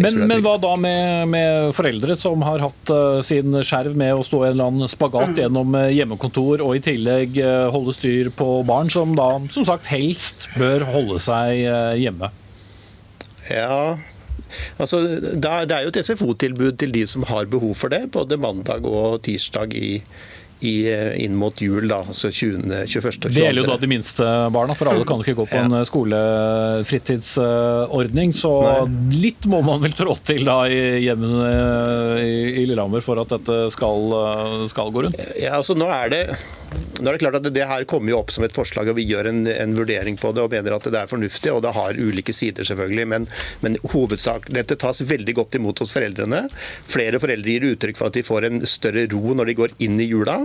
Men, 0.00 0.26
men, 0.26 0.42
hva 0.44 0.56
da 0.60 0.74
med, 0.76 1.28
med, 1.28 1.74
foreldre 1.76 2.16
som 2.16 2.42
har 2.46 2.62
hatt 2.64 2.90
uh, 2.92 3.20
sin 3.22 3.52
skjerv 3.62 3.96
med 3.96 4.14
å 4.14 4.24
stå 4.24 4.44
i 4.44 4.48
en 4.48 4.56
eller 4.56 4.70
annen 4.70 4.90
spagat 4.90 5.34
mm. 5.34 5.38
gjennom 5.42 5.76
uh, 5.76 5.86
hjemmekontor, 5.92 6.64
og 6.64 6.76
i 6.76 6.82
tillegg 6.84 7.38
uh, 7.42 7.68
holde 7.74 7.94
styr 7.96 8.30
på 8.34 8.62
barn 8.66 8.90
som 8.92 9.14
da 9.16 9.30
som 9.52 9.66
sagt 9.66 9.88
helst 9.90 10.48
bør 10.56 10.86
holde 10.88 11.20
seg 11.22 11.66
hjemme? 12.00 12.32
Ja, 13.50 13.96
Altså, 14.78 15.00
det 15.34 15.48
er 15.48 15.82
jo 15.82 15.90
et 15.90 15.98
SFO-tilbud 16.06 16.76
til 16.78 16.92
de 16.94 17.00
som 17.08 17.24
har 17.26 17.48
behov 17.50 17.72
for 17.74 17.90
det, 17.90 18.04
både 18.14 18.38
mandag 18.38 18.84
og 18.86 19.18
tirsdag 19.26 19.74
i, 19.74 19.96
i, 20.60 20.88
eh, 20.88 21.24
inn 21.24 21.36
mot 21.36 21.60
jul, 21.60 21.88
da, 21.88 21.96
altså 22.00 22.30
20, 22.32 22.86
21. 22.86 22.86
og 22.86 22.92
22. 23.12 23.34
Det 23.34 23.42
gjelder 23.44 23.62
jo 23.62 23.68
da 23.68 23.76
de 23.82 23.86
minste 23.90 24.24
barna, 24.54 24.74
for 24.78 24.86
alle 24.90 25.04
kan 25.08 25.20
ikke 25.20 25.34
gå 25.40 25.44
på 25.50 25.58
en 25.60 25.72
ja. 25.76 25.84
skolefritidsordning. 25.88 28.30
Så 28.36 28.52
Nei. 28.64 28.82
litt 29.26 29.42
må 29.50 29.58
man 29.66 29.78
vel 29.84 29.94
trå 29.96 30.12
til 30.26 30.42
da 30.48 30.58
i 30.70 30.72
hjemmene 31.04 31.50
i 32.24 32.64
Lillehammer 32.64 33.00
for 33.04 33.16
at 33.22 33.28
dette 33.36 33.56
skal, 33.74 34.00
skal 34.72 34.86
gå 34.94 34.98
rundt? 35.06 35.18
Ja, 35.40 35.52
altså 35.60 35.72
nå 35.78 35.86
er 35.92 36.06
det 36.12 36.22
nå 36.96 37.10
er 37.10 37.16
Det 37.16 37.20
klart 37.20 37.36
at 37.38 37.48
det 37.52 37.66
her 37.68 37.84
kommer 37.88 38.12
jo 38.12 38.18
opp 38.20 38.32
som 38.32 38.44
et 38.46 38.54
forslag, 38.54 38.88
og 38.88 38.96
vi 38.98 39.04
gjør 39.08 39.28
en, 39.30 39.42
en, 39.50 39.74
vurdering 39.76 40.16
på 40.20 40.30
det 40.34 40.42
og 40.44 40.52
mener 40.52 40.76
at 40.76 40.86
det 40.88 40.98
er 40.98 41.10
fornuftig. 41.10 41.52
og 41.52 41.62
Det 41.64 41.74
har 41.76 41.98
ulike 41.98 42.32
sider, 42.32 42.64
selvfølgelig, 42.64 43.06
men, 43.12 43.26
men 43.60 43.76
hovedsak, 43.92 44.48
dette 44.54 44.78
tas 44.80 45.02
veldig 45.04 45.34
godt 45.36 45.58
imot 45.58 45.82
hos 45.82 45.92
foreldrene. 45.92 46.46
Flere 46.88 47.20
foreldre 47.22 47.52
gir 47.52 47.68
uttrykk 47.70 48.00
for 48.00 48.08
at 48.08 48.16
de 48.16 48.24
får 48.26 48.48
en 48.48 48.64
større 48.68 49.06
ro 49.12 49.34
når 49.36 49.50
de 49.50 49.56
går 49.60 49.76
inn 49.84 50.00
i 50.00 50.08
jula. 50.08 50.38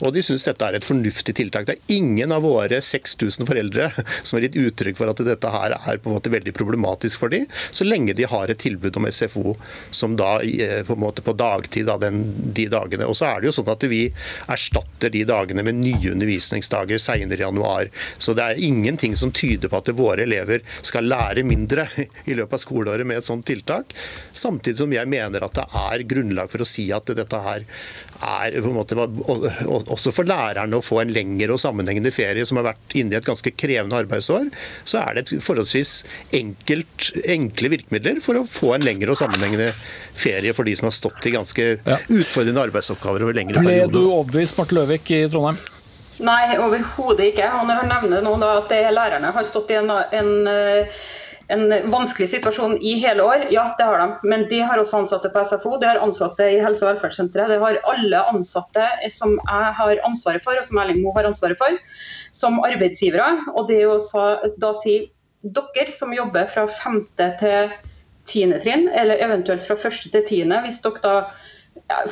Og 0.00 0.14
de 0.16 0.24
syns 0.24 0.46
dette 0.48 0.66
er 0.66 0.78
et 0.78 0.86
fornuftig 0.86 1.36
tiltak. 1.38 1.68
Det 1.68 1.76
er 1.76 1.94
ingen 2.00 2.32
av 2.32 2.46
våre 2.48 2.80
6000 2.84 3.48
foreldre 3.48 3.90
som 4.22 4.38
har 4.38 4.46
gitt 4.48 4.58
uttrykk 4.60 4.98
for 4.98 5.12
at 5.12 5.20
dette 5.26 5.52
her 5.52 5.76
er 5.76 6.00
på 6.00 6.10
en 6.10 6.16
måte 6.16 6.32
veldig 6.32 6.56
problematisk 6.56 7.20
for 7.20 7.32
dem, 7.32 7.46
så 7.70 7.84
lenge 7.86 8.16
de 8.16 8.26
har 8.28 8.50
et 8.50 8.60
tilbud 8.60 8.96
om 8.96 9.08
SFO 9.10 9.54
som 9.94 10.16
da 10.18 10.38
eh, 10.44 10.80
på 10.86 10.96
en 10.96 11.02
måte 11.02 11.24
på 11.24 11.34
dagtid 11.36 11.88
da, 11.90 11.98
de 12.00 12.66
dagene. 12.72 13.08
Og 13.08 13.16
så 13.18 13.28
er 13.30 13.40
det 13.40 13.50
jo 13.50 13.56
sånn 13.60 13.72
at 13.72 13.84
vi 13.90 14.06
erstatter 14.50 15.12
de 15.12 15.26
dagene 15.28 15.59
med 15.66 15.80
nye 15.80 16.12
undervisningsdager 16.14 17.00
senere 17.02 17.42
i 17.42 17.46
januar. 17.46 17.90
Så 18.18 18.34
det 18.36 18.46
er 18.46 18.62
ingenting 18.70 19.16
som 19.16 19.32
tyder 19.32 19.70
på 19.70 19.80
at 19.80 19.92
våre 19.96 20.24
elever 20.26 20.64
skal 20.82 21.08
lære 21.10 21.46
mindre 21.46 21.88
i 22.30 22.36
løpet 22.36 22.58
av 22.58 22.64
skoleåret 22.64 23.08
med 23.08 23.20
et 23.20 23.28
sånt 23.28 23.46
tiltak. 23.48 23.94
Samtidig 24.32 24.80
som 24.82 24.94
jeg 24.94 25.10
mener 25.10 25.46
at 25.46 25.58
det 25.58 25.66
er 25.84 26.06
grunnlag 26.10 26.52
for 26.52 26.64
å 26.64 26.68
si 26.68 26.88
at 26.94 27.10
dette 27.16 27.44
her 27.44 27.66
er 28.20 28.56
på 28.60 28.68
en 28.68 28.76
måte 28.76 28.96
også 29.00 30.12
for 30.12 30.28
lærerne 30.28 30.76
å 30.76 30.84
få 30.84 31.00
en 31.02 31.12
lengre 31.14 31.54
og 31.54 31.62
sammenhengende 31.62 32.12
ferie 32.12 32.44
som 32.46 32.60
har 32.60 32.70
vært 32.72 32.96
inne 33.00 33.14
i 33.14 33.18
et 33.18 33.26
ganske 33.26 33.52
krevende 33.56 33.96
arbeidsår, 33.96 34.50
så 34.84 35.00
er 35.00 35.16
det 35.16 35.24
et 35.24 35.44
forholdsvis 35.44 35.94
enkelt, 36.36 37.10
enkle 37.24 37.72
virkemidler 37.72 38.20
for 38.24 38.40
å 38.40 38.44
få 38.48 38.74
en 38.76 38.84
lengre 38.84 39.14
og 39.14 39.20
sammenhengende 39.20 39.70
ferie 40.20 40.52
for 40.56 40.68
de 40.68 40.76
som 40.76 40.90
har 40.90 40.96
stått 40.96 41.30
i 41.30 41.34
ganske 41.34 41.68
utfordrende 42.12 42.66
arbeidsoppgaver 42.68 43.24
over 43.24 43.36
lengre 43.36 43.62
perioder. 43.62 43.88
Ble 43.88 44.04
du 44.04 44.12
overbevist, 44.12 44.58
Marte 44.60 44.76
Løvik 44.76 45.10
i 45.16 45.24
Trondheim? 45.30 45.49
Nei, 46.20 46.58
overhodet 46.60 47.32
ikke. 47.32 47.48
Og 47.56 47.66
når 47.68 47.82
han 47.82 47.90
nevner 47.94 48.24
nå 48.24 48.36
at 48.44 48.72
lærerne 48.92 49.32
har 49.34 49.48
stått 49.48 49.72
i 49.72 49.78
en, 49.80 49.90
en, 49.90 50.32
en, 51.54 51.64
vanskelig 51.92 52.28
situasjon 52.34 52.76
i 52.84 52.96
hele 53.00 53.24
år, 53.24 53.46
ja 53.54 53.64
det 53.78 53.86
har 53.88 54.02
de. 54.02 54.08
Men 54.28 54.44
de 54.50 54.60
har 54.60 54.80
også 54.80 55.00
ansatte 55.00 55.32
på 55.32 55.44
SFO, 55.48 55.78
de 55.80 55.88
har 55.88 56.02
ansatte 56.04 56.48
i 56.52 56.60
helse- 56.60 56.84
og 56.84 56.92
velferdssenteret. 56.92 57.54
Det 57.54 57.60
har 57.62 57.80
alle 57.94 58.24
ansatte 58.34 58.88
som 59.14 59.38
jeg 59.38 59.76
har 59.80 60.04
ansvaret 60.08 60.44
for, 60.44 60.60
og 60.60 60.68
som 60.68 60.82
Erling 60.82 61.00
Moe 61.04 61.16
har 61.16 61.30
ansvaret 61.30 61.60
for, 61.60 61.78
som 62.36 62.60
arbeidsgivere. 62.66 63.30
Og 63.54 63.70
det 63.72 63.84
å 63.88 63.96
da 64.60 64.74
si 64.82 64.98
dere 65.40 65.92
som 65.96 66.12
jobber 66.12 66.50
fra 66.52 66.66
femte 66.68 67.32
til 67.40 67.72
tiende 68.28 68.60
trinn, 68.62 68.90
eller 68.92 69.22
eventuelt 69.24 69.64
fra 69.66 69.78
første 69.80 70.12
til 70.12 70.26
tiende, 70.28 70.60
hvis 70.66 70.82
dere 70.84 71.00
da 71.02 71.14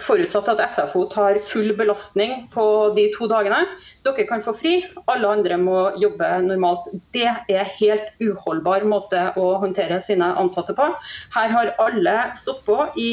Forutsatt 0.02 0.48
at 0.50 0.60
SFO 0.74 1.04
tar 1.10 1.38
full 1.42 1.70
belastning 1.78 2.48
på 2.50 2.64
de 2.96 3.08
to 3.14 3.28
dagene. 3.30 3.60
Dere 4.06 4.26
kan 4.26 4.42
få 4.42 4.54
fri, 4.58 4.72
alle 5.10 5.30
andre 5.38 5.58
må 5.60 5.80
jobbe 6.02 6.30
normalt. 6.46 6.88
Det 7.14 7.28
er 7.30 7.74
helt 7.78 8.08
uholdbar 8.22 8.86
måte 8.90 9.28
å 9.38 9.52
håndtere 9.62 10.00
sine 10.02 10.32
ansatte 10.40 10.74
på. 10.78 10.88
Her 11.36 11.54
har 11.54 11.76
alle 11.84 12.16
stått 12.38 12.64
på 12.66 12.80
i 12.98 13.10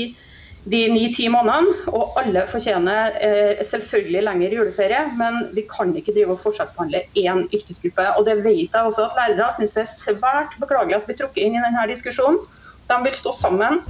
de 0.65 0.81
ni-ti 0.89 1.27
månedene, 1.29 1.75
og 1.93 2.15
alle 2.17 2.47
fortjener 2.49 3.17
eh, 3.21 3.61
selvfølgelig 3.69 4.23
lengre 4.25 4.57
juleferie, 4.57 5.03
men 5.19 5.43
vi 5.53 5.67
kan 5.69 5.93
ikke 5.93 6.15
drive 6.15 6.33
og 6.33 6.41
forskjellsbehandle 6.41 7.03
én 7.21 7.45
yrkesgruppe. 7.53 8.07
Og 8.17 8.25
det 8.25 8.39
vet 8.41 8.73
jeg 8.73 8.89
også 8.89 9.05
at 9.05 9.19
lærere 9.19 9.51
syns 9.59 9.77
er 9.77 9.91
svært 9.91 10.57
beklagelig 10.61 10.97
at 10.97 11.09
vi 11.11 11.17
trukker 11.21 11.45
inn 11.45 11.59
i 11.59 11.61
denne 11.61 11.85
diskusjonen. 11.93 12.41
De 12.89 12.97
vil 13.05 13.17
stå 13.17 13.33
sammen 13.37 13.83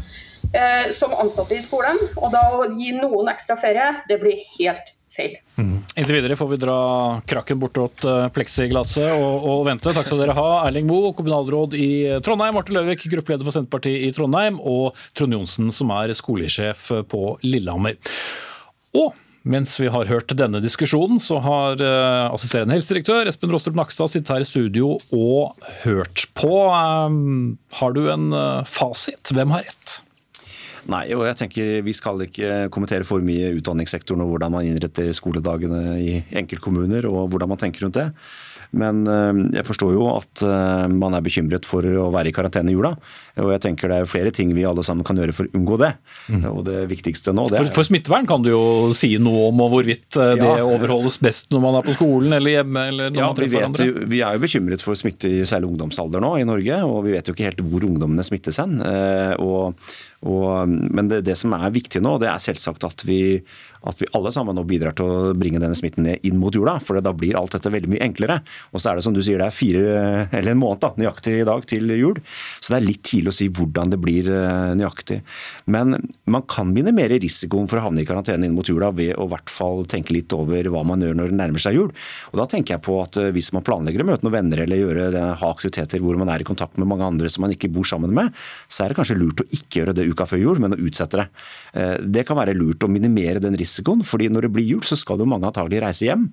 eh, 0.56 0.92
som 0.96 1.14
ansatte 1.16 1.58
i 1.58 1.64
skolen. 1.64 2.00
Og 2.16 2.32
da 2.34 2.44
å 2.56 2.68
gi 2.74 2.94
noen 2.96 3.32
ekstra 3.32 3.58
ferie, 3.60 3.92
det 4.10 4.20
blir 4.22 4.40
helt 4.56 4.94
feil. 5.16 5.36
Mm. 5.56 5.78
Inntil 5.96 6.18
videre 6.18 6.36
får 6.36 6.50
vi 6.52 6.60
dra 6.60 6.78
krakken 7.28 7.60
bortåt 7.62 8.04
eh, 8.10 8.28
pleksiglasset 8.36 9.12
og, 9.16 9.46
og, 9.48 9.66
vente. 9.70 9.94
Takk 9.96 10.10
skal 10.10 10.24
dere 10.24 10.38
ha. 10.38 10.48
Erling 10.68 10.90
Moe, 10.90 11.14
kommunalråd 11.18 11.78
i 11.80 11.90
Trondheim, 12.26 12.58
Marte 12.58 12.76
Løvik, 12.76 13.06
gruppeleder 13.12 13.48
for 13.48 13.56
Senterpartiet 13.56 14.08
i 14.08 14.16
Trondheim, 14.16 14.60
og 14.60 14.98
Trond 15.18 15.38
Johnsen, 15.38 15.72
som 15.76 15.94
er 15.96 16.16
skolesjef 16.18 16.90
på 17.12 17.36
Lillehammer. 17.46 18.00
Og 18.96 19.14
mens 19.46 19.76
vi 19.78 19.92
har 19.94 20.10
hørt 20.10 20.34
denne 20.34 20.58
diskusjonen, 20.64 21.20
så 21.22 21.38
har 21.46 21.78
uh, 21.78 22.34
assisterende 22.34 22.74
helsedirektør 22.74 23.30
Espen 23.30 23.52
Rostrup 23.54 23.78
Nakstad 23.78 24.10
sittet 24.10 24.32
her 24.34 24.42
i 24.42 24.48
studio 24.48 24.96
og 25.14 25.68
hørt 25.84 26.26
på. 26.34 26.50
Um, 26.74 27.60
har 27.78 27.94
du 27.94 28.08
en 28.10 28.34
uh, 28.34 28.66
fasit? 28.66 29.30
Hvem 29.30 29.54
har 29.54 29.68
rett? 29.68 30.00
Nei, 30.92 31.04
og 31.18 31.24
jeg 31.26 31.38
tenker 31.40 31.70
Vi 31.86 31.94
skal 31.98 32.26
ikke 32.28 32.68
kommentere 32.74 33.08
for 33.08 33.24
mye 33.26 33.54
utdanningssektoren 33.58 34.22
og 34.26 34.34
hvordan 34.34 34.54
man 34.54 34.68
innretter 34.68 35.10
skoledagene 35.18 35.96
i 36.02 36.20
enkeltkommuner 36.42 37.08
og 37.10 37.32
hvordan 37.34 37.52
man 37.54 37.62
tenker 37.62 37.86
rundt 37.86 37.98
det. 38.00 38.10
Men 38.76 39.06
eh, 39.08 39.42
jeg 39.60 39.66
forstår 39.68 39.94
jo 39.96 40.08
at 40.12 40.44
eh, 40.46 40.86
man 40.92 41.16
er 41.16 41.24
bekymret 41.26 41.68
for 41.68 41.86
å 41.86 42.10
være 42.14 42.32
i 42.32 42.36
karantene 42.36 42.72
i 42.72 42.76
jula. 42.76 42.94
Og 43.42 43.52
jeg 43.54 43.64
tenker 43.68 43.92
det 43.92 44.02
er 44.02 44.10
flere 44.10 44.34
ting 44.36 44.52
vi 44.56 44.66
alle 44.68 44.84
sammen 44.86 45.06
kan 45.08 45.20
gjøre 45.20 45.36
for 45.36 45.48
å 45.48 45.60
unngå 45.60 45.80
det. 45.82 45.92
Mm. 46.32 46.46
Og 46.52 46.64
det 46.68 46.86
viktigste 46.92 47.34
nå 47.36 47.48
det 47.52 47.60
er... 47.60 47.68
For, 47.68 47.80
for, 47.80 47.90
smittevern 47.90 48.28
kan 48.30 48.44
du 48.46 48.52
jo 48.52 48.64
si 48.98 49.14
noe 49.22 49.50
om, 49.50 49.64
og 49.66 49.76
hvorvidt 49.76 50.20
eh, 50.22 50.34
det 50.40 50.50
ja. 50.50 50.66
overholdes 50.66 51.20
best 51.24 51.54
når 51.54 51.64
man 51.68 51.80
er 51.80 51.88
på 51.88 51.96
skolen 51.98 52.38
eller 52.40 52.58
hjemme? 52.58 52.88
eller 52.92 53.14
når 53.14 53.22
ja, 53.22 53.30
man 53.30 53.40
treffer 53.40 53.70
andre. 53.70 53.88
Vi, 53.88 54.10
vi 54.16 54.24
er 54.26 54.36
jo 54.36 54.44
bekymret 54.46 54.84
for 54.84 55.00
smitte 55.00 55.32
i 55.32 55.46
særlig 55.48 55.72
ungdomsalder 55.72 56.24
nå 56.24 56.36
i 56.42 56.48
Norge, 56.48 56.82
og 56.88 57.00
vi 57.08 57.16
vet 57.16 57.30
jo 57.30 57.36
ikke 57.36 57.48
helt 57.48 57.64
hvor 57.66 57.88
ungdommene 57.88 58.26
smittes 58.26 58.60
hen. 58.62 58.78
Og 59.42 59.76
og, 60.26 60.70
men 60.70 61.10
det, 61.12 61.22
det, 61.28 61.38
som 61.38 61.54
er 61.58 61.74
viktig 61.74 62.02
nå, 62.02 62.16
det 62.22 62.30
er 62.32 62.42
selvsagt 62.42 62.86
at 62.88 63.06
vi, 63.06 63.20
at 63.86 64.02
vi 64.02 64.10
alle 64.18 64.32
sammen 64.34 64.58
nå 64.58 64.66
bidrar 64.68 64.96
til 64.98 65.10
å 65.10 65.34
bringe 65.38 65.62
denne 65.62 65.78
smitten 65.78 66.08
ned 66.08 66.26
inn 66.28 66.40
mot 66.42 66.56
jula. 66.56 66.78
For 66.84 67.00
da 67.04 67.14
blir 67.16 67.38
alt 67.40 67.56
dette 67.56 67.72
veldig 67.74 67.92
mye 67.94 68.04
enklere. 68.06 68.40
Og 68.74 68.82
så 68.82 68.92
er 68.92 69.00
det 69.00 69.06
som 69.06 69.16
du 69.16 69.22
sier, 69.24 69.42
det 69.42 69.50
er 69.50 69.56
fire, 69.56 69.84
eller 70.32 70.54
en 70.54 70.62
måned 70.62 70.84
da, 70.84 70.92
nøyaktig 71.00 71.38
i 71.42 71.48
dag 71.48 71.66
til 71.70 71.96
jul. 71.96 72.20
Så 72.60 72.74
det 72.74 72.80
er 72.80 72.88
litt 72.88 73.04
tidlig 73.06 73.32
å 73.32 73.38
si 73.38 73.50
hvordan 73.54 73.94
det 73.94 74.02
blir 74.02 74.30
eh, 74.32 74.74
nøyaktig. 74.78 75.22
Men 75.72 75.98
man 76.32 76.46
kan 76.50 76.72
minimere 76.74 77.20
risikoen 77.22 77.70
for 77.72 77.80
å 77.80 77.88
havne 77.88 78.04
i 78.04 78.08
karantene 78.08 78.48
inn 78.48 78.56
mot 78.58 78.68
jula 78.68 78.92
ved 78.96 79.16
å 79.16 79.28
i 79.28 79.34
hvert 79.34 79.52
fall 79.52 79.86
tenke 79.90 80.16
litt 80.16 80.34
over 80.36 80.70
hva 80.72 80.84
man 80.88 81.04
gjør 81.04 81.18
når 81.18 81.32
det 81.32 81.40
nærmer 81.40 81.62
seg 81.62 81.78
jul. 81.78 81.92
Og 82.34 82.40
da 82.42 82.48
tenker 82.50 82.76
jeg 82.76 82.86
på 82.86 82.98
at 83.04 83.20
eh, 83.22 83.32
hvis 83.36 83.52
man 83.56 83.66
planlegger 83.66 84.04
å 84.04 84.10
møte 84.10 84.28
noen 84.28 84.38
venner 84.38 84.64
eller 84.66 84.82
gjøre 84.82 85.10
det, 85.16 85.26
ha 85.42 85.52
aktiviteter 85.52 86.04
hvor 86.04 86.20
man 86.20 86.32
er 86.34 86.44
i 86.44 86.48
kontakt 86.48 86.80
med 86.82 86.90
mange 86.90 87.08
andre 87.08 87.32
som 87.32 87.46
man 87.46 87.54
ikke 87.56 87.72
bor 87.74 87.88
sammen 87.88 88.14
med, 88.16 88.34
så 88.68 88.86
er 88.86 88.92
det 88.92 89.00
kanskje 89.00 89.20
lurt 89.20 89.44
å 89.44 89.48
ikke 89.50 89.82
gjøre 89.82 89.96
det 89.98 90.08
uka 90.10 90.28
før 90.30 90.42
jul, 90.42 90.62
men 90.64 90.76
å 90.76 90.82
utsette 90.82 91.22
det. 91.22 91.28
Eh, 91.76 91.96
det 92.18 92.26
kan 92.28 92.40
være 92.40 92.56
lurt 92.58 92.84
å 92.86 92.92
minimere 92.92 93.42
den 93.44 93.58
risikoen, 93.60 93.75
fordi 93.84 94.30
når 94.30 94.48
det 94.48 94.54
blir 94.56 94.68
jul, 94.68 94.84
så 94.86 94.98
skal 95.00 95.20
jo 95.20 95.28
mange 95.30 95.48
antagelig 95.50 95.82
reise 95.84 96.08
hjem. 96.08 96.30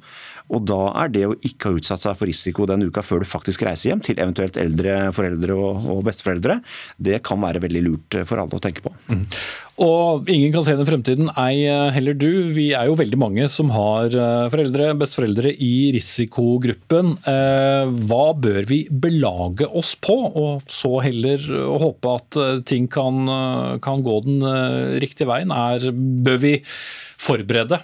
Og 0.53 0.65
da 0.69 0.81
er 1.03 1.13
det 1.13 1.27
å 1.27 1.37
ikke 1.41 1.71
ha 1.71 1.81
utsatt 1.81 2.05
seg 2.05 2.17
for 2.19 2.31
risiko 2.31 2.67
den 2.69 2.87
uka 2.87 3.03
før 3.03 3.23
du 3.23 3.29
faktisk 3.29 3.65
reiser 3.67 3.93
hjem, 3.93 4.05
til 4.05 4.21
eventuelt 4.21 4.59
eldre 4.61 5.13
foreldre 5.17 5.57
og 5.57 6.03
besteforeldre, 6.07 6.61
det 7.03 7.23
kan 7.27 7.41
være 7.43 7.63
veldig 7.63 7.85
lurt 7.89 8.23
for 8.29 8.43
alle 8.43 8.59
å 8.59 8.63
tenke 8.63 8.85
på. 8.85 8.93
Mm. 9.11 9.27
Og 9.83 10.29
ingen 10.31 10.53
kan 10.53 10.65
se 10.67 10.75
den 10.77 10.87
fremtiden, 10.87 11.31
ei 11.41 11.65
heller 11.95 12.17
du. 12.19 12.29
Vi 12.53 12.69
er 12.77 12.91
jo 12.91 12.97
veldig 12.99 13.19
mange 13.19 13.47
som 13.51 13.71
har 13.73 14.13
eh, 14.13 14.49
foreldre, 14.53 14.91
besteforeldre 15.01 15.55
i 15.65 15.91
risikogruppen. 15.97 17.15
Eh, 17.33 17.93
hva 18.11 18.27
bør 18.37 18.69
vi 18.69 18.83
belage 18.91 19.67
oss 19.67 19.95
på, 19.97 20.17
og 20.29 20.69
så 20.71 21.01
heller 21.07 21.49
håpe 21.83 22.17
at 22.19 22.41
ting 22.69 22.89
kan, 22.93 23.25
kan 23.83 24.05
gå 24.05 24.19
den 24.27 24.45
riktige 25.03 25.31
veien? 25.31 25.55
Er, 25.55 25.89
bør 25.93 26.39
vi 26.43 26.55
forberede 27.23 27.79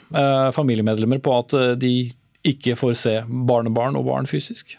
familiemedlemmer 0.55 1.21
på 1.23 1.37
at 1.39 1.55
de 1.81 1.93
ikke 2.49 2.75
får 2.79 2.97
se 2.99 3.15
barnebarn 3.29 3.99
og 3.99 4.07
barn 4.09 4.27
fysisk? 4.31 4.77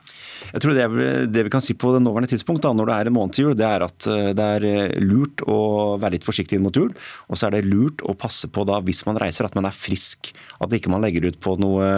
Jeg 0.54 0.64
tror 0.64 0.76
det, 0.76 0.86
det, 1.30 1.44
vi 1.46 1.52
kan 1.54 1.64
si 1.64 1.76
på 1.78 1.92
det 1.94 2.02
nåværende 2.04 2.32
tidspunkt, 2.32 2.64
da, 2.64 2.72
når 2.76 2.90
det 2.90 2.96
er 2.96 3.10
en 3.10 3.16
måned 3.16 3.36
til 3.36 3.50
jul, 3.50 3.58
det 3.58 3.68
er 3.68 3.86
at 3.86 4.08
eh, 4.10 4.30
det 4.38 4.48
er 4.56 4.68
eh, 4.68 4.96
lurt 5.04 5.44
å 5.50 5.60
være 6.02 6.18
litt 6.18 6.28
forsiktig 6.28 6.58
inn 6.58 6.66
mot 6.66 6.76
jul. 6.76 6.92
Og 7.30 7.40
så 7.40 7.48
er 7.48 7.58
det 7.58 7.70
lurt 7.70 8.04
å 8.08 8.16
passe 8.18 8.50
på 8.52 8.66
da, 8.68 8.80
hvis 8.86 9.04
man 9.08 9.20
reiser, 9.22 9.48
at 9.48 9.58
man 9.58 9.68
er 9.70 9.76
frisk. 9.76 10.32
At 10.64 10.74
ikke 10.76 10.92
man 10.92 11.04
legger 11.06 11.30
ut 11.30 11.40
på 11.44 11.56
noe, 11.62 11.90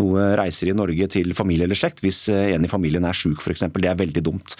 noe 0.00 0.26
reiser 0.40 0.72
i 0.72 0.76
Norge 0.76 1.08
til 1.12 1.34
familie 1.36 1.68
eller 1.68 1.78
slekt 1.78 2.02
hvis 2.04 2.26
eh, 2.32 2.54
en 2.56 2.66
i 2.66 2.70
familien 2.70 3.06
er 3.06 3.16
sjuk 3.16 3.42
f.eks. 3.44 3.66
Det 3.76 3.90
er 3.90 3.98
veldig 3.98 4.24
dumt. 4.24 4.56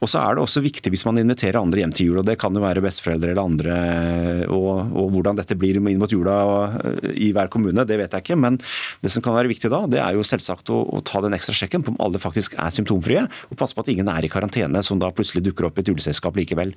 Og 0.00 0.10
så 0.10 0.22
er 0.22 0.36
det 0.36 0.44
også 0.46 0.64
viktig 0.64 0.92
hvis 0.92 1.06
man 1.08 1.20
inviterer 1.20 1.60
andre 1.60 1.84
hjem 1.84 1.96
til 1.96 2.12
jul, 2.12 2.22
og 2.22 2.28
det 2.28 2.38
kan 2.40 2.54
jo 2.54 2.64
være 2.64 2.84
besteforeldre 2.84 3.32
eller 3.32 3.42
andre. 3.42 3.78
Og, 4.52 4.94
og 4.96 5.12
hvordan 5.14 5.38
dette 5.38 5.58
blir 5.58 5.78
inn 5.78 6.00
mot 6.00 6.12
jula 6.12 6.36
i 7.12 7.32
hver 7.34 7.50
kommune, 7.52 7.84
det 7.88 7.98
vet 8.00 8.16
jeg 8.16 8.24
ikke. 8.24 8.38
Men 8.40 8.58
det 9.02 9.12
som 9.12 9.24
kan 9.24 9.36
være 9.36 9.50
viktig 9.52 9.70
da, 9.72 9.84
det 9.90 10.00
er 10.02 10.16
jo 10.16 10.26
selvsagt 10.26 10.72
å, 10.72 10.82
å 10.96 11.02
ta 11.04 11.22
den 11.24 11.36
ekstra 11.36 11.54
sjekken 11.56 11.84
på 11.84 11.94
om 11.94 12.00
alle 12.02 12.20
faktisk 12.22 12.51
er 12.56 12.74
symptomfrie, 12.74 13.24
og 13.50 13.58
passe 13.58 13.76
på 13.76 13.84
at 13.84 13.90
ingen 13.92 14.10
er 14.12 14.24
i 14.24 14.30
karantene 14.32 14.82
som 14.84 15.00
da 15.02 15.12
plutselig 15.14 15.44
dukker 15.46 15.68
opp 15.68 15.78
i 15.78 15.84
et 15.84 15.92
juleselskap 15.92 16.36
likevel. 16.38 16.74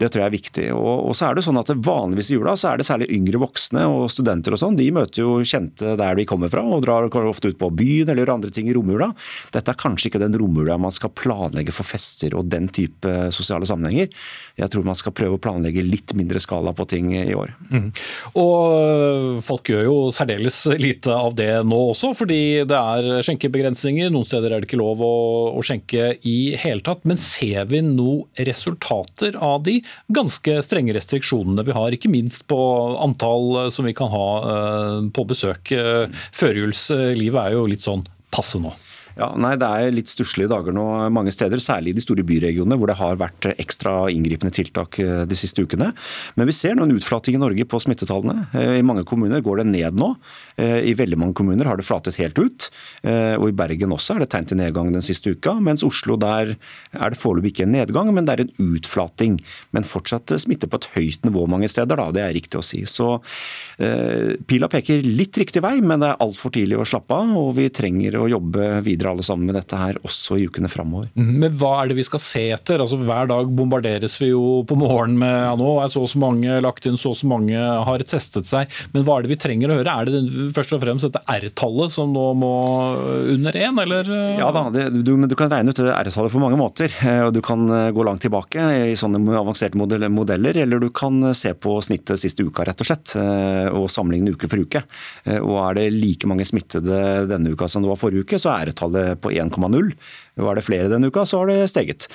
Det 0.00 0.10
tror 0.10 0.24
jeg 0.24 0.30
er 0.30 0.36
viktig. 0.36 0.66
Og, 0.76 1.10
og 1.10 1.16
så 1.16 1.28
er 1.28 1.38
det 1.38 1.46
sånn 1.46 1.60
at 1.60 1.72
Vanligvis 1.84 2.30
i 2.30 2.38
jula 2.38 2.54
så 2.58 2.70
er 2.70 2.80
det 2.80 2.86
særlig 2.88 3.10
yngre 3.12 3.40
voksne 3.42 3.84
og 3.90 4.06
studenter 4.12 4.54
og 4.54 4.60
sånn. 4.60 4.78
De 4.78 4.86
møter 4.94 5.22
jo 5.24 5.38
kjente 5.44 5.96
der 5.98 6.18
de 6.18 6.26
kommer 6.28 6.52
fra 6.52 6.62
og 6.64 6.84
drar 6.84 7.08
ofte 7.24 7.50
ut 7.50 7.58
på 7.60 7.70
byen 7.74 8.08
eller 8.08 8.24
gjør 8.24 8.34
andre 8.36 8.52
ting 8.54 8.70
i 8.70 8.76
romjula. 8.76 9.10
Dette 9.54 9.72
er 9.72 9.80
kanskje 9.80 10.10
ikke 10.10 10.22
den 10.22 10.36
romjula 10.40 10.78
man 10.80 10.94
skal 10.94 11.12
planlegge 11.14 11.74
for 11.74 11.86
fester 11.88 12.36
og 12.38 12.48
den 12.52 12.68
type 12.72 13.12
sosiale 13.34 13.68
sammenhenger. 13.68 14.10
Jeg 14.60 14.70
tror 14.72 14.86
man 14.86 14.98
skal 14.98 15.14
prøve 15.16 15.38
å 15.38 15.42
planlegge 15.42 15.84
litt 15.84 16.14
mindre 16.16 16.42
skala 16.42 16.74
på 16.76 16.86
ting 16.90 17.12
i 17.16 17.34
år. 17.36 17.54
Mm. 17.70 17.88
Og 18.40 18.74
øh, 18.74 19.28
folk 19.44 19.70
gjør 19.70 19.86
jo 19.88 19.96
særdeles 20.14 20.64
lite 20.80 21.14
av 21.14 21.34
det 21.38 21.50
nå 21.66 21.80
også, 21.90 22.12
fordi 22.16 22.40
det 22.68 22.78
er 22.78 23.24
skjenkebegrensninger. 23.26 24.12
Noen 24.14 24.28
steder 24.28 24.54
er 24.54 24.62
det 24.62 24.70
ikke 24.70 24.80
lov 24.80 25.02
å 25.04 25.13
å, 25.14 25.62
skjenke 25.64 26.14
i 26.28 26.54
hele 26.60 26.84
tatt. 26.84 27.04
Men 27.08 27.20
ser 27.20 27.68
vi 27.70 27.82
noen 27.84 28.44
resultater 28.48 29.38
av 29.40 29.64
de 29.66 29.78
ganske 30.14 30.58
strenge 30.66 30.96
restriksjonene 30.96 31.64
vi 31.66 31.76
har, 31.76 31.94
ikke 31.94 32.12
minst 32.12 32.46
på 32.50 32.58
antall 33.02 33.70
som 33.74 33.86
vi 33.88 33.94
kan 33.96 34.12
ha 34.12 34.28
eh, 34.54 34.98
på 35.14 35.26
besøk? 35.30 35.72
Eh, 35.74 36.24
førjulslivet 36.34 37.40
er 37.44 37.56
jo 37.56 37.68
litt 37.70 37.84
sånn 37.84 38.04
passe 38.34 38.60
nå. 38.62 38.72
Ja, 39.14 39.28
nei, 39.38 39.54
Det 39.54 39.66
er 39.66 39.94
litt 39.94 40.10
stusslige 40.10 40.50
dager 40.50 40.74
nå 40.74 40.84
mange 41.14 41.30
steder, 41.34 41.60
særlig 41.62 41.92
i 41.92 41.98
de 41.98 42.02
store 42.02 42.24
byregionene 42.26 42.78
hvor 42.80 42.90
det 42.90 42.96
har 42.98 43.18
vært 43.20 43.46
ekstra 43.52 44.08
inngripende 44.10 44.50
tiltak 44.54 44.98
eh, 45.02 45.22
de 45.28 45.38
siste 45.38 45.62
ukene. 45.62 45.92
Men 46.34 46.48
vi 46.50 46.56
ser 46.56 46.74
nå 46.74 46.86
en 46.86 46.96
utflating 46.96 47.38
i 47.38 47.42
Norge 47.42 47.66
på 47.70 47.78
smittetallene. 47.82 48.48
Eh, 48.58 48.78
I 48.80 48.86
mange 48.86 49.04
kommuner 49.06 49.44
går 49.44 49.62
det 49.62 49.66
ned 49.70 50.00
nå. 50.00 50.10
Eh, 50.58 50.80
I 50.90 50.96
veldig 50.98 51.20
mange 51.20 51.36
kommuner 51.38 51.70
har 51.70 51.78
det 51.78 51.86
flatet 51.86 52.18
helt 52.18 52.38
ut. 52.38 52.68
Og 53.04 53.44
i 53.50 53.54
Bergen 53.56 53.92
også 53.94 54.14
er 54.14 54.22
det 54.22 54.30
tegn 54.32 54.46
til 54.48 54.58
nedgang 54.58 54.90
den 54.92 55.04
siste 55.04 55.34
uka. 55.34 55.54
Mens 55.62 55.84
Oslo 55.86 56.16
der 56.20 56.54
er 56.56 57.12
det 57.12 57.18
foreløpig 57.20 57.52
ikke 57.52 57.66
en 57.66 57.74
nedgang, 57.74 58.10
men 58.14 58.26
det 58.26 58.34
er 58.34 58.42
en 58.44 58.72
utflating. 58.74 59.36
Men 59.76 59.86
fortsatt 59.86 60.32
smitte 60.40 60.68
på 60.70 60.80
et 60.80 60.88
høyt 60.94 61.26
nivå 61.26 61.44
mange 61.50 61.68
steder, 61.70 62.00
da. 62.00 62.08
Det 62.14 62.24
er 62.24 62.34
riktig 62.36 62.60
å 62.60 62.64
si. 62.64 62.82
Så 62.88 63.18
pila 64.48 64.70
peker 64.72 65.04
litt 65.04 65.36
riktig 65.40 65.62
vei, 65.64 65.76
men 65.84 66.02
det 66.02 66.12
er 66.12 66.22
altfor 66.24 66.54
tidlig 66.54 66.80
å 66.80 66.88
slappe 66.88 67.16
av. 67.16 67.34
Og 67.38 67.52
vi 67.58 67.68
trenger 67.74 68.18
å 68.20 68.30
jobbe 68.30 68.70
videre 68.86 69.03
videre 69.04 69.12
alle 69.12 69.22
sammen 69.22 69.46
med 69.46 69.56
dette 69.58 69.76
her, 69.78 69.98
også 70.04 70.38
i 70.38 70.46
ukene 70.48 70.70
framover. 70.70 71.08
Mhm, 71.14 71.38
men 71.40 71.56
hva 71.58 71.82
er 71.82 71.88
det 71.88 71.98
vi 71.98 72.06
skal 72.06 72.20
se 72.22 72.50
etter? 72.54 72.80
Altså, 72.80 72.98
hver 72.98 73.28
dag 73.28 73.48
bombarderes 73.48 74.16
vi 74.20 74.30
jo 74.32 74.64
på 74.64 74.76
morgenen 74.78 75.18
med 75.18 75.34
ja, 75.34 75.54
nå 75.58 75.70
er 75.82 75.90
så 75.92 76.02
og 76.04 76.10
så 76.10 76.20
mange 76.20 76.60
lagt 76.64 76.86
inn, 76.86 76.96
så 77.00 77.12
og 77.12 77.18
så 77.18 77.28
mange 77.28 77.56
har 77.58 78.04
testet 78.04 78.48
seg. 78.48 78.70
Men 78.92 79.04
hva 79.04 79.18
er 79.18 79.24
det 79.24 79.32
vi 79.34 79.40
trenger 79.40 79.70
å 79.70 79.78
høre? 79.78 79.94
Er 79.94 80.10
det 80.10 80.52
først 80.56 80.74
og 80.76 80.82
fremst 80.82 81.06
dette 81.08 81.22
R-tallet 81.30 81.92
som 81.94 82.12
nå 82.14 82.26
må 82.38 82.52
under 83.34 83.56
én, 83.56 83.78
eller? 83.80 84.08
Ja 84.38 84.50
da, 84.54 84.66
det, 84.74 84.88
du, 85.04 85.14
du, 85.16 85.36
kan 85.38 85.52
regne 85.52 85.74
ut 85.74 85.80
R-tallet 85.80 86.32
på 86.32 86.42
mange 86.42 86.58
måter. 86.60 86.92
Eh, 87.04 87.22
og 87.26 87.32
Du 87.34 87.40
kan 87.44 87.64
eh, 87.68 87.90
gå 87.94 88.06
langt 88.06 88.24
tilbake 88.24 88.64
i 88.90 88.96
sånne 88.98 89.20
avanserte 89.38 89.78
modeller, 89.78 90.60
eller 90.64 90.82
du 90.82 90.90
kan 90.94 91.32
se 91.36 91.54
på 91.54 91.76
snittet 91.84 92.20
siste 92.20 92.44
uka, 92.44 92.66
rett 92.66 92.80
og 92.80 92.88
slett. 92.88 93.16
Eh, 93.20 93.68
og 93.74 93.90
sammenligne 93.92 94.34
uke 94.34 94.50
for 94.50 94.60
uke. 94.60 94.84
Og 95.34 95.56
er 95.60 95.78
det 95.78 95.86
like 95.94 96.28
mange 96.28 96.44
smittede 96.46 97.24
denne 97.28 97.54
uka 97.54 97.68
som 97.70 97.84
det 97.84 97.90
var 97.90 97.98
forrige 98.00 98.24
uke, 98.24 98.40
så 98.40 98.52
er 98.54 98.70
R-tallet 98.70 98.93
tallet 98.94 99.20
på 99.20 99.30
1,0. 99.30 99.92
Var 100.34 100.56
det 100.58 100.64
flere 100.66 100.90
denne 100.90 101.08
uka, 101.12 101.22
så 101.26 101.40
har 101.40 101.50
det 101.50 101.68
steget. 101.70 102.08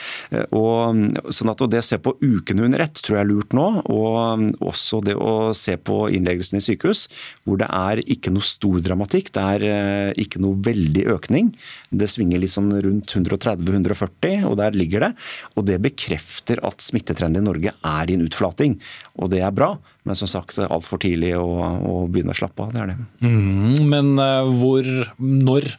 Og, 0.51 0.97
sånn 1.31 1.51
at 1.51 1.61
Det 1.69 1.79
å 1.79 1.85
se 1.85 1.97
på 2.01 2.15
ukene 2.19 2.65
under 2.65 2.81
ett 2.83 2.99
tror 2.99 3.17
jeg 3.17 3.23
er 3.23 3.29
lurt 3.29 3.53
nå. 3.55 3.67
Og 3.87 4.59
også 4.59 4.99
det 5.05 5.15
å 5.15 5.53
se 5.55 5.77
på 5.77 6.09
innleggelsen 6.11 6.59
i 6.59 6.63
sykehus, 6.63 7.07
hvor 7.45 7.59
det 7.61 7.69
er 7.71 8.01
ikke 8.03 8.33
noe 8.33 8.43
stor 8.43 8.81
dramatikk. 8.83 9.31
Det 9.35 9.45
er 9.55 9.65
eh, 9.69 10.11
ikke 10.19 10.41
noe 10.43 10.59
veldig 10.65 11.05
økning. 11.15 11.53
Det 11.89 12.09
svinger 12.11 12.43
liksom 12.43 12.73
rundt 12.75 13.15
130-140, 13.15 14.43
og 14.49 14.57
der 14.59 14.75
ligger 14.75 15.07
det. 15.07 15.11
Og 15.55 15.67
det 15.69 15.79
bekrefter 15.83 16.59
at 16.67 16.83
smittetrenden 16.83 17.43
i 17.43 17.47
Norge 17.47 17.75
er 17.75 18.11
i 18.11 18.19
en 18.19 18.27
utflating. 18.27 18.75
Og 19.15 19.31
det 19.31 19.45
er 19.45 19.55
bra, 19.55 19.73
men 20.03 20.19
som 20.19 20.27
sagt 20.27 20.59
altfor 20.59 20.99
tidlig 20.99 21.35
å, 21.39 21.47
å 21.47 22.03
begynne 22.11 22.35
å 22.35 22.41
slappe 22.41 22.67
av. 22.67 22.75
Det 22.75 22.83
er 22.83 22.91
det. 22.91 22.99
Mm, 23.23 23.89
men 23.89 24.15
uh, 24.19 24.43
hvor, 24.59 24.87
når 25.19 25.71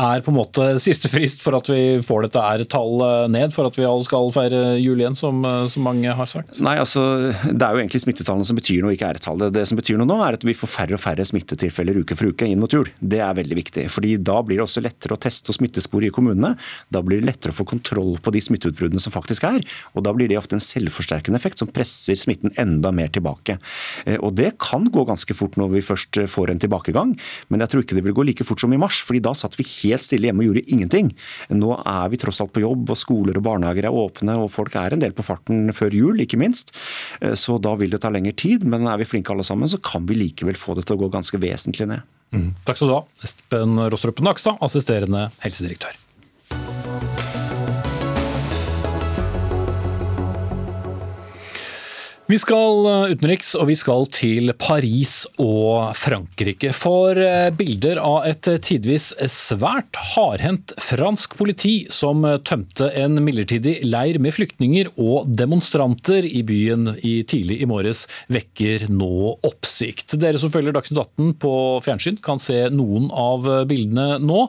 er 0.00 0.22
på 0.24 0.32
en 0.32 0.38
måte 0.38 0.64
siste 0.82 1.08
frist 1.10 1.42
for 1.44 1.54
at 1.54 1.68
vi 1.70 2.00
får 2.02 2.26
dette 2.26 2.42
R-tallet 2.42 3.30
ned, 3.30 3.52
for 3.54 3.68
at 3.68 3.76
vi 3.78 3.86
alle 3.86 4.02
skal 4.06 4.32
feire 4.34 4.62
jul 4.82 4.98
igjen, 4.98 5.14
som, 5.18 5.38
som, 5.70 5.84
mange 5.86 6.10
har 6.18 6.28
sagt? 6.30 6.58
Nei, 6.64 6.74
altså, 6.82 7.04
Det 7.46 7.62
er 7.62 7.76
jo 7.76 7.82
egentlig 7.82 8.02
smittetallene 8.02 8.48
som 8.48 8.58
betyr 8.58 8.82
noe, 8.82 8.94
ikke 8.96 9.12
R-tallet. 9.14 9.54
Det 9.54 9.64
som 9.70 9.78
betyr 9.78 10.00
noe 10.00 10.08
nå, 10.10 10.16
er 10.26 10.38
at 10.38 10.46
vi 10.46 10.56
får 10.58 10.72
færre 10.72 10.96
og 10.98 11.02
færre 11.02 11.26
smittetilfeller 11.28 12.00
uke 12.02 12.18
for 12.18 12.32
uke 12.32 12.48
inn 12.48 12.62
mot 12.62 12.74
jul. 12.74 12.90
Det 12.98 13.20
er 13.22 13.36
veldig 13.38 13.58
viktig. 13.60 13.86
fordi 13.92 14.16
Da 14.18 14.40
blir 14.42 14.58
det 14.58 14.66
også 14.66 14.82
lettere 14.82 15.14
å 15.14 15.20
teste 15.20 15.52
og 15.52 15.58
smittespor 15.60 16.06
i 16.06 16.12
kommunene. 16.14 16.54
Da 16.90 17.04
blir 17.04 17.22
det 17.22 17.30
lettere 17.30 17.54
å 17.54 17.58
få 17.60 17.68
kontroll 17.68 18.16
på 18.18 18.34
de 18.34 18.42
smitteutbruddene 18.42 19.02
som 19.02 19.14
faktisk 19.14 19.46
er. 19.46 19.62
og 19.94 20.06
Da 20.06 20.14
blir 20.16 20.30
det 20.30 20.40
ofte 20.40 20.58
en 20.58 20.64
selvforsterkende 20.64 21.38
effekt 21.38 21.62
som 21.62 21.70
presser 21.70 22.18
smitten 22.18 22.54
enda 22.58 22.90
mer 22.90 23.14
tilbake. 23.14 23.60
Eh, 24.06 24.18
og 24.18 24.34
Det 24.34 24.56
kan 24.58 24.90
gå 24.90 25.06
ganske 25.06 25.38
fort 25.38 25.54
når 25.60 25.70
vi 25.76 25.86
først 25.86 26.24
får 26.30 26.50
en 26.50 26.58
tilbakegang, 26.58 27.14
men 27.48 27.62
jeg 27.62 27.70
tror 27.70 27.84
ikke 27.84 27.94
det 27.94 28.04
vil 28.04 28.16
gå 28.16 28.26
like 28.26 28.44
fort 28.44 28.60
som 28.60 28.72
i 28.72 28.80
mars. 28.80 29.02
fordi 29.04 29.22
da 29.22 29.34
satt 29.36 29.54
vi 29.58 29.64
helt 29.84 30.04
stille 30.04 30.28
hjemme 30.28 30.44
og 30.44 30.50
gjorde 30.50 30.64
ingenting. 30.74 31.12
Nå 31.54 31.74
er 31.80 32.12
vi 32.12 32.20
tross 32.20 32.40
alt 32.44 32.54
på 32.54 32.64
jobb, 32.64 32.90
og 32.94 33.00
skoler 33.00 33.38
og 33.40 33.46
barnehager 33.46 33.88
er 33.88 34.00
åpne, 34.04 34.38
og 34.44 34.52
folk 34.54 34.76
er 34.80 34.96
en 34.96 35.04
del 35.04 35.14
på 35.16 35.26
farten 35.26 35.68
før 35.76 35.94
jul, 35.94 36.24
ikke 36.24 36.40
minst. 36.40 36.74
Eh, 37.20 37.36
så 37.38 37.58
da 37.62 37.74
vil 37.80 37.94
det 37.94 38.02
ta 38.04 38.12
lengre 38.12 38.34
tid, 38.36 38.66
men 38.68 38.88
er 38.90 39.00
vi 39.00 39.08
flinke 39.08 39.34
alle 39.34 39.46
sammen, 39.46 39.70
så 39.70 39.80
kan 39.82 40.06
vi 40.08 40.18
likevel 40.18 40.58
få 40.58 40.78
det 40.78 40.88
til 40.88 40.98
å 40.98 41.04
gå 41.04 41.12
ganske 41.14 41.40
vesentlig 41.42 41.88
ned. 41.90 42.06
Mm. 42.34 42.50
Takk 42.66 42.80
skal 42.80 42.90
du 42.90 42.96
ha, 42.96 43.04
Espen 43.26 43.78
Rostrup 43.92 44.24
Nakstad, 44.24 44.58
assisterende 44.64 45.28
helsedirektør. 45.44 46.00
Vi 52.24 52.38
skal 52.40 52.86
eh, 52.88 53.10
utenriks, 53.12 53.50
og 53.60 53.66
vi 53.68 53.74
skal 53.76 54.06
til 54.08 54.48
Paris 54.56 55.26
og 55.36 55.90
Frankrike. 56.00 56.70
For 56.72 57.18
eh, 57.20 57.50
bilder 57.52 57.98
av 58.00 58.24
et 58.30 58.48
tidvis 58.64 59.10
svært 59.28 59.92
hardhendt 60.14 60.72
fransk 60.80 61.34
politi 61.36 61.74
som 61.92 62.24
tømte 62.48 62.88
en 62.96 63.20
midlertidig 63.20 63.74
leir 63.84 64.16
med 64.24 64.32
flyktninger 64.32 64.88
og 64.96 65.28
demonstranter 65.36 66.24
i 66.24 66.40
byen 66.48 66.94
i 67.04 67.18
tidlig 67.28 67.58
i 67.60 67.68
morges, 67.68 68.06
vekker 68.32 68.86
nå 68.88 69.34
oppsikt. 69.44 70.16
Dere 70.16 70.40
som 70.40 70.54
følger 70.54 70.72
Dagsnytt 70.72 71.02
18 71.04 71.36
på 71.44 71.52
fjernsyn 71.84 72.16
kan 72.24 72.40
se 72.40 72.56
noen 72.72 73.10
av 73.12 73.44
bildene 73.68 74.16
nå. 74.24 74.46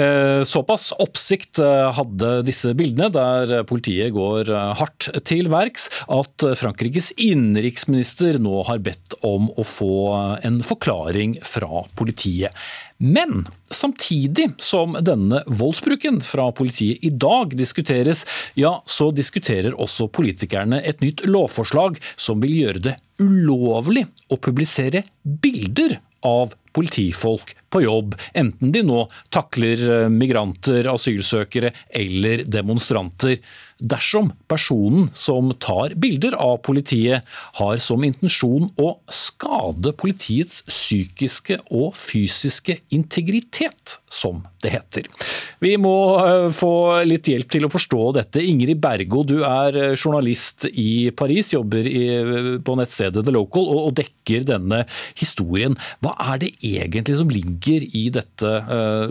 Eh, 0.00 0.48
såpass 0.48 0.94
oppsikt 0.96 1.60
hadde 1.60 2.32
disse 2.48 2.72
bildene, 2.72 3.12
der 3.12 3.68
politiet 3.68 4.16
går 4.16 4.48
hardt 4.80 5.12
til 5.28 5.52
verks, 5.52 5.90
at 6.08 6.48
Frankrike 6.56 7.01
Norges 7.02 7.12
innenriksminister 7.16 8.38
nå 8.38 8.62
har 8.62 8.78
bedt 8.78 9.14
om 9.26 9.48
å 9.58 9.64
få 9.66 10.38
en 10.46 10.60
forklaring 10.62 11.34
fra 11.42 11.82
politiet. 11.98 12.54
Men 12.98 13.48
samtidig 13.70 14.52
som 14.62 14.94
denne 15.00 15.40
voldsbruken 15.46 16.20
fra 16.22 16.52
politiet 16.52 17.02
i 17.02 17.10
dag 17.10 17.56
diskuteres, 17.58 18.22
ja, 18.54 18.82
så 18.86 19.10
diskuterer 19.10 19.74
også 19.74 20.06
politikerne 20.14 20.78
et 20.78 21.02
nytt 21.02 21.24
lovforslag 21.26 21.98
som 22.14 22.38
vil 22.44 22.54
gjøre 22.60 22.84
det 22.86 22.94
ulovlig 23.18 24.06
å 24.30 24.38
publisere 24.38 25.02
bilder 25.24 25.98
av 26.22 26.54
politifolk 26.72 27.56
på 27.72 27.82
jobb, 27.82 28.14
enten 28.32 28.70
de 28.72 28.84
nå 28.86 29.02
takler 29.34 30.06
migranter, 30.12 30.86
asylsøkere 30.92 31.72
eller 31.90 32.44
demonstranter 32.46 33.40
dersom 33.82 34.30
personen 34.50 35.08
som 35.16 35.50
tar 35.60 35.96
bilder 35.98 36.36
av 36.38 36.60
politiet, 36.66 37.26
har 37.58 37.80
som 37.82 38.04
intensjon 38.06 38.70
å 38.80 38.92
skade 39.12 39.92
politiets 39.98 40.62
psykiske 40.68 41.58
og 41.74 41.96
fysiske 41.98 42.78
integritet, 42.94 43.98
som 44.12 44.42
det 44.62 44.74
heter. 44.76 45.08
Vi 45.62 45.74
må 45.80 45.96
eh, 46.22 46.48
få 46.54 47.02
litt 47.08 47.28
hjelp 47.32 47.50
til 47.52 47.66
å 47.66 47.72
forstå 47.72 48.02
dette. 48.20 48.44
Ingrid 48.46 48.80
Bergo, 48.82 49.24
du 49.26 49.40
er 49.48 49.78
eh, 49.78 49.94
journalist 49.96 50.68
i 50.70 51.10
Paris, 51.16 51.52
jobber 51.56 51.88
på 52.62 52.78
nettstedet 52.78 53.24
The 53.26 53.34
Local 53.34 53.66
og, 53.72 53.92
dekker 53.98 54.46
denne 54.48 54.84
historien. 55.18 55.74
Hva 56.04 56.14
er 56.32 56.42
det 56.44 56.54
egentlig 56.62 57.18
som 57.18 57.30
ligger 57.32 57.84
i 57.84 58.08
dette 58.14 58.52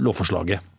lovforslaget? 0.01 0.70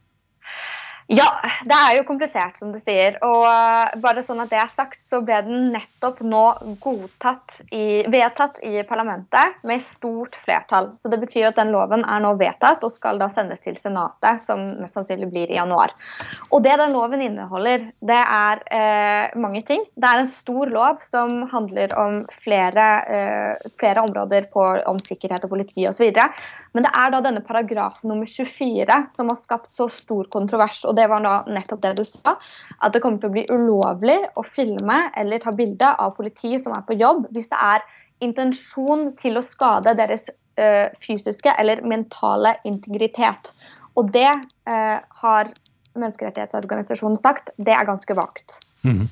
Ja, 1.10 1.26
det 1.66 1.74
er 1.74 1.96
jo 1.96 2.04
komplisert, 2.06 2.56
som 2.58 2.70
du 2.72 2.78
sier. 2.78 3.16
Og 3.26 3.42
uh, 3.46 3.90
bare 4.02 4.22
sånn 4.22 4.42
at 4.44 4.52
det 4.52 4.60
er 4.60 4.70
sagt, 4.72 5.00
så 5.02 5.20
ble 5.24 5.40
den 5.46 5.70
nettopp 5.74 6.22
nå 6.22 6.44
godtatt 6.82 7.58
i, 7.74 8.04
vedtatt 8.12 8.60
i 8.66 8.84
parlamentet 8.86 9.58
med 9.66 9.82
stort 9.86 10.38
flertall. 10.38 10.92
Så 10.98 11.10
det 11.12 11.18
betyr 11.24 11.50
at 11.50 11.58
den 11.58 11.72
loven 11.74 12.06
er 12.06 12.22
nå 12.22 12.34
vedtatt 12.40 12.84
og 12.86 12.94
skal 12.94 13.18
da 13.20 13.28
sendes 13.32 13.64
til 13.64 13.76
Senatet, 13.80 14.44
som 14.46 14.62
mest 14.82 14.96
sannsynlig 14.96 15.30
blir 15.32 15.50
i 15.50 15.58
januar. 15.58 15.94
Og 16.50 16.62
det 16.64 16.78
den 16.78 16.94
loven 16.94 17.24
inneholder, 17.24 17.88
det 18.00 18.20
er 18.22 18.62
eh, 18.70 19.34
mange 19.42 19.64
ting. 19.66 19.84
Det 19.98 20.08
er 20.08 20.22
en 20.22 20.30
stor 20.30 20.70
lov 20.70 21.02
som 21.04 21.42
handler 21.50 21.94
om 21.98 22.22
flere, 22.44 22.88
eh, 23.10 23.70
flere 23.80 24.06
områder 24.06 24.48
på, 24.54 24.64
om 24.88 25.00
sikkerhet 25.02 25.44
og 25.46 25.54
politi 25.56 25.86
osv. 25.90 26.12
Men 26.72 26.86
det 26.86 26.92
er 26.96 27.12
da 27.12 27.20
denne 27.24 27.42
paragrafen 27.44 28.08
nummer 28.08 28.28
24 28.28 28.98
som 29.12 29.28
har 29.28 29.38
skapt 29.40 29.72
så 29.72 29.88
stor 29.92 30.28
kontrovers. 30.32 30.84
og 30.88 30.96
det 30.96 31.08
var 31.10 31.24
da 31.24 31.34
nettopp 31.46 31.82
det 31.82 31.96
du 32.00 32.04
sa. 32.08 32.36
At 32.80 32.94
det 32.94 33.02
kommer 33.04 33.20
til 33.20 33.30
å 33.30 33.34
bli 33.36 33.46
ulovlig 33.52 34.18
å 34.36 34.44
filme 34.46 34.98
eller 35.16 35.42
ta 35.42 35.52
bilde 35.56 35.92
av 35.98 36.16
politi 36.16 36.56
som 36.58 36.72
er 36.76 36.86
på 36.88 36.96
jobb, 37.00 37.26
hvis 37.30 37.52
det 37.52 37.60
er 37.60 37.84
intensjon 38.22 39.10
til 39.18 39.36
å 39.38 39.44
skade 39.44 39.96
deres 39.98 40.30
ø, 40.30 40.88
fysiske 41.02 41.52
eller 41.58 41.82
mentale 41.84 42.56
integritet. 42.68 43.52
Og 43.98 44.12
det 44.14 44.30
ø, 44.30 44.78
har 45.22 45.52
menneskerettighetsorganisasjonen 45.98 47.18
sagt, 47.20 47.52
det 47.56 47.74
er 47.76 47.88
ganske 47.88 48.16
vagt. 48.18 48.58
Mm. 48.82 49.04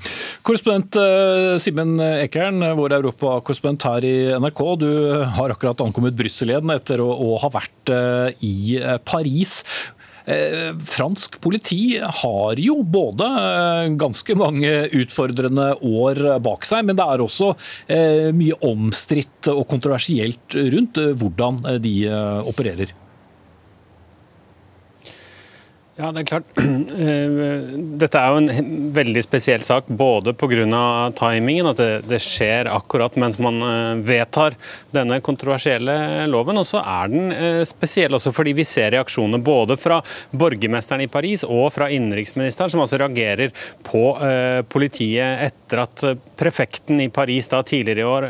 Korrespondent 0.46 0.96
uh, 0.98 1.54
Simen 1.62 2.00
Ekern, 2.00 2.64
vår 2.78 2.96
europakorrespondent 2.98 3.86
her 3.86 4.06
i 4.08 4.14
NRK. 4.42 4.64
Du 4.82 4.90
har 5.38 5.54
akkurat 5.54 5.84
ankommet 5.84 6.16
Brussel 6.18 6.54
igjen 6.54 6.74
etter 6.74 7.02
å, 7.04 7.10
å 7.10 7.38
ha 7.44 7.52
vært 7.54 7.94
uh, 7.94 8.28
i 8.42 8.80
Paris. 9.06 9.60
Eh, 10.30 10.76
fransk 10.76 11.40
politi 11.40 11.98
har 11.98 12.60
jo 12.60 12.80
både 12.84 13.26
eh, 13.40 13.88
ganske 13.98 14.36
mange 14.38 14.70
utfordrende 15.00 15.72
år 15.80 16.22
bak 16.44 16.66
seg, 16.68 16.84
men 16.86 16.98
det 16.98 17.06
er 17.06 17.24
også 17.24 17.52
eh, 17.90 18.28
mye 18.36 18.58
omstridt 18.66 19.50
og 19.52 19.64
kontroversielt 19.70 20.58
rundt 20.74 21.00
hvordan 21.20 21.62
de 21.82 21.94
opererer. 22.46 22.92
Ja, 26.00 26.08
det 26.16 26.22
er 26.22 26.30
klart. 26.34 26.56
Eh, 27.00 27.60
dette 28.00 28.18
er 28.18 28.32
jo 28.32 28.40
en 28.40 28.90
veldig 28.94 29.22
spesiell 29.24 29.62
sak, 29.64 29.86
både 29.86 30.34
pga. 30.36 30.80
timingen, 31.16 31.68
at 31.70 31.78
det, 31.78 31.88
det, 32.10 32.18
skjer 32.20 32.68
akkurat 32.68 33.16
mens 33.20 33.38
man 33.40 33.60
eh, 33.64 34.00
vedtar 34.04 34.56
denne 34.92 35.20
kontroversielle 35.24 36.26
loven. 36.28 36.60
Og 36.60 36.66
så 36.68 36.82
er 36.82 37.12
den 37.12 37.32
eh, 37.32 37.62
spesiell 37.68 38.16
også 38.16 38.32
fordi 38.36 38.54
vi 38.58 38.66
ser 38.68 38.92
reaksjoner 38.94 39.40
både 39.44 39.78
fra 39.80 40.00
borgermesteren 40.32 41.04
i 41.04 41.08
Paris 41.12 41.44
og 41.46 41.70
fra 41.74 41.88
innenriksministeren, 41.92 42.72
som 42.72 42.84
altså 42.84 43.00
reagerer 43.00 43.54
på 43.86 44.04
politiet 44.70 45.44
etter 45.46 45.82
at 45.82 46.02
prefekten 46.38 47.00
i 47.02 47.10
Paris 47.12 47.48
da 47.50 47.62
tidligere 47.66 48.02
i 48.02 48.08
år 48.08 48.26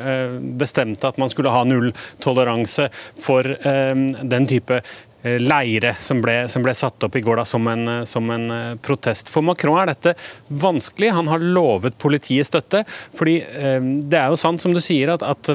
bestemte 0.60 1.08
at 1.08 1.18
man 1.20 1.30
skulle 1.32 1.52
ha 1.52 1.62
nulltoleranse 1.66 2.88
for 3.20 3.46
den 3.50 4.48
type 4.50 4.80
leire 5.22 5.94
som 6.00 6.20
ble, 6.22 6.48
som 6.48 6.64
ble, 6.64 6.74
satt 6.76 7.02
opp 7.04 7.16
i 7.16 7.22
går 7.24 7.40
da, 7.40 7.44
som, 7.44 7.66
en, 7.68 7.88
eh, 7.88 8.04
som, 8.08 8.30
en, 8.30 8.50
eh, 8.50 8.74
protest. 8.80 9.28
For 9.28 9.44
Macron 9.44 9.78
er 9.80 9.92
dette 9.92 10.14
vanskelig. 10.48 11.12
Han 11.12 11.28
har 11.28 11.44
lovet 11.44 11.98
politiet 11.98 12.48
støtte. 12.48 12.84
fordi 13.16 13.40
eh, 13.42 13.80
Det 13.80 14.18
er 14.18 14.32
jo 14.32 14.40
sant 14.40 14.62
som 14.62 14.74
du 14.74 14.80
sier 14.80 15.12
at, 15.12 15.22
at 15.22 15.52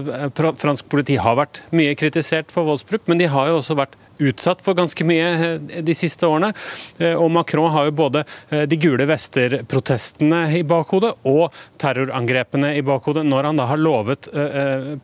fransk 0.61 0.89
politi 0.89 1.17
har 1.17 1.39
vært 1.39 1.63
mye 1.75 1.95
kritisert 1.97 2.51
for 2.53 2.67
voldsbruk, 2.67 3.07
men 3.07 3.21
de 3.21 3.29
har 3.31 3.49
jo 3.49 3.59
også 3.61 3.77
vært 3.79 3.97
utsatt 4.17 4.61
for 4.61 4.77
ganske 4.77 5.05
mye 5.07 5.27
eh, 5.33 5.81
de 5.85 5.95
siste 5.97 6.27
årene. 6.27 6.51
Eh, 6.97 7.15
og 7.15 7.29
Macron 7.33 7.71
har 7.73 7.89
jo 7.89 7.95
både 7.99 8.23
eh, 8.49 8.65
de 8.69 8.79
gule 8.79 9.07
vester-protestene 9.09 10.43
i 10.59 10.63
bakhodet 10.67 11.13
og 11.29 11.55
terrorangrepene 11.81 12.73
i 12.77 12.83
bakhodet, 12.85 13.25
når 13.27 13.49
han 13.49 13.59
da 13.59 13.67
har 13.69 13.81
lovet 13.81 14.27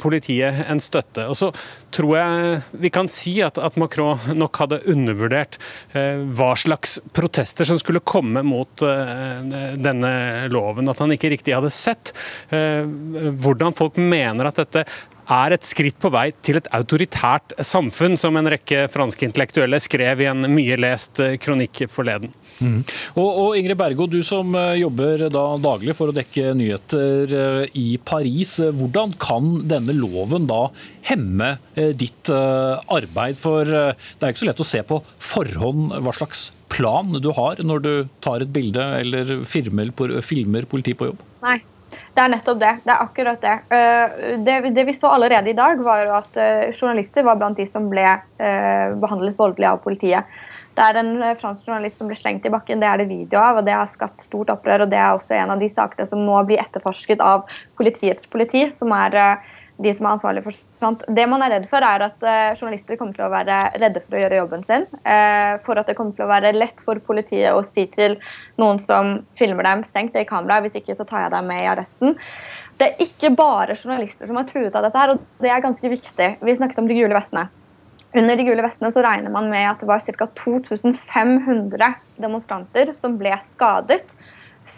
politiet 0.01 0.61
en 0.69 0.79
støtte. 0.81 1.25
Og 1.29 1.37
så 1.37 1.49
tror 1.93 2.15
jeg 2.17 2.59
vi 2.83 2.91
kan 2.93 3.09
si 3.11 3.33
at, 3.43 3.59
at 3.61 3.77
Macron 3.79 4.19
nok 4.37 4.59
hadde 4.63 4.81
undervurdert 4.89 5.57
hva 5.93 6.51
slags 6.59 6.97
protester 7.15 7.67
som 7.67 7.79
skulle 7.79 8.03
komme 8.03 8.43
mot 8.45 8.81
denne 8.81 10.13
loven. 10.51 10.89
At 10.91 11.03
han 11.03 11.13
ikke 11.15 11.31
riktig 11.33 11.55
hadde 11.55 11.71
sett 11.73 12.13
hvordan 12.51 13.75
folk 13.77 13.99
mener 14.01 14.49
at 14.49 14.61
dette 14.63 14.85
er 15.31 15.55
et 15.55 15.67
skritt 15.67 15.97
på 16.01 16.11
vei 16.13 16.29
til 16.43 16.59
et 16.59 16.67
autoritært 16.75 17.55
samfunn, 17.65 18.17
som 18.19 18.37
en 18.37 18.49
rekke 18.51 18.87
franske 18.91 19.27
intellektuelle 19.27 19.79
skrev 19.81 20.23
i 20.23 20.29
en 20.31 20.47
mye 20.51 20.77
lest 20.79 21.21
eh, 21.23 21.37
kronikk 21.41 21.85
forleden. 21.91 22.33
Mm. 22.61 22.81
Og, 23.15 23.27
og, 23.29 23.55
Ingrid 23.57 23.79
Bergo, 23.79 24.07
du 24.11 24.19
som 24.27 24.53
eh, 24.57 24.81
jobber 24.81 25.27
da 25.33 25.45
daglig 25.61 25.95
for 25.97 26.11
å 26.11 26.15
dekke 26.15 26.53
nyheter 26.57 27.35
eh, 27.41 27.63
i 27.79 27.87
Paris. 27.97 28.57
Hvordan 28.75 29.15
kan 29.21 29.53
denne 29.69 29.95
loven 29.97 30.49
da 30.49 30.65
hemme 31.07 31.55
ditt 31.97 32.29
arbeid? 32.29 33.39
For 33.39 33.65
det 33.65 34.21
er 34.21 34.33
ikke 34.33 34.43
så 34.43 34.49
lett 34.51 34.61
å 34.63 34.67
se 34.67 34.81
på 34.85 34.99
forhånd 35.31 35.95
hva 36.03 36.13
slags 36.15 36.49
plan 36.71 37.11
du 37.23 37.31
har 37.35 37.59
når 37.65 37.83
du 37.83 37.91
tar 38.23 38.43
et 38.43 38.53
bilde 38.53 38.83
eller 39.01 39.41
filmer, 39.49 39.91
filmer 40.23 40.67
politi 40.69 40.95
på 40.97 41.09
jobb. 41.09 41.25
Nei, 41.43 41.57
det 42.11 42.23
er 42.23 42.31
nettopp 42.33 42.59
det. 42.59 42.71
Det 42.83 42.91
er 42.91 43.03
akkurat 43.05 43.43
det. 43.43 43.57
Eh, 43.71 44.15
det, 44.43 44.55
det 44.75 44.83
vi 44.87 44.95
så 44.95 45.13
allerede 45.15 45.51
i 45.51 45.57
dag, 45.57 45.79
var 45.83 46.09
at 46.17 46.39
eh, 46.39 46.71
journalister 46.75 47.23
var 47.23 47.39
blant 47.39 47.59
de 47.59 47.67
som 47.69 47.87
ble 47.91 48.03
eh, 48.03 48.95
behandlet 48.99 49.39
voldelig 49.39 49.69
av 49.69 49.79
politiet. 49.85 50.27
Det 50.75 50.83
er 50.87 50.99
en 51.01 51.13
fransk 51.39 51.67
journalist 51.67 51.99
som 51.99 52.07
ble 52.07 52.15
slengt 52.15 52.45
i 52.47 52.51
bakken, 52.51 52.79
det 52.79 52.87
er 52.87 53.01
det 53.01 53.09
video 53.09 53.39
av. 53.39 53.59
og 53.59 53.65
Det 53.67 53.75
har 53.75 53.89
skapt 53.91 54.23
stort 54.23 54.51
opprør. 54.51 54.85
og 54.85 54.91
Det 54.91 54.99
er 54.99 55.15
også 55.15 55.35
en 55.35 55.55
av 55.55 55.63
de 55.63 55.67
sakene 55.71 56.07
som 56.07 56.23
nå 56.23 56.37
blir 56.47 56.63
etterforsket 56.63 57.23
av 57.23 57.43
politiets 57.79 58.27
politi, 58.31 58.67
som 58.75 58.91
er 58.95 59.17
de 59.81 59.93
som 59.95 60.07
er 60.07 60.15
ansvarlige 60.15 60.45
for 60.45 60.57
sånt. 60.83 61.03
Det 61.09 61.25
man 61.29 61.43
er 61.45 61.55
redd 61.55 61.67
for, 61.69 61.83
er 61.85 62.05
at 62.05 62.25
uh, 62.25 62.53
journalister 62.57 62.99
kommer 62.99 63.17
til 63.17 63.25
å 63.25 63.31
være 63.33 63.59
redde 63.81 64.03
for 64.03 64.17
å 64.17 64.23
gjøre 64.23 64.41
jobben 64.41 64.65
sin. 64.67 64.87
Uh, 65.05 65.57
for 65.65 65.81
at 65.81 65.89
det 65.89 65.97
kommer 65.99 66.17
til 66.17 66.25
å 66.25 66.31
være 66.31 66.53
lett 66.55 66.83
for 66.85 67.01
politiet 67.05 67.55
å 67.55 67.63
si 67.65 67.87
til 67.95 68.17
noen 68.61 68.81
som 68.83 69.17
filmer 69.39 69.67
dem, 69.67 69.85
stengt 69.89 70.15
det 70.17 70.25
i 70.25 70.29
kamera, 70.29 70.61
hvis 70.65 70.77
ikke 70.81 70.97
så 70.97 71.07
tar 71.09 71.25
jeg 71.25 71.33
deg 71.35 71.47
med 71.49 71.63
i 71.63 71.71
arresten. 71.71 72.19
Det 72.81 72.89
er 72.89 73.05
ikke 73.05 73.33
bare 73.37 73.77
journalister 73.77 74.29
som 74.29 74.39
er 74.41 74.47
truet 74.49 74.75
av 74.77 74.85
dette, 74.87 74.97
her, 74.97 75.15
og 75.15 75.43
det 75.43 75.51
er 75.53 75.65
ganske 75.65 75.91
viktig. 75.91 76.29
Vi 76.41 76.57
snakket 76.57 76.81
om 76.81 76.89
de 76.89 76.97
gule 76.97 77.17
vestene. 77.17 77.47
Under 78.17 78.35
de 78.35 78.43
gule 78.43 78.63
vestene 78.65 78.89
så 78.91 79.03
regner 79.05 79.31
man 79.31 79.47
med 79.51 79.69
at 79.69 79.83
det 79.83 79.87
var 79.87 80.01
ca. 80.03 80.27
2500 80.35 81.91
demonstranter 82.19 82.91
som 82.97 83.15
ble 83.21 83.37
skadet. 83.53 84.17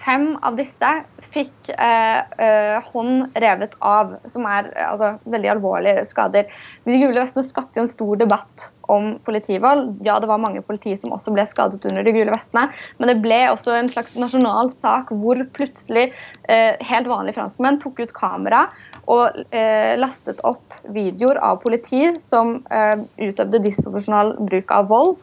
Fem 0.03 0.33
av 0.43 0.57
disse 0.59 0.89
fikk 1.31 1.69
eh, 1.71 2.19
eh, 2.43 2.77
hånd 2.91 3.37
revet 3.39 3.75
av, 3.79 4.13
som 4.27 4.45
er 4.49 4.67
eh, 4.73 4.87
altså, 4.89 5.13
veldig 5.31 5.51
alvorlige 5.53 6.03
skader. 6.09 6.49
De 6.83 6.97
gule 6.99 7.15
vestene 7.15 7.45
skapte 7.47 7.79
en 7.79 7.87
stor 7.87 8.17
debatt 8.19 8.65
om 8.91 9.13
politivold. 9.23 10.01
Ja, 10.03 10.17
det 10.19 10.27
var 10.27 10.41
mange 10.43 10.63
politi 10.65 10.95
som 10.99 11.13
også 11.15 11.31
ble 11.35 11.45
skadet 11.47 11.85
under 11.87 12.03
de 12.03 12.13
gule 12.15 12.33
vestene, 12.33 12.65
men 12.99 13.11
det 13.11 13.21
ble 13.23 13.37
også 13.53 13.77
en 13.77 13.91
slags 13.91 14.17
nasjonal 14.19 14.71
sak 14.73 15.13
hvor 15.21 15.39
plutselig 15.55 16.09
eh, 16.51 16.73
helt 16.83 17.07
vanlige 17.07 17.37
franskmenn 17.37 17.79
tok 17.83 18.01
ut 18.03 18.15
kamera 18.17 18.65
og 19.11 19.39
eh, 19.55 19.93
lastet 19.99 20.41
opp 20.47 20.75
videoer 20.95 21.39
av 21.43 21.61
politi 21.63 22.09
som 22.19 22.57
eh, 22.75 22.97
utøvde 23.23 23.63
disproporsjonal 23.63 24.35
bruk 24.51 24.75
av 24.75 24.91
vold 24.91 25.15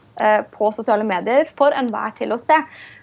på 0.52 0.68
sosiale 0.76 1.04
medier 1.08 1.48
for 1.56 1.72
enhver 1.72 2.10
til 2.18 2.34
å 2.34 2.36
se. 2.36 2.58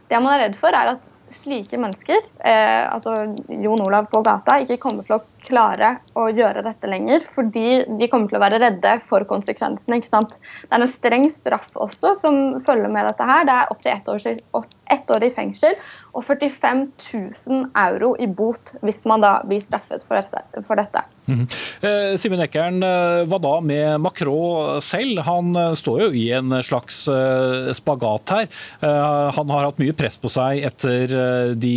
Det 0.05 0.19
man 0.21 0.35
er 0.35 0.43
redd 0.43 0.57
for, 0.59 0.69
er 0.69 0.91
at 0.91 1.07
slike 1.31 1.79
mennesker, 1.79 2.21
eh, 2.39 2.93
altså 2.93 3.15
Jon 3.49 3.83
Olav 3.85 4.07
på 4.11 4.21
gata, 4.25 4.59
ikke 4.63 4.79
kommer 4.81 5.07
til 5.07 5.17
å 5.17 5.23
klare 5.47 5.93
å 6.17 6.27
gjøre 6.29 6.63
dette 6.65 6.89
lenger, 6.89 7.23
fordi 7.25 7.83
de 7.99 8.09
kommer 8.11 8.31
til 8.31 8.39
å 8.39 8.43
være 8.43 8.61
redde 8.63 8.97
for 9.03 9.25
konsekvensene. 9.29 9.99
ikke 9.99 10.11
sant? 10.11 10.37
Det 10.67 10.75
er 10.75 10.85
en 10.85 10.91
streng 10.91 11.27
straff 11.31 11.69
også 11.75 12.15
som 12.21 12.41
følger 12.67 12.91
med 12.93 13.07
dette 13.09 13.27
her. 13.27 13.47
Det 13.47 13.55
er 13.55 13.73
opptil 13.73 13.93
ett 13.93 14.11
ett 14.89 15.11
år 15.11 15.23
i 15.23 15.31
fengsel 15.33 15.75
og 16.17 16.25
45 16.25 16.85
000 17.13 17.67
euro 17.87 18.15
i 18.19 18.27
bot 18.27 18.73
hvis 18.81 19.03
man 19.09 19.23
da 19.23 19.37
blir 19.47 19.61
straffet 19.61 20.05
for 20.07 20.17
dette. 20.17 20.63
For 20.65 20.79
dette. 20.79 21.03
Mm. 21.27 21.43
Eh, 21.83 22.13
Simen 22.19 22.41
Ekkern, 22.41 22.79
eh, 22.87 23.25
hva 23.27 23.39
da 23.43 23.57
med 23.59 23.99
Macron 23.99 24.79
selv? 24.83 25.19
Han 25.27 25.51
eh, 25.59 25.73
står 25.75 26.05
jo 26.05 26.09
i 26.15 26.29
en 26.37 26.55
slags 26.63 27.03
spagat 27.77 28.31
her. 28.33 28.47
Han 29.35 29.51
har 29.51 29.67
hatt 29.67 29.79
mye 29.81 29.93
press 29.95 30.17
på 30.19 30.29
seg 30.31 30.63
etter 30.65 31.11
de 31.55 31.73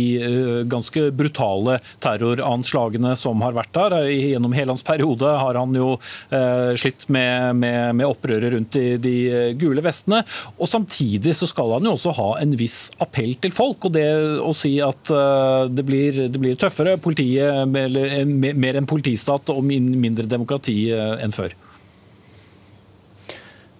ganske 0.69 1.03
brutale 1.15 1.77
terroranslagene 2.03 3.13
som 3.19 3.41
har 3.45 3.55
vært 3.55 3.60
der. 3.75 3.95
Gjennom 4.09 4.55
hele 4.55 4.73
hans 4.73 4.85
periode 4.85 5.27
har 5.27 5.59
han 5.59 5.75
jo 5.75 5.93
slitt 6.79 7.07
med, 7.11 7.55
med, 7.59 7.95
med 7.99 8.07
opprøret 8.07 8.53
rundt 8.53 8.75
de, 8.75 8.95
de 9.01 9.15
gule 9.59 9.83
vestene. 9.83 10.21
Og 10.57 10.69
samtidig 10.69 11.35
så 11.37 11.49
skal 11.49 11.75
han 11.75 11.87
jo 11.87 11.95
også 11.95 12.15
ha 12.17 12.29
en 12.41 12.55
viss 12.57 12.89
appell 13.03 13.35
til 13.41 13.53
folk. 13.55 13.85
og 13.85 13.95
det 13.95 14.07
å 14.41 14.53
si 14.57 14.75
at 14.83 15.13
uh, 15.13 15.67
det, 15.71 15.85
blir, 15.87 16.23
det, 16.27 16.39
blir, 16.41 16.57
tøffere, 16.59 16.97
politiet, 17.01 17.65
eller, 17.85 18.25
mer 18.27 18.79
enn 18.79 18.89
politistat 18.89 19.51
og 19.53 19.63
mindre 19.65 20.27
demokrati 20.29 20.77
enn 20.91 21.35
før? 21.35 21.55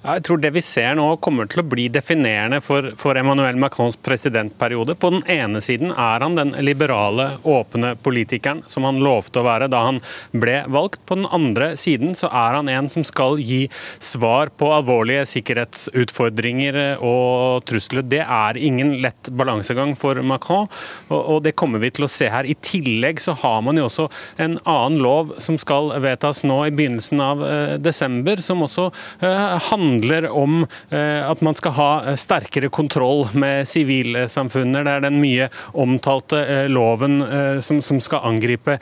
Jeg 0.02 0.24
tror 0.26 0.40
det 0.42 0.50
vi 0.56 0.62
ser 0.66 0.96
nå 0.98 1.04
kommer 1.22 1.46
til 1.46 1.62
å 1.62 1.68
bli 1.70 1.84
definerende 1.94 2.58
for, 2.66 2.88
for, 2.98 3.14
Emmanuel 3.20 3.60
Macrons 3.62 4.00
presidentperiode. 4.02 4.96
På 4.98 5.12
den 5.14 5.22
ene 5.30 5.60
siden 5.62 5.92
er 5.94 6.24
han 6.26 6.40
den 6.40 6.56
liberale, 6.66 7.36
åpne 7.46 7.92
politikeren 8.02 8.64
som 8.66 8.88
han 8.88 8.98
lovte 9.06 9.44
å 9.44 9.46
være 9.46 9.68
da 9.70 9.84
han 9.86 10.00
ble 10.34 10.56
valgt. 10.74 11.04
På 11.06 11.20
den 11.20 11.28
andre 11.30 11.76
siden 11.78 12.16
så 12.18 12.32
er 12.34 12.58
han 12.58 12.72
en 12.74 12.90
som 12.90 13.06
skal 13.06 13.38
gi 13.46 13.68
svar 14.02 14.50
på 14.58 14.72
alvorlige 14.74 15.28
sikkerhetsutfordringer 15.36 16.98
og 16.98 17.62
trusler. 17.70 18.02
Det 18.02 18.24
er 18.26 18.58
ingen 18.58 18.96
lett 19.06 19.30
balansegang 19.30 19.94
for 20.00 20.18
Macron, 20.26 20.66
og, 21.12 21.22
og 21.22 21.46
det 21.46 21.54
kommer 21.54 21.84
vi 21.86 21.94
til 21.94 22.08
å 22.08 22.12
se 22.12 22.32
her. 22.34 22.50
I 22.50 22.58
tillegg 22.58 23.22
så 23.22 23.38
har 23.44 23.62
man 23.70 23.78
jo 23.78 23.86
også 23.86 24.10
en 24.42 24.58
annen 24.66 24.98
lov 25.06 25.38
som 25.38 25.62
skal 25.62 25.94
vedtas 26.02 26.42
nå 26.42 26.58
i 26.66 26.74
begynnelsen 26.74 27.22
av 27.22 27.46
eh, 27.46 27.78
desember, 27.78 28.42
som 28.42 28.66
også 28.66 28.90
eh, 29.22 29.58
handler 29.70 29.91
handler 29.92 30.30
om 30.30 30.68
eh, 30.90 31.30
at 31.30 31.42
man 31.42 31.56
skal 31.58 31.76
ha 31.76 31.90
eh, 32.06 32.18
sterkere 32.20 32.70
kontroll 32.72 33.28
med 33.34 33.68
sivilsamfunnet. 33.68 34.86
Det 34.86 34.94
er 34.96 35.06
den 35.06 35.20
mye 35.22 35.50
omtalte 35.74 36.42
eh, 36.42 36.68
loven 36.72 37.20
som, 37.62 37.82
skal 38.02 38.24
angripe 38.26 38.78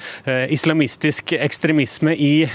islamistisk 0.54 1.34
ekstremisme 1.34 2.14
i 2.14 2.46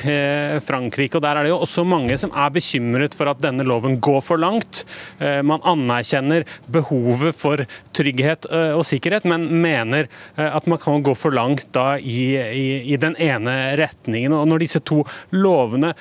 Frankrike. 0.64 1.18
og 1.18 1.24
Der 1.24 1.36
er 1.36 1.44
det 1.44 1.50
jo 1.50 1.59
også 1.64 1.84
mange 1.86 2.16
som 2.20 2.32
er 2.32 2.52
bekymret 2.55 3.16
for 3.16 3.28
at 3.28 3.40
denne 3.42 3.66
loven 3.66 3.98
går 4.02 4.20
for 4.24 4.40
langt. 4.40 4.84
Man 5.18 5.62
anerkjenner 5.66 6.46
behovet 6.72 7.36
for 7.36 7.64
trygghet 7.96 8.46
og 8.48 8.84
sikkerhet, 8.86 9.26
men 9.28 9.48
mener 9.64 10.09
at 10.40 10.68
man 10.70 10.80
kan 10.82 11.05
gå 11.05 11.16
for 11.18 11.34
langt 11.34 11.66
da 11.76 11.98
i, 11.98 12.36
i, 12.38 12.66
i 12.94 13.00
den 13.00 13.16
ene 13.22 13.74
retningen. 13.80 14.36
Og 14.36 14.46
Når 14.48 14.64
disse 14.64 14.82
to 14.86 15.02
lovene 15.34 15.92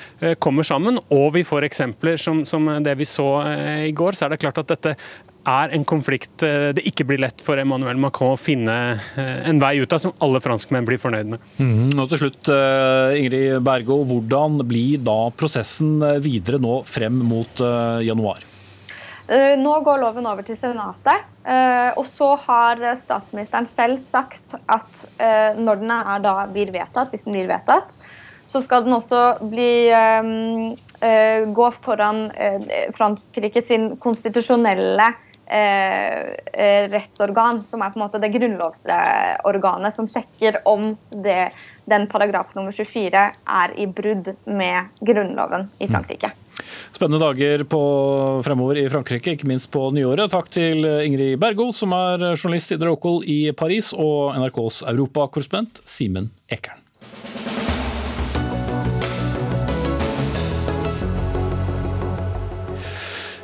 kommer 0.44 0.68
sammen, 0.68 1.02
og 1.14 1.34
vi 1.38 1.46
får 1.48 1.68
eksempler 1.68 2.20
som, 2.22 2.43
som 2.46 2.68
det 2.84 2.96
vi 3.00 3.08
så 3.08 3.28
eh, 3.48 3.86
i 3.90 3.94
går, 3.96 4.18
så 4.18 4.26
er 4.26 4.34
det 4.34 4.42
klart 4.44 4.62
at 4.62 4.72
dette 4.74 4.96
er 5.44 5.74
en 5.76 5.84
konflikt 5.84 6.44
eh, 6.48 6.70
det 6.76 6.86
ikke 6.88 7.06
blir 7.10 7.20
lett 7.24 7.44
for 7.44 7.60
Emmanuel 7.60 8.00
Macron 8.00 8.38
å 8.38 8.40
finne 8.40 8.78
eh, 9.20 9.42
en 9.50 9.60
vei 9.62 9.76
ut 9.82 9.96
av 9.96 10.00
som 10.00 10.16
alle 10.24 10.40
franskmenn 10.44 10.88
blir 10.88 11.02
fornøyd 11.02 11.34
med. 11.34 11.44
Mm, 11.60 12.00
og 12.00 12.08
til 12.12 12.24
slutt, 12.24 12.52
Ingrid 13.20 13.60
Bergo, 13.66 14.02
hvordan 14.08 14.62
blir 14.68 15.04
da 15.04 15.20
prosessen 15.36 15.98
videre 16.24 16.62
nå 16.64 16.82
frem 16.88 17.20
mot 17.28 17.64
januar? 18.04 18.44
Nå 19.58 19.74
går 19.86 20.02
loven 20.02 20.26
over 20.28 20.44
til 20.44 20.58
Senatet. 20.60 21.30
Og 21.96 22.04
så 22.12 22.28
har 22.44 22.82
statsministeren 23.00 23.68
selv 23.70 24.02
sagt 24.02 24.56
at 24.68 25.06
når 25.56 25.80
den 25.80 25.94
er 25.96 26.20
da 26.24 26.34
blir 26.52 26.74
vedtatt, 26.76 27.14
hvis 27.14 27.24
den 27.24 27.38
blir 27.38 27.48
vedtatt, 27.48 27.96
så 28.54 28.62
skal 28.62 28.86
den 28.86 28.94
også 28.94 29.22
bli 29.50 29.90
uh, 29.90 31.54
gå 31.58 31.70
foran 31.82 32.28
uh, 32.30 32.74
Frankrike 32.94 33.64
sin 33.66 33.96
konstitusjonelle 34.02 35.08
uh, 35.10 36.28
rettsorgan, 36.94 37.64
som 37.66 37.82
er 37.82 37.94
på 37.94 38.00
en 38.00 38.06
måte 38.06 38.22
det 38.22 38.30
grunnlovsorganet 38.36 39.98
som 39.98 40.10
sjekker 40.10 40.62
om 40.70 40.94
det, 41.26 41.50
den 41.90 42.06
paragraf 42.12 42.54
nummer 42.54 42.76
24 42.76 43.26
er 43.34 43.74
i 43.74 43.90
brudd 43.90 44.30
med 44.46 44.94
grunnloven 45.02 45.68
i 45.82 45.90
Frankrike. 45.90 46.32
Spennende 46.94 47.20
dager 47.26 47.66
på 47.66 47.82
fremover 48.46 48.78
i 48.84 48.86
Frankrike, 48.94 49.34
ikke 49.34 49.50
minst 49.50 49.72
på 49.74 49.88
nyåret. 49.96 50.30
Takk 50.32 50.54
til 50.54 50.86
Ingrid 50.86 51.42
Bergol, 51.42 51.74
som 51.74 51.98
er 51.98 52.30
journalist 52.38 52.72
i 52.72 52.78
The 52.78 52.94
i 53.26 53.40
Paris, 53.58 53.92
og 53.98 54.38
NRKs 54.38 54.84
europakorrespondent 54.94 55.82
Simen 55.90 56.30
Ekern. 56.54 56.84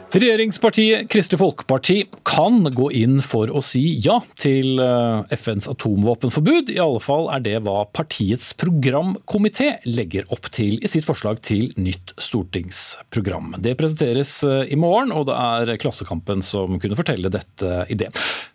Regjeringspartiet 0.09 1.05
Kristelig 1.11 1.37
Folkeparti 1.37 1.99
kan 2.25 2.63
gå 2.73 2.87
inn 2.97 3.19
for 3.21 3.51
å 3.53 3.61
si 3.61 3.83
ja 4.01 4.15
til 4.41 4.81
eh, 4.81 5.35
FNs 5.37 5.67
atomvåpenforbud. 5.69 6.71
I 6.73 6.79
alle 6.81 7.01
fall 7.03 7.29
er 7.29 7.43
det 7.45 7.53
hva 7.67 7.83
partiets 7.93 8.55
programkomité 8.57 9.75
legger 9.85 10.25
opp 10.33 10.49
til 10.55 10.81
i 10.81 10.89
sitt 10.89 11.05
forslag 11.05 11.43
til 11.45 11.69
nytt 11.77 12.15
stortingsprogram. 12.17 13.59
Det 13.61 13.75
presenteres 13.77 14.39
eh, 14.49 14.73
i 14.73 14.79
morgen, 14.81 15.13
og 15.13 15.29
det 15.29 15.37
er 15.37 15.77
Klassekampen 15.77 16.41
som 16.41 16.81
kunne 16.81 16.97
fortelle 16.97 17.29
dette 17.29 17.83
i 17.93 17.99
det 18.01 18.09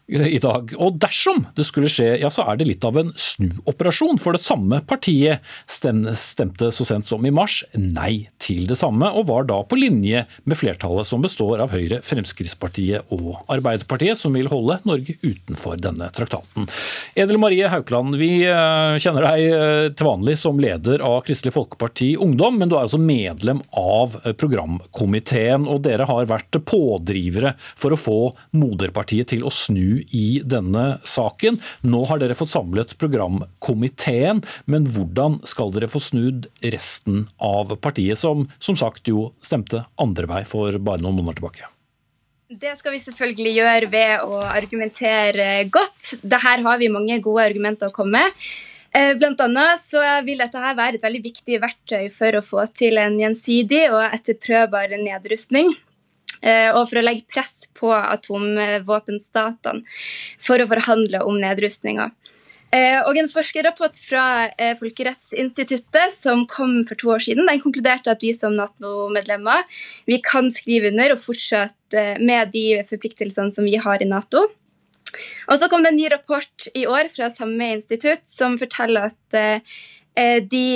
i 0.07 0.39
dag. 0.39 0.75
Og 0.77 0.99
dersom 1.01 1.47
det 1.57 1.65
skulle 1.65 1.89
skje, 1.89 2.11
ja 2.21 2.29
så 2.33 2.45
er 2.51 2.59
det 2.61 2.67
litt 2.69 2.85
av 2.85 2.99
en 3.01 3.13
snuoperasjon. 3.17 4.19
For 4.21 4.37
det 4.37 4.45
samme 4.45 4.81
partiet 4.85 5.45
stemte 5.71 6.71
så 6.75 6.85
sent 6.87 7.09
som 7.09 7.25
i 7.25 7.33
mars 7.35 7.63
nei 7.79 8.27
til 8.43 8.67
det 8.69 8.77
samme, 8.77 9.09
og 9.17 9.29
var 9.31 9.49
da 9.49 9.63
på 9.65 9.79
linje 9.81 10.25
med 10.45 10.61
flertallet 10.61 11.09
som 11.09 11.25
består 11.25 11.63
av 11.65 11.73
Høyre, 11.73 12.03
Fremskrittspartiet 12.05 13.15
og 13.15 13.39
Arbeiderpartiet, 13.53 14.19
som 14.21 14.37
vil 14.37 14.51
holde 14.53 14.77
Norge 14.85 15.17
utenfor 15.25 15.81
denne 15.81 16.11
traktaten. 16.15 16.69
Edel 17.17 17.41
Marie 17.41 17.71
Haukland, 17.73 18.19
vi 18.21 18.45
eh, 18.45 18.99
kjenner 19.01 19.29
deg 19.31 19.47
eh, 19.49 19.89
til 19.97 20.11
vanlig 20.11 20.37
som 20.41 20.61
leder 20.61 21.05
av 21.05 21.23
Kristelig 21.25 21.55
Folkeparti 21.57 22.13
Ungdom, 22.21 22.61
men 22.61 22.69
du 22.69 22.77
er 22.77 22.85
altså 22.85 23.01
medlem 23.01 23.63
av 23.81 24.19
eh, 24.23 24.37
programkomiteen, 24.37 25.65
og 25.71 25.85
dere 25.89 26.09
har 26.11 26.29
vært 26.29 26.61
pådrivere 26.69 27.55
for 27.73 27.95
å 27.95 28.01
få 28.01 28.21
moderpartiet 28.53 29.33
til 29.33 29.49
å 29.49 29.53
snu 29.55 29.94
i 30.11 30.41
denne 30.45 30.99
saken. 31.09 31.59
Nå 31.87 32.03
har 32.11 32.23
dere 32.23 32.37
fått 32.39 32.55
samlet 32.55 32.97
programkomiteen, 33.01 34.43
men 34.71 34.89
hvordan 34.95 35.41
skal 35.49 35.73
dere 35.75 35.91
få 35.93 36.03
snudd 36.03 36.49
resten 36.65 37.27
av 37.39 37.77
partiet, 37.85 38.19
som 38.21 38.47
som 38.59 38.77
sagt 38.79 39.09
jo 39.11 39.31
stemte 39.45 39.85
andre 40.01 40.29
vei 40.31 40.43
for 40.49 40.77
bare 40.83 41.03
noen 41.03 41.21
måneder 41.21 41.41
tilbake? 41.41 41.71
Det 42.55 42.75
skal 42.79 42.93
vi 42.95 43.01
selvfølgelig 43.03 43.53
gjøre 43.57 43.89
ved 43.91 44.29
å 44.29 44.39
argumentere 44.45 45.65
godt. 45.73 46.21
Dette 46.21 46.43
har 46.45 46.79
vi 46.79 46.93
mange 46.93 47.17
gode 47.25 47.49
argumenter 47.49 47.89
å 47.89 47.95
komme 47.95 48.21
med. 48.21 48.45
Eh, 48.95 49.15
blant 49.19 49.41
annet 49.43 49.81
så 49.83 50.03
vil 50.27 50.39
dette 50.39 50.61
her 50.61 50.77
være 50.79 51.01
et 51.01 51.03
veldig 51.03 51.23
viktig 51.25 51.59
verktøy 51.63 52.05
for 52.15 52.37
å 52.37 52.45
få 52.45 52.67
til 52.71 53.01
en 53.03 53.17
gjensidig 53.19 53.89
og 53.89 54.05
etterprøvbar 54.07 54.95
nedrustning. 55.01 55.73
Eh, 56.45 56.71
og 56.71 56.85
for 56.91 57.01
å 57.01 57.03
legge 57.03 57.27
press 57.33 57.64
på 57.79 57.91
atomvåpenstatene 57.95 59.83
for 60.43 60.63
å 60.63 60.71
forhandle 60.71 61.23
om 61.27 61.41
nedrustninga. 61.43 62.11
Eh, 62.75 62.99
og 63.07 63.19
En 63.21 63.29
forskerrapport 63.31 63.95
fra 64.03 64.49
eh, 64.59 64.75
Folkerettsinstituttet 64.81 66.15
som 66.17 66.43
kom 66.51 66.81
for 66.89 66.99
to 66.99 67.13
år 67.15 67.23
siden, 67.23 67.47
den 67.47 67.63
konkluderte 67.63 68.11
at 68.11 68.25
vi 68.25 68.33
som 68.35 68.57
Nato-medlemmer 68.59 69.63
vi 70.11 70.19
kan 70.25 70.51
skrive 70.51 70.91
under 70.91 71.15
og 71.15 71.23
fortsette 71.23 72.05
med 72.19 72.51
de 72.55 72.83
forpliktelsene 72.89 73.55
som 73.55 73.69
vi 73.69 73.79
har 73.79 74.03
i 74.03 74.11
Nato. 74.11 74.49
Og 75.47 75.61
Så 75.61 75.69
kom 75.71 75.85
det 75.85 75.93
en 75.93 76.01
ny 76.01 76.09
rapport 76.11 76.67
i 76.75 76.89
år 76.91 77.13
fra 77.15 77.31
samme 77.31 77.69
institutt 77.77 78.25
som 78.27 78.59
forteller 78.59 79.13
at 79.13 80.51
de 80.51 80.67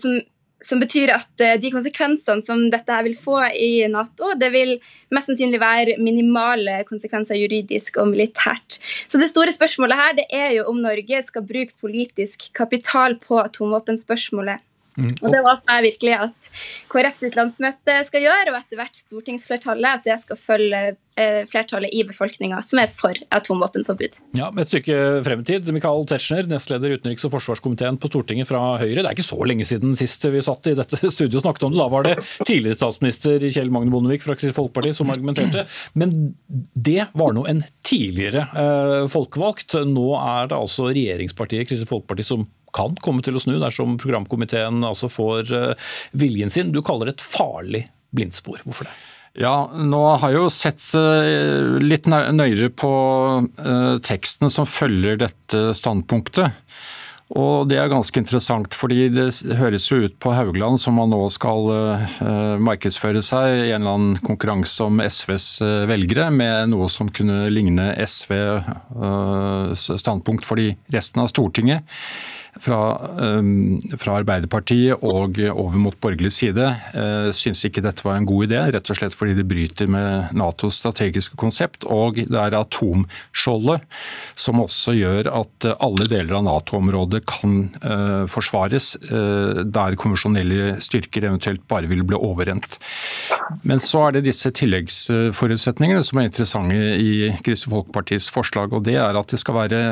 som 0.00 0.16
som 0.64 0.80
betyr 0.80 1.12
at 1.14 1.42
eh, 1.44 1.56
de 1.60 1.70
konsekvensene 1.72 2.44
som 2.44 2.62
dette 2.72 2.92
her 2.92 3.04
vil 3.06 3.16
få 3.20 3.38
i 3.52 3.86
Nato, 3.92 4.32
det 4.40 4.48
vil 4.54 4.76
mest 5.14 5.30
sannsynlig 5.30 5.60
være 5.60 5.96
minimale 6.02 6.78
konsekvenser 6.88 7.38
juridisk 7.40 8.00
og 8.00 8.10
militært. 8.14 8.78
Så 9.08 9.20
det 9.20 9.30
store 9.32 9.54
spørsmålet 9.54 10.00
her 10.00 10.16
det 10.20 10.28
er 10.32 10.54
jo 10.56 10.68
om 10.70 10.80
Norge 10.80 11.22
skal 11.26 11.44
bruke 11.46 11.76
politisk 11.82 12.48
kapital 12.56 13.18
på 13.20 13.40
atomvåpenspørsmålet. 13.44 14.64
Mm. 14.96 15.12
Og 15.22 15.32
Det 15.32 15.42
håper 15.44 15.74
jeg 15.74 15.86
virkelig 15.90 16.14
at 16.26 16.52
KrF 16.92 17.18
sitt 17.20 17.36
landsmøte 17.36 17.96
skal 18.08 18.24
gjøre, 18.24 18.52
og 18.52 18.60
etter 18.60 18.80
hvert 18.80 19.02
stortingsflertallet 19.02 19.98
at 19.98 20.06
det 20.06 20.16
skal 20.22 20.40
følge 20.40 20.80
eh, 21.20 21.42
flertallet 21.50 21.92
i 21.92 22.04
befolkninga 22.08 22.62
som 22.64 22.80
er 22.80 22.92
for 22.92 23.16
atomvåpenforbud. 23.36 24.18
Ja, 24.38 24.48
Et 24.56 24.70
stykke 24.70 24.98
fremtid. 25.26 25.68
Michael 25.74 26.06
Tetzschner, 26.08 26.48
nestleder 26.50 26.94
i 26.94 26.98
utenriks- 27.00 27.26
og 27.28 27.34
forsvarskomiteen 27.36 28.00
på 28.00 28.10
Stortinget 28.12 28.48
fra 28.48 28.62
Høyre. 28.80 29.02
Det 29.02 29.10
er 29.10 29.16
ikke 29.16 29.28
så 29.28 29.40
lenge 29.48 29.68
siden 29.68 29.96
sist 29.98 30.24
vi 30.32 30.44
satt 30.44 30.70
i 30.72 30.76
dette 30.78 31.00
studioet 31.16 31.40
og 31.42 31.46
snakket 31.46 31.68
om 31.68 31.76
det. 31.76 31.82
Da 31.82 31.88
var 31.92 32.08
det 32.08 32.16
tidligere 32.46 32.80
statsminister 32.80 33.48
Kjell 33.48 33.72
Magne 33.74 33.92
Bondevik 33.92 34.24
fra 34.24 34.36
Kristelig 34.36 34.56
Folkeparti 34.56 34.94
som 34.96 35.12
argumenterte. 35.12 35.66
Men 35.98 36.14
det 36.48 37.08
var 37.16 37.36
nå 37.36 37.46
en 37.50 37.64
tidligere 37.86 38.48
eh, 38.56 39.02
folkevalgt. 39.12 39.78
Nå 39.86 40.08
er 40.20 40.52
det 40.52 40.60
altså 40.60 40.88
regjeringspartiet 40.88 41.68
Kristelig 41.68 41.92
Folkeparti 41.92 42.26
som 42.26 42.48
kan 42.76 42.96
komme 43.02 43.24
til 43.24 43.38
å 43.38 43.42
snu 43.42 43.56
dersom 43.62 43.96
programkomiteen 44.00 44.84
altså 44.86 45.10
får 45.12 45.52
eh, 45.56 45.92
viljen 46.18 46.52
sin. 46.52 46.72
Du 46.74 46.82
kaller 46.84 47.10
det 47.10 47.18
et 47.18 47.26
farlig 47.26 47.86
blindspor. 48.16 48.62
Hvorfor 48.66 48.90
det? 48.90 48.96
Ja, 49.36 49.68
nå 49.68 50.00
har 50.16 50.32
jeg 50.32 50.40
jo 50.40 50.52
sett 50.52 50.82
eh, 50.96 51.78
litt 51.82 52.08
nøyere 52.08 52.70
på 52.72 52.92
eh, 53.44 53.96
teksten 54.04 54.52
som 54.52 54.68
følger 54.68 55.20
dette 55.26 55.68
standpunktet. 55.76 56.62
Og 57.36 57.66
det 57.66 57.80
er 57.82 57.90
ganske 57.90 58.20
interessant, 58.22 58.70
fordi 58.78 59.08
det 59.10 59.24
høres 59.58 59.88
jo 59.90 60.04
ut 60.04 60.14
på 60.22 60.30
Haugland 60.30 60.78
som 60.78 60.94
man 60.94 61.10
nå 61.10 61.24
skal 61.34 61.66
markedsføre 62.62 63.18
seg 63.18 63.64
i 63.64 63.72
en 63.74 63.80
eller 63.80 63.96
annen 63.96 64.20
konkurranse 64.22 64.86
om 64.86 65.02
SVs 65.02 65.48
velgere, 65.90 66.28
med 66.30 66.70
noe 66.70 66.86
som 66.86 67.10
kunne 67.10 67.48
ligne 67.50 67.88
SV 67.98 68.30
standpunkt 69.98 70.46
for 70.46 70.62
resten 70.94 71.24
av 71.24 71.32
Stortinget. 71.34 71.82
Fra, 72.62 72.80
um, 73.20 73.76
fra 74.00 74.18
Arbeiderpartiet 74.20 75.02
og 75.04 75.38
over 75.52 75.80
mot 75.80 75.96
borgerlig 76.02 76.32
side 76.34 76.66
uh, 76.94 77.28
syns 77.36 77.64
ikke 77.68 77.84
dette 77.84 78.04
var 78.06 78.18
en 78.18 78.28
god 78.28 78.46
idé, 78.48 78.60
rett 78.74 78.92
og 78.92 78.98
slett 78.98 79.16
fordi 79.16 79.36
det 79.38 79.46
bryter 79.48 79.90
med 79.90 80.34
Natos 80.36 80.80
strategiske 80.82 81.38
konsept. 81.40 81.86
Og 81.86 82.20
det 82.22 82.40
er 82.40 82.56
atomskjoldet 82.58 83.84
som 84.38 84.62
også 84.62 84.96
gjør 84.96 85.30
at 85.42 85.68
alle 85.76 86.08
deler 86.10 86.38
av 86.38 86.46
Nato-området 86.46 87.22
kan 87.28 87.58
uh, 87.84 88.24
forsvares, 88.30 88.94
uh, 89.10 89.62
der 89.64 89.98
konvensjonelle 90.00 90.76
styrker 90.82 91.28
eventuelt 91.28 91.66
bare 91.70 91.90
vil 91.90 92.04
bli 92.06 92.18
overrent. 92.18 92.78
Men 93.66 93.82
så 93.82 94.06
er 94.06 94.16
det 94.16 94.26
disse 94.28 94.52
tilleggsforutsetningene 94.56 96.04
som 96.06 96.20
er 96.20 96.30
interessante 96.30 96.80
i 96.96 97.30
Kristelig 97.42 97.74
Folkepartis 97.76 98.30
forslag, 98.32 98.74
og 98.74 98.86
det 98.86 98.98
er 99.00 99.18
at 99.18 99.32
det 99.32 99.40
skal 99.42 99.60
være 99.62 99.82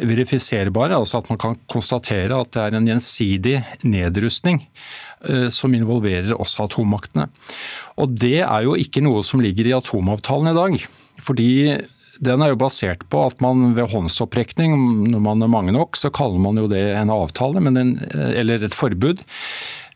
verifiserbare, 0.00 0.96
altså 0.96 1.20
at 1.20 1.30
man 1.30 1.40
kan 1.40 1.56
konstatere 1.70 2.38
at 2.38 2.52
det 2.54 2.62
er 2.64 2.76
en 2.78 2.88
gjensidig 2.88 3.56
nedrustning 3.84 4.62
eh, 5.28 5.48
som 5.52 5.74
involverer 5.76 6.34
også 6.36 6.68
atommaktene. 6.68 7.28
Og 8.00 8.14
Det 8.16 8.40
er 8.40 8.62
jo 8.64 8.76
ikke 8.78 9.04
noe 9.04 9.22
som 9.26 9.42
ligger 9.44 9.68
i 9.68 9.76
atomavtalen 9.76 10.52
i 10.52 10.58
dag. 10.58 10.86
fordi 11.22 11.50
den 12.22 12.42
er 12.42 12.52
jo 12.52 12.60
basert 12.60 13.04
på 13.10 13.26
at 13.26 13.40
man 13.40 13.74
ved 13.74 13.90
håndsopprekning, 13.90 14.74
når 15.10 15.20
man 15.20 15.42
er 15.42 15.50
mange 15.50 15.72
nok, 15.72 15.96
så 15.96 16.10
kaller 16.12 16.38
man 16.38 16.56
jo 16.60 16.68
det 16.68 16.82
en 16.94 17.10
avtale 17.10 17.58
en, 17.58 17.98
eh, 17.98 18.40
eller 18.40 18.62
et 18.62 18.74
forbud. 18.74 19.24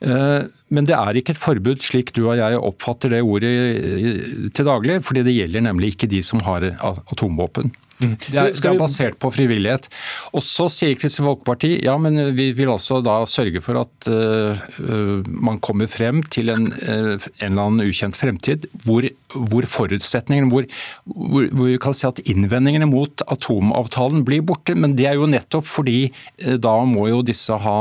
Eh, 0.00 0.42
men 0.68 0.84
det 0.84 0.96
er 0.96 1.16
ikke 1.16 1.32
et 1.32 1.40
forbud 1.40 1.80
slik 1.80 2.12
du 2.12 2.26
og 2.26 2.36
jeg 2.36 2.58
oppfatter 2.58 3.10
det 3.10 3.22
ordet 3.22 4.52
til 4.52 4.64
daglig, 4.64 5.02
fordi 5.04 5.22
det 5.22 5.36
gjelder 5.36 5.68
nemlig 5.68 5.94
ikke 5.94 6.10
de 6.10 6.22
som 6.22 6.40
har 6.40 6.72
atomvåpen. 6.82 7.72
Mm. 7.96 8.12
Det, 8.20 8.36
er, 8.36 8.50
det 8.52 8.68
er, 8.68 8.76
basert 8.78 9.16
på 9.22 9.30
frivillighet. 9.32 9.88
Og 10.36 10.44
Så 10.44 10.68
sier 10.72 10.96
Kristelig 11.00 11.24
Folkeparti 11.30 11.70
ja, 11.84 11.96
men 12.00 12.18
vi 12.36 12.50
vil 12.56 12.72
altså 12.72 13.00
da 13.04 13.18
sørge 13.30 13.62
for 13.64 13.80
at 13.80 14.08
uh, 14.10 15.24
man 15.26 15.60
kommer 15.64 15.88
frem 15.90 16.20
til 16.32 16.52
en, 16.52 16.68
uh, 16.72 17.14
en, 17.16 17.46
eller 17.48 17.62
annen 17.62 17.86
ukjent 17.86 18.18
fremtid 18.18 18.68
hvor, 18.84 19.06
hvor 19.32 19.68
forutsetningene, 19.70 20.50
hvor, 20.52 20.68
hvor, 21.08 21.48
hvor, 21.48 21.70
vi 21.72 21.80
kan 21.82 21.96
si 21.96 22.06
at 22.08 22.20
innvendingene 22.28 22.88
mot 22.90 23.24
atomavtalen 23.32 24.26
blir 24.28 24.44
borte. 24.46 24.76
Men 24.76 24.96
det 24.98 25.08
er 25.10 25.18
jo 25.20 25.30
nettopp 25.30 25.68
fordi 25.70 25.98
uh, 26.44 26.56
da 26.60 26.76
må 26.88 27.08
jo 27.12 27.24
disse 27.26 27.56
ha 27.56 27.76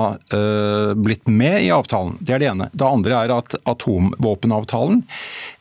blitt 0.96 1.28
med 1.32 1.66
i 1.66 1.72
avtalen. 1.74 2.16
Det 2.24 2.36
er 2.36 2.42
det 2.42 2.48
ene. 2.52 2.68
Det 2.74 2.88
andre 2.88 3.20
er 3.26 3.34
at 3.36 3.56
atomvåpenavtalen 3.68 5.04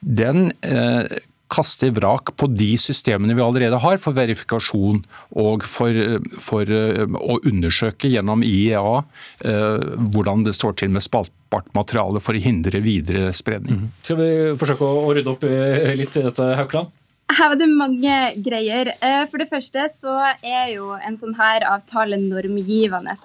den 0.05 0.49
kaste 1.53 1.91
vrak 1.95 2.33
på 2.41 2.49
de 2.51 2.73
systemene 2.81 3.37
vi 3.37 3.45
allerede 3.45 3.79
har 3.83 4.01
for 4.03 4.17
verifikasjon 4.17 5.03
og 5.45 5.67
for, 5.69 5.99
for 6.41 6.71
eh, 6.73 7.05
å 7.05 7.39
undersøke 7.45 8.11
gjennom 8.11 8.45
IEA 8.47 8.99
eh, 9.45 9.87
hvordan 10.15 10.47
det 10.47 10.57
står 10.57 10.79
til 10.81 10.95
med 10.95 11.05
spaltbart 11.05 11.71
materiale 11.77 12.23
for 12.25 12.37
å 12.37 12.43
hindre 12.43 12.83
videre 12.85 13.33
spredning. 13.37 13.85
Mm. 13.85 13.95
Skal 14.03 14.21
vi 14.21 14.31
forsøke 14.61 14.89
å 14.89 15.13
rydde 15.15 15.35
opp 15.35 15.47
litt 16.01 16.21
i 16.21 16.27
dette, 16.27 16.53
Haukland? 16.59 16.93
Her 17.35 17.49
var 17.51 17.59
det 17.59 17.66
mange 17.70 18.16
greier. 18.45 18.91
Eh, 19.01 19.22
for 19.30 19.43
det 19.43 19.49
første 19.51 19.87
så 19.91 20.14
er 20.45 20.68
jo 20.74 20.93
en 20.95 21.16
sånn 21.18 21.35
her 21.39 21.64
avtale 21.66 22.18
normgivende. 22.20 23.16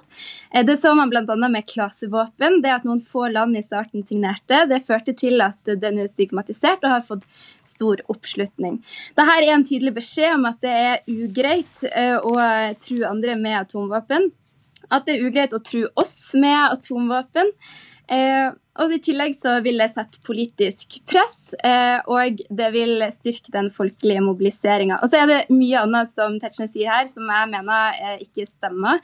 Eh, 0.50 0.64
det 0.66 0.78
så 0.82 0.96
man 0.98 1.12
bl.a. 1.12 1.36
med 1.52 1.68
klasevåpen. 1.70 2.62
Det 2.64 2.72
at 2.74 2.88
noen 2.88 3.04
få 3.06 3.28
land 3.34 3.58
i 3.60 3.64
starten 3.66 4.06
signerte, 4.08 4.64
det 4.70 4.82
førte 4.88 5.14
til 5.18 5.44
at 5.46 5.74
den 5.82 6.02
er 6.02 6.10
stigmatisert 6.10 6.84
og 6.84 6.96
har 6.96 7.06
fått 7.06 7.28
stor 7.68 8.02
oppslutning. 8.10 8.80
Dette 9.20 9.36
er 9.36 9.52
en 9.54 9.68
tydelig 9.68 9.98
beskjed 10.00 10.40
om 10.40 10.48
at 10.50 10.62
det 10.66 10.74
er 10.88 11.04
ugreit 11.10 11.86
eh, 11.92 12.18
å 12.18 12.34
true 12.82 13.06
andre 13.10 13.38
med 13.38 13.60
atomvåpen. 13.62 14.32
At 14.90 15.06
det 15.06 15.18
er 15.18 15.28
ugreit 15.28 15.54
å 15.54 15.62
true 15.62 15.92
oss 16.00 16.32
med 16.34 16.58
atomvåpen. 16.72 17.54
Eh, 18.10 18.50
og 18.80 18.94
I 18.96 19.00
tillegg 19.04 19.36
så 19.36 19.58
vil 19.62 19.82
det 19.82 19.90
sette 19.92 20.22
politisk 20.26 20.96
press, 21.10 21.52
eh, 21.68 22.00
og 22.10 22.40
det 22.50 22.70
vil 22.74 23.04
styrke 23.12 23.52
den 23.54 23.68
folkelige 23.76 24.24
mobiliseringa. 24.24 25.02
Og 25.04 25.12
så 25.12 25.20
er 25.20 25.30
det 25.30 25.40
mye 25.52 25.84
annet 25.84 26.10
som 26.10 26.38
Tetzschner 26.40 26.70
sier 26.72 26.94
her, 26.94 27.06
som 27.10 27.28
jeg 27.28 27.52
mener 27.52 28.00
eh, 28.00 28.24
ikke 28.24 28.48
stemmer. 28.48 29.04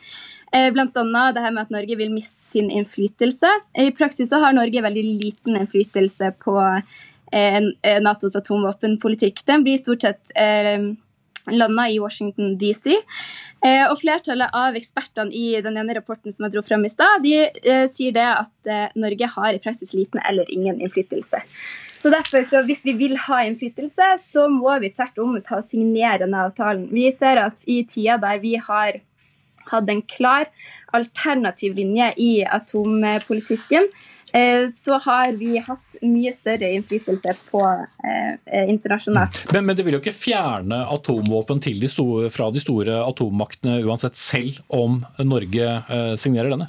Eh, 0.49 0.69
Bl.a. 0.73 0.87
det 0.87 1.43
her 1.43 1.53
med 1.53 1.65
at 1.65 1.75
Norge 1.75 1.99
vil 1.99 2.13
miste 2.13 2.39
sin 2.47 2.71
innflytelse. 2.71 3.51
I 3.83 3.91
praksis 3.97 4.31
så 4.31 4.39
har 4.41 4.55
Norge 4.55 4.85
veldig 4.85 5.05
liten 5.19 5.59
innflytelse 5.59 6.31
på 6.41 6.55
eh, 6.63 7.59
eh, 7.59 7.99
Natos 8.01 8.39
atomvåpenpolitikk. 8.39 9.43
Den 9.45 9.67
blir 9.67 9.81
stort 9.81 10.07
sett 10.07 10.33
landa 11.51 11.87
i 11.89 11.99
Washington 11.99 12.57
DC. 12.57 12.95
Eh, 13.65 13.85
og 13.89 13.97
Flertallet 14.01 14.53
av 14.53 14.77
ekspertene 14.77 15.33
i 15.33 15.55
den 15.65 15.77
ene 15.79 15.95
rapporten 15.97 16.33
som 16.33 16.45
jeg 16.45 16.55
dro 16.55 16.63
frem 16.65 16.85
i 16.85 16.91
stad, 16.91 17.23
de 17.23 17.33
eh, 17.47 17.85
sier 17.91 18.13
det 18.15 18.27
at 18.27 18.69
eh, 18.69 18.93
Norge 18.99 19.31
har 19.37 19.55
i 19.55 19.61
praksis 19.63 19.95
liten 19.97 20.21
eller 20.27 20.49
ingen 20.53 20.81
innflytelse. 20.81 21.41
Så 21.95 22.11
derfor, 22.13 22.43
så 22.45 22.61
Hvis 22.61 22.85
vi 22.85 22.93
vil 22.93 23.17
ha 23.17 23.41
innflytelse, 23.45 24.11
så 24.21 24.47
må 24.51 24.77
vi 24.83 24.91
tvert 24.93 25.17
om 25.23 25.39
ta 25.41 25.57
og 25.57 25.65
signere 25.65 26.21
denne 26.21 26.43
avtalen. 26.45 26.89
Vi 26.93 27.09
ser 27.11 27.41
at 27.41 27.55
i 27.65 27.81
tida 27.89 28.19
der 28.21 28.37
vi 28.43 28.55
har 28.61 28.99
hatt 29.71 29.89
en 29.89 30.03
klar 30.05 30.45
alternativ 30.93 31.73
linje 31.73 32.11
i 32.21 32.31
atompolitikken, 32.45 33.89
så 34.71 34.97
har 35.05 35.35
vi 35.39 35.57
hatt 35.63 35.97
mye 36.03 36.33
større 36.35 36.71
innflytelse 36.75 37.35
på 37.49 37.61
eh, 37.63 38.33
eh, 38.45 38.71
internasjonalt. 38.71 39.45
Men, 39.53 39.67
men, 39.67 39.77
det 39.77 39.85
vil 39.87 39.97
jo 39.97 40.01
ikke 40.03 40.15
fjerne 40.15 40.81
atomvåpen 40.91 41.61
de 41.65 41.91
store, 41.91 42.31
fra 42.33 42.49
de 42.51 42.63
store 42.63 42.99
atommaktene 43.05 43.79
uansett, 43.85 44.17
selv 44.19 44.59
om 44.67 45.03
Norge 45.23 46.17
signerer 46.19 46.51
denne? 46.51 46.67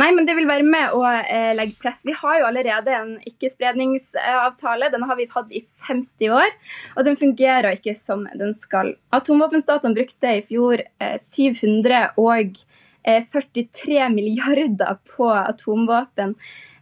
Nei, 0.00 0.10
men 0.14 0.26
det 0.26 0.34
vil 0.38 0.48
være 0.48 0.66
med 0.66 0.94
å 0.96 1.02
eh, 1.06 1.52
legge 1.56 1.78
press. 1.82 2.02
Vi 2.06 2.14
har 2.16 2.40
jo 2.40 2.48
allerede 2.48 2.94
en 2.96 3.12
ikkespredningsavtale. 3.28 4.90
Den 4.92 5.06
har 5.08 5.18
vi 5.18 5.28
hatt 5.30 5.52
i 5.54 5.64
50 5.86 6.34
år, 6.36 6.54
og 6.96 7.06
den 7.06 7.18
fungerer 7.20 7.76
ikke 7.76 7.94
som 7.98 8.26
den 8.40 8.54
skal. 8.56 8.94
Atomvåpenstatene 9.16 9.96
brukte 9.96 10.38
i 10.38 10.44
fjor 10.46 10.82
eh, 10.82 11.16
700 11.20 12.14
og 12.20 12.62
43 13.04 13.98
eh, 13.98 14.08
milliarder 14.08 14.98
på 15.16 15.30
atomvåpen. 15.32 16.34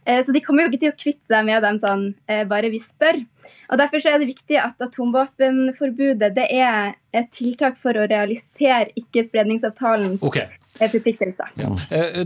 Eh, 0.05 0.25
så 0.25 0.31
de 0.31 0.41
kommer 0.41 0.65
jo 0.65 0.71
ikke 0.71 0.83
til 0.83 0.93
å 0.93 0.99
kvitte 0.99 1.31
seg 1.31 1.45
med 1.47 1.63
dem 1.63 1.79
sånn 1.79 2.05
eh, 2.27 2.45
bare 2.49 2.71
vi 2.73 2.81
spør. 2.83 3.21
Og 3.69 3.81
Derfor 3.81 4.05
er 4.09 4.21
det 4.21 4.29
viktig 4.29 4.59
at 4.61 4.81
atomvåpenforbudet 4.83 6.31
det 6.35 6.47
er 6.55 6.95
et 7.15 7.29
tiltak 7.35 7.77
for 7.79 7.97
å 7.97 8.07
realisere 8.09 8.89
ikke-spredningsavtalens 8.99 10.23
okay. 10.25 10.49
forpliktelser. 10.79 11.53
Ja. 11.59 11.71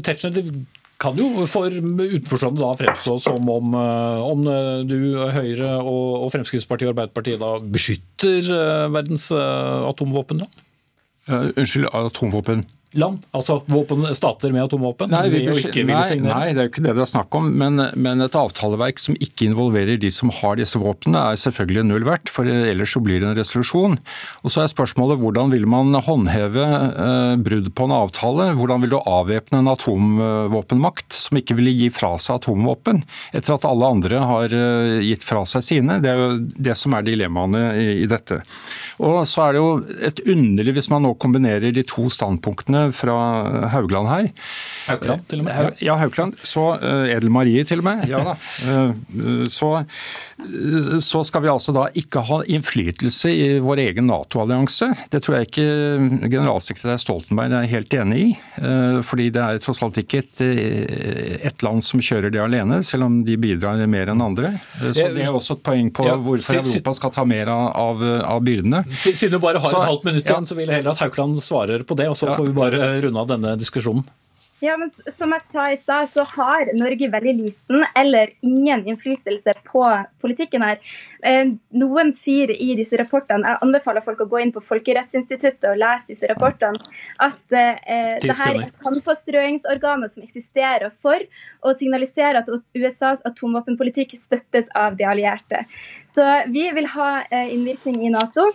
Tetzschner, 0.04 0.34
det 0.36 0.48
kan 1.04 1.18
jo 1.20 1.44
for 1.50 1.68
utenforstående 1.68 2.64
da 2.64 2.70
fremstå 2.80 3.18
som 3.20 3.50
om, 3.52 3.74
om 3.76 4.46
du, 4.88 4.96
Høyre 5.36 5.74
og 5.84 6.30
Fremskrittspartiet 6.32 6.88
og 6.88 6.94
Arbeiderpartiet 6.94 7.42
da 7.42 7.58
beskytter 7.60 8.48
verdens 8.94 9.28
atomvåpen? 9.36 10.46
Uh, 11.28 11.52
unnskyld, 11.60 11.90
atomvåpen? 11.92 12.64
Land? 13.00 13.24
Altså 13.36 13.60
våpen, 13.72 14.06
stater 14.16 14.54
med 14.54 14.66
atomvåpen? 14.68 15.12
Nei, 15.14 15.28
vi, 15.34 15.44
nei, 15.48 16.18
nei, 16.24 16.48
det 16.54 16.62
er 16.62 16.68
jo 16.68 16.72
ikke 16.72 16.86
det 16.86 16.96
det 16.98 17.04
er 17.06 17.10
snakk 17.10 17.36
om. 17.38 17.50
Men, 17.60 17.82
men, 18.00 18.24
et 18.24 18.38
avtaleverk 18.38 19.02
som 19.02 19.18
ikke 19.18 19.48
involverer 19.50 20.00
de 20.02 20.12
som 20.14 20.32
har 20.34 20.58
disse 20.60 20.80
våpnene, 20.82 21.22
er 21.34 21.42
selvfølgelig 21.42 21.86
null 21.90 22.08
verdt. 22.08 22.32
For 22.34 22.48
ellers 22.48 22.94
så 22.96 23.02
blir 23.04 23.22
det 23.24 23.32
en 23.32 23.38
resolusjon. 23.40 23.98
Og 24.44 24.54
så 24.54 24.64
er 24.64 24.72
spørsmålet 24.72 25.22
hvordan 25.22 25.54
vil 25.54 25.68
man 25.70 25.94
håndheve 25.94 26.68
eh, 26.92 27.36
brudd 27.44 27.72
på 27.76 27.88
en 27.88 27.96
avtale? 27.98 28.52
Hvordan 28.60 28.86
vil 28.86 28.94
du 28.96 29.00
avvæpne 29.02 29.64
en 29.64 29.72
atomvåpenmakt 29.74 31.18
som 31.18 31.40
ikke 31.40 31.58
vil 31.60 31.72
gi 31.74 31.90
fra 31.94 32.14
seg 32.22 32.42
atomvåpen, 32.42 33.04
etter 33.34 33.58
at 33.58 33.68
alle 33.70 33.92
andre 33.98 34.22
har 34.34 34.58
eh, 34.58 35.02
gitt 35.10 35.26
fra 35.26 35.44
seg 35.50 35.66
sine? 35.66 36.00
Det 36.04 36.14
er 36.14 36.22
jo 36.22 36.32
det 36.70 36.78
som 36.80 36.96
er 36.96 37.06
dilemmaene 37.08 37.66
i, 37.80 37.90
i 38.04 38.10
dette. 38.10 38.42
Og 39.04 39.24
så 39.30 39.48
er 39.48 39.56
det 39.56 39.64
jo 39.64 39.72
et 40.10 40.22
underlig, 40.30 40.78
hvis 40.78 40.92
man 40.94 41.06
nå 41.08 41.14
kombinerer 41.22 41.74
de 41.74 41.86
to 41.88 42.06
standpunktene 42.14 42.83
fra 42.92 43.16
Haugland 43.74 44.10
her 44.12 44.30
Haugland, 44.88 45.26
til 45.30 45.44
og 45.44 45.48
med? 45.48 45.82
Ja, 45.84 45.96
Haugland. 46.02 46.36
Så 46.44 46.66
uh, 46.82 47.08
Edel 47.08 47.32
Marie, 47.32 47.64
til 47.64 47.84
og 47.84 47.88
med. 47.88 48.06
Ja 48.12 48.24
da. 48.32 48.38
Uh, 48.68 49.46
så 49.48 49.76
så 51.00 51.24
skal 51.24 51.44
vi 51.44 51.50
altså 51.52 51.74
da 51.76 51.86
ikke 51.98 52.24
ha 52.26 52.40
innflytelse 52.50 53.32
i 53.32 53.46
vår 53.64 53.82
egen 53.86 54.08
Nato-allianse. 54.10 54.90
Det 55.12 55.22
tror 55.24 55.38
jeg 55.38 55.50
ikke 55.50 55.68
generalsekretær 56.32 57.00
Stoltenberg 57.02 57.54
er 57.58 57.70
helt 57.70 57.94
enig 57.96 58.20
i. 58.20 58.28
Eh, 58.58 59.00
fordi 59.06 59.30
det 59.34 59.44
er 59.44 59.62
tross 59.64 59.82
alt 59.86 60.00
ikke 60.02 60.24
et, 60.24 60.34
eh, 60.44 61.38
et 61.50 61.64
land 61.66 61.84
som 61.86 62.02
kjører 62.04 62.34
det 62.34 62.42
alene, 62.44 62.82
selv 62.84 63.08
om 63.08 63.22
de 63.26 63.38
bidrar 63.40 63.82
mer 63.88 64.12
enn 64.12 64.24
andre. 64.26 64.56
Eh, 64.82 64.92
så 64.92 65.08
det 65.14 65.26
er 65.26 65.34
også 65.34 65.58
et 65.60 65.64
poeng 65.66 65.92
på 65.94 66.08
hvorfor 66.26 66.60
Europa 66.60 66.96
skal 66.98 67.14
ta 67.16 67.26
mer 67.30 67.52
av, 67.54 68.04
av 68.04 68.44
byrdene. 68.44 68.84
Siden 68.90 69.38
du 69.38 69.40
bare 69.44 69.62
har 69.64 69.70
et 69.70 69.90
halvt 69.92 70.10
minutt 70.10 70.28
igjen, 70.28 70.50
så 70.50 70.58
vil 70.58 70.68
jeg 70.68 70.82
heller 70.82 70.98
at 70.98 71.04
Haugland 71.06 71.40
svarer 71.44 71.86
på 71.88 71.98
det, 72.00 72.10
og 72.10 72.18
så 72.20 72.34
får 72.34 72.50
vi 72.50 72.56
bare 72.58 72.73
runde 72.74 73.20
av 73.20 73.32
denne 73.32 73.56
diskusjonen. 73.60 74.06
Ja, 74.64 74.78
men 74.80 74.88
Som 75.12 75.34
jeg 75.36 75.44
sa 75.44 75.66
i 75.72 75.78
stad, 75.78 76.08
så 76.08 76.24
har 76.38 76.70
Norge 76.78 77.10
veldig 77.12 77.34
liten 77.36 77.84
eller 78.00 78.30
ingen 78.46 78.86
innflytelse 78.88 79.58
på 79.68 79.84
politikken 80.24 80.64
her. 80.64 80.78
Eh, 81.20 81.50
noen 81.76 82.14
sier 82.16 82.54
i 82.56 82.70
disse 82.80 82.96
rapportene, 83.00 83.44
jeg 83.44 83.60
anbefaler 83.66 84.06
folk 84.06 84.22
å 84.24 84.28
gå 84.32 84.40
inn 84.40 84.54
på 84.56 84.64
Folkerettsinstituttet 84.64 85.68
og 85.68 85.82
lese 85.82 86.14
disse 86.14 86.30
rapportene, 86.32 86.80
at 87.26 87.58
eh, 87.60 88.14
det 88.24 88.38
her 88.38 88.62
er 88.62 88.72
tannpåstrøingsorganer 88.80 90.12
som 90.14 90.24
eksisterer 90.24 90.94
for 90.96 91.26
å 91.60 91.74
signalisere 91.76 92.46
at 92.46 92.52
USAs 92.78 93.26
atomvåpenpolitikk 93.28 94.16
støttes 94.20 94.72
av 94.80 94.96
de 94.96 95.10
allierte. 95.10 95.66
Så 96.08 96.24
vi 96.56 96.70
vil 96.78 96.88
ha 96.96 97.10
eh, 97.26 97.52
innvirkning 97.58 98.00
i 98.08 98.14
Nato, 98.16 98.48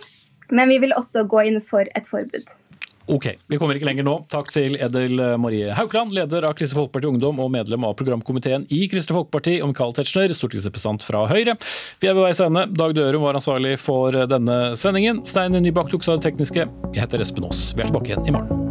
men 0.49 0.73
vi 0.73 0.81
vil 0.81 0.97
også 0.97 1.27
gå 1.29 1.45
inn 1.51 1.61
for 1.61 1.85
et 1.93 2.09
forbud. 2.09 2.49
Ok, 3.09 3.25
vi 3.49 3.57
kommer 3.57 3.77
ikke 3.77 3.87
lenger 3.89 4.05
nå. 4.05 4.15
Takk 4.29 4.51
til 4.53 4.75
Edel 4.77 5.17
Marie 5.41 5.73
Haukland, 5.73 6.13
leder 6.13 6.45
av 6.45 6.53
Kristelig 6.57 6.77
Folkeparti 6.77 7.09
Ungdom 7.09 7.41
og 7.41 7.49
medlem 7.55 7.87
av 7.87 7.95
programkomiteen 7.97 8.67
i 8.69 8.83
Kristelig 8.91 9.17
Folkeparti, 9.17 9.55
og 9.63 9.71
Michael 9.71 9.97
Tetzschner, 9.97 10.35
stortingsrepresentant 10.37 11.07
fra 11.07 11.25
Høyre. 11.31 11.57
Vi 12.03 12.11
er 12.11 12.17
ved 12.17 12.27
veis 12.27 12.43
ende. 12.45 12.67
Dag 12.69 12.93
Dørum 12.97 13.25
var 13.25 13.41
ansvarlig 13.41 13.79
for 13.81 14.13
denne 14.29 14.59
sendingen. 14.77 15.23
Stein 15.29 15.57
Nybakk 15.57 15.89
tok 15.89 16.05
seg 16.05 16.19
det 16.19 16.29
tekniske. 16.29 16.69
Jeg 16.93 17.01
heter 17.01 17.25
Espen 17.25 17.49
Aas. 17.49 17.71
Vi 17.73 17.81
er 17.81 17.89
tilbake 17.89 18.13
igjen 18.13 18.29
i 18.29 18.37
morgen. 18.37 18.68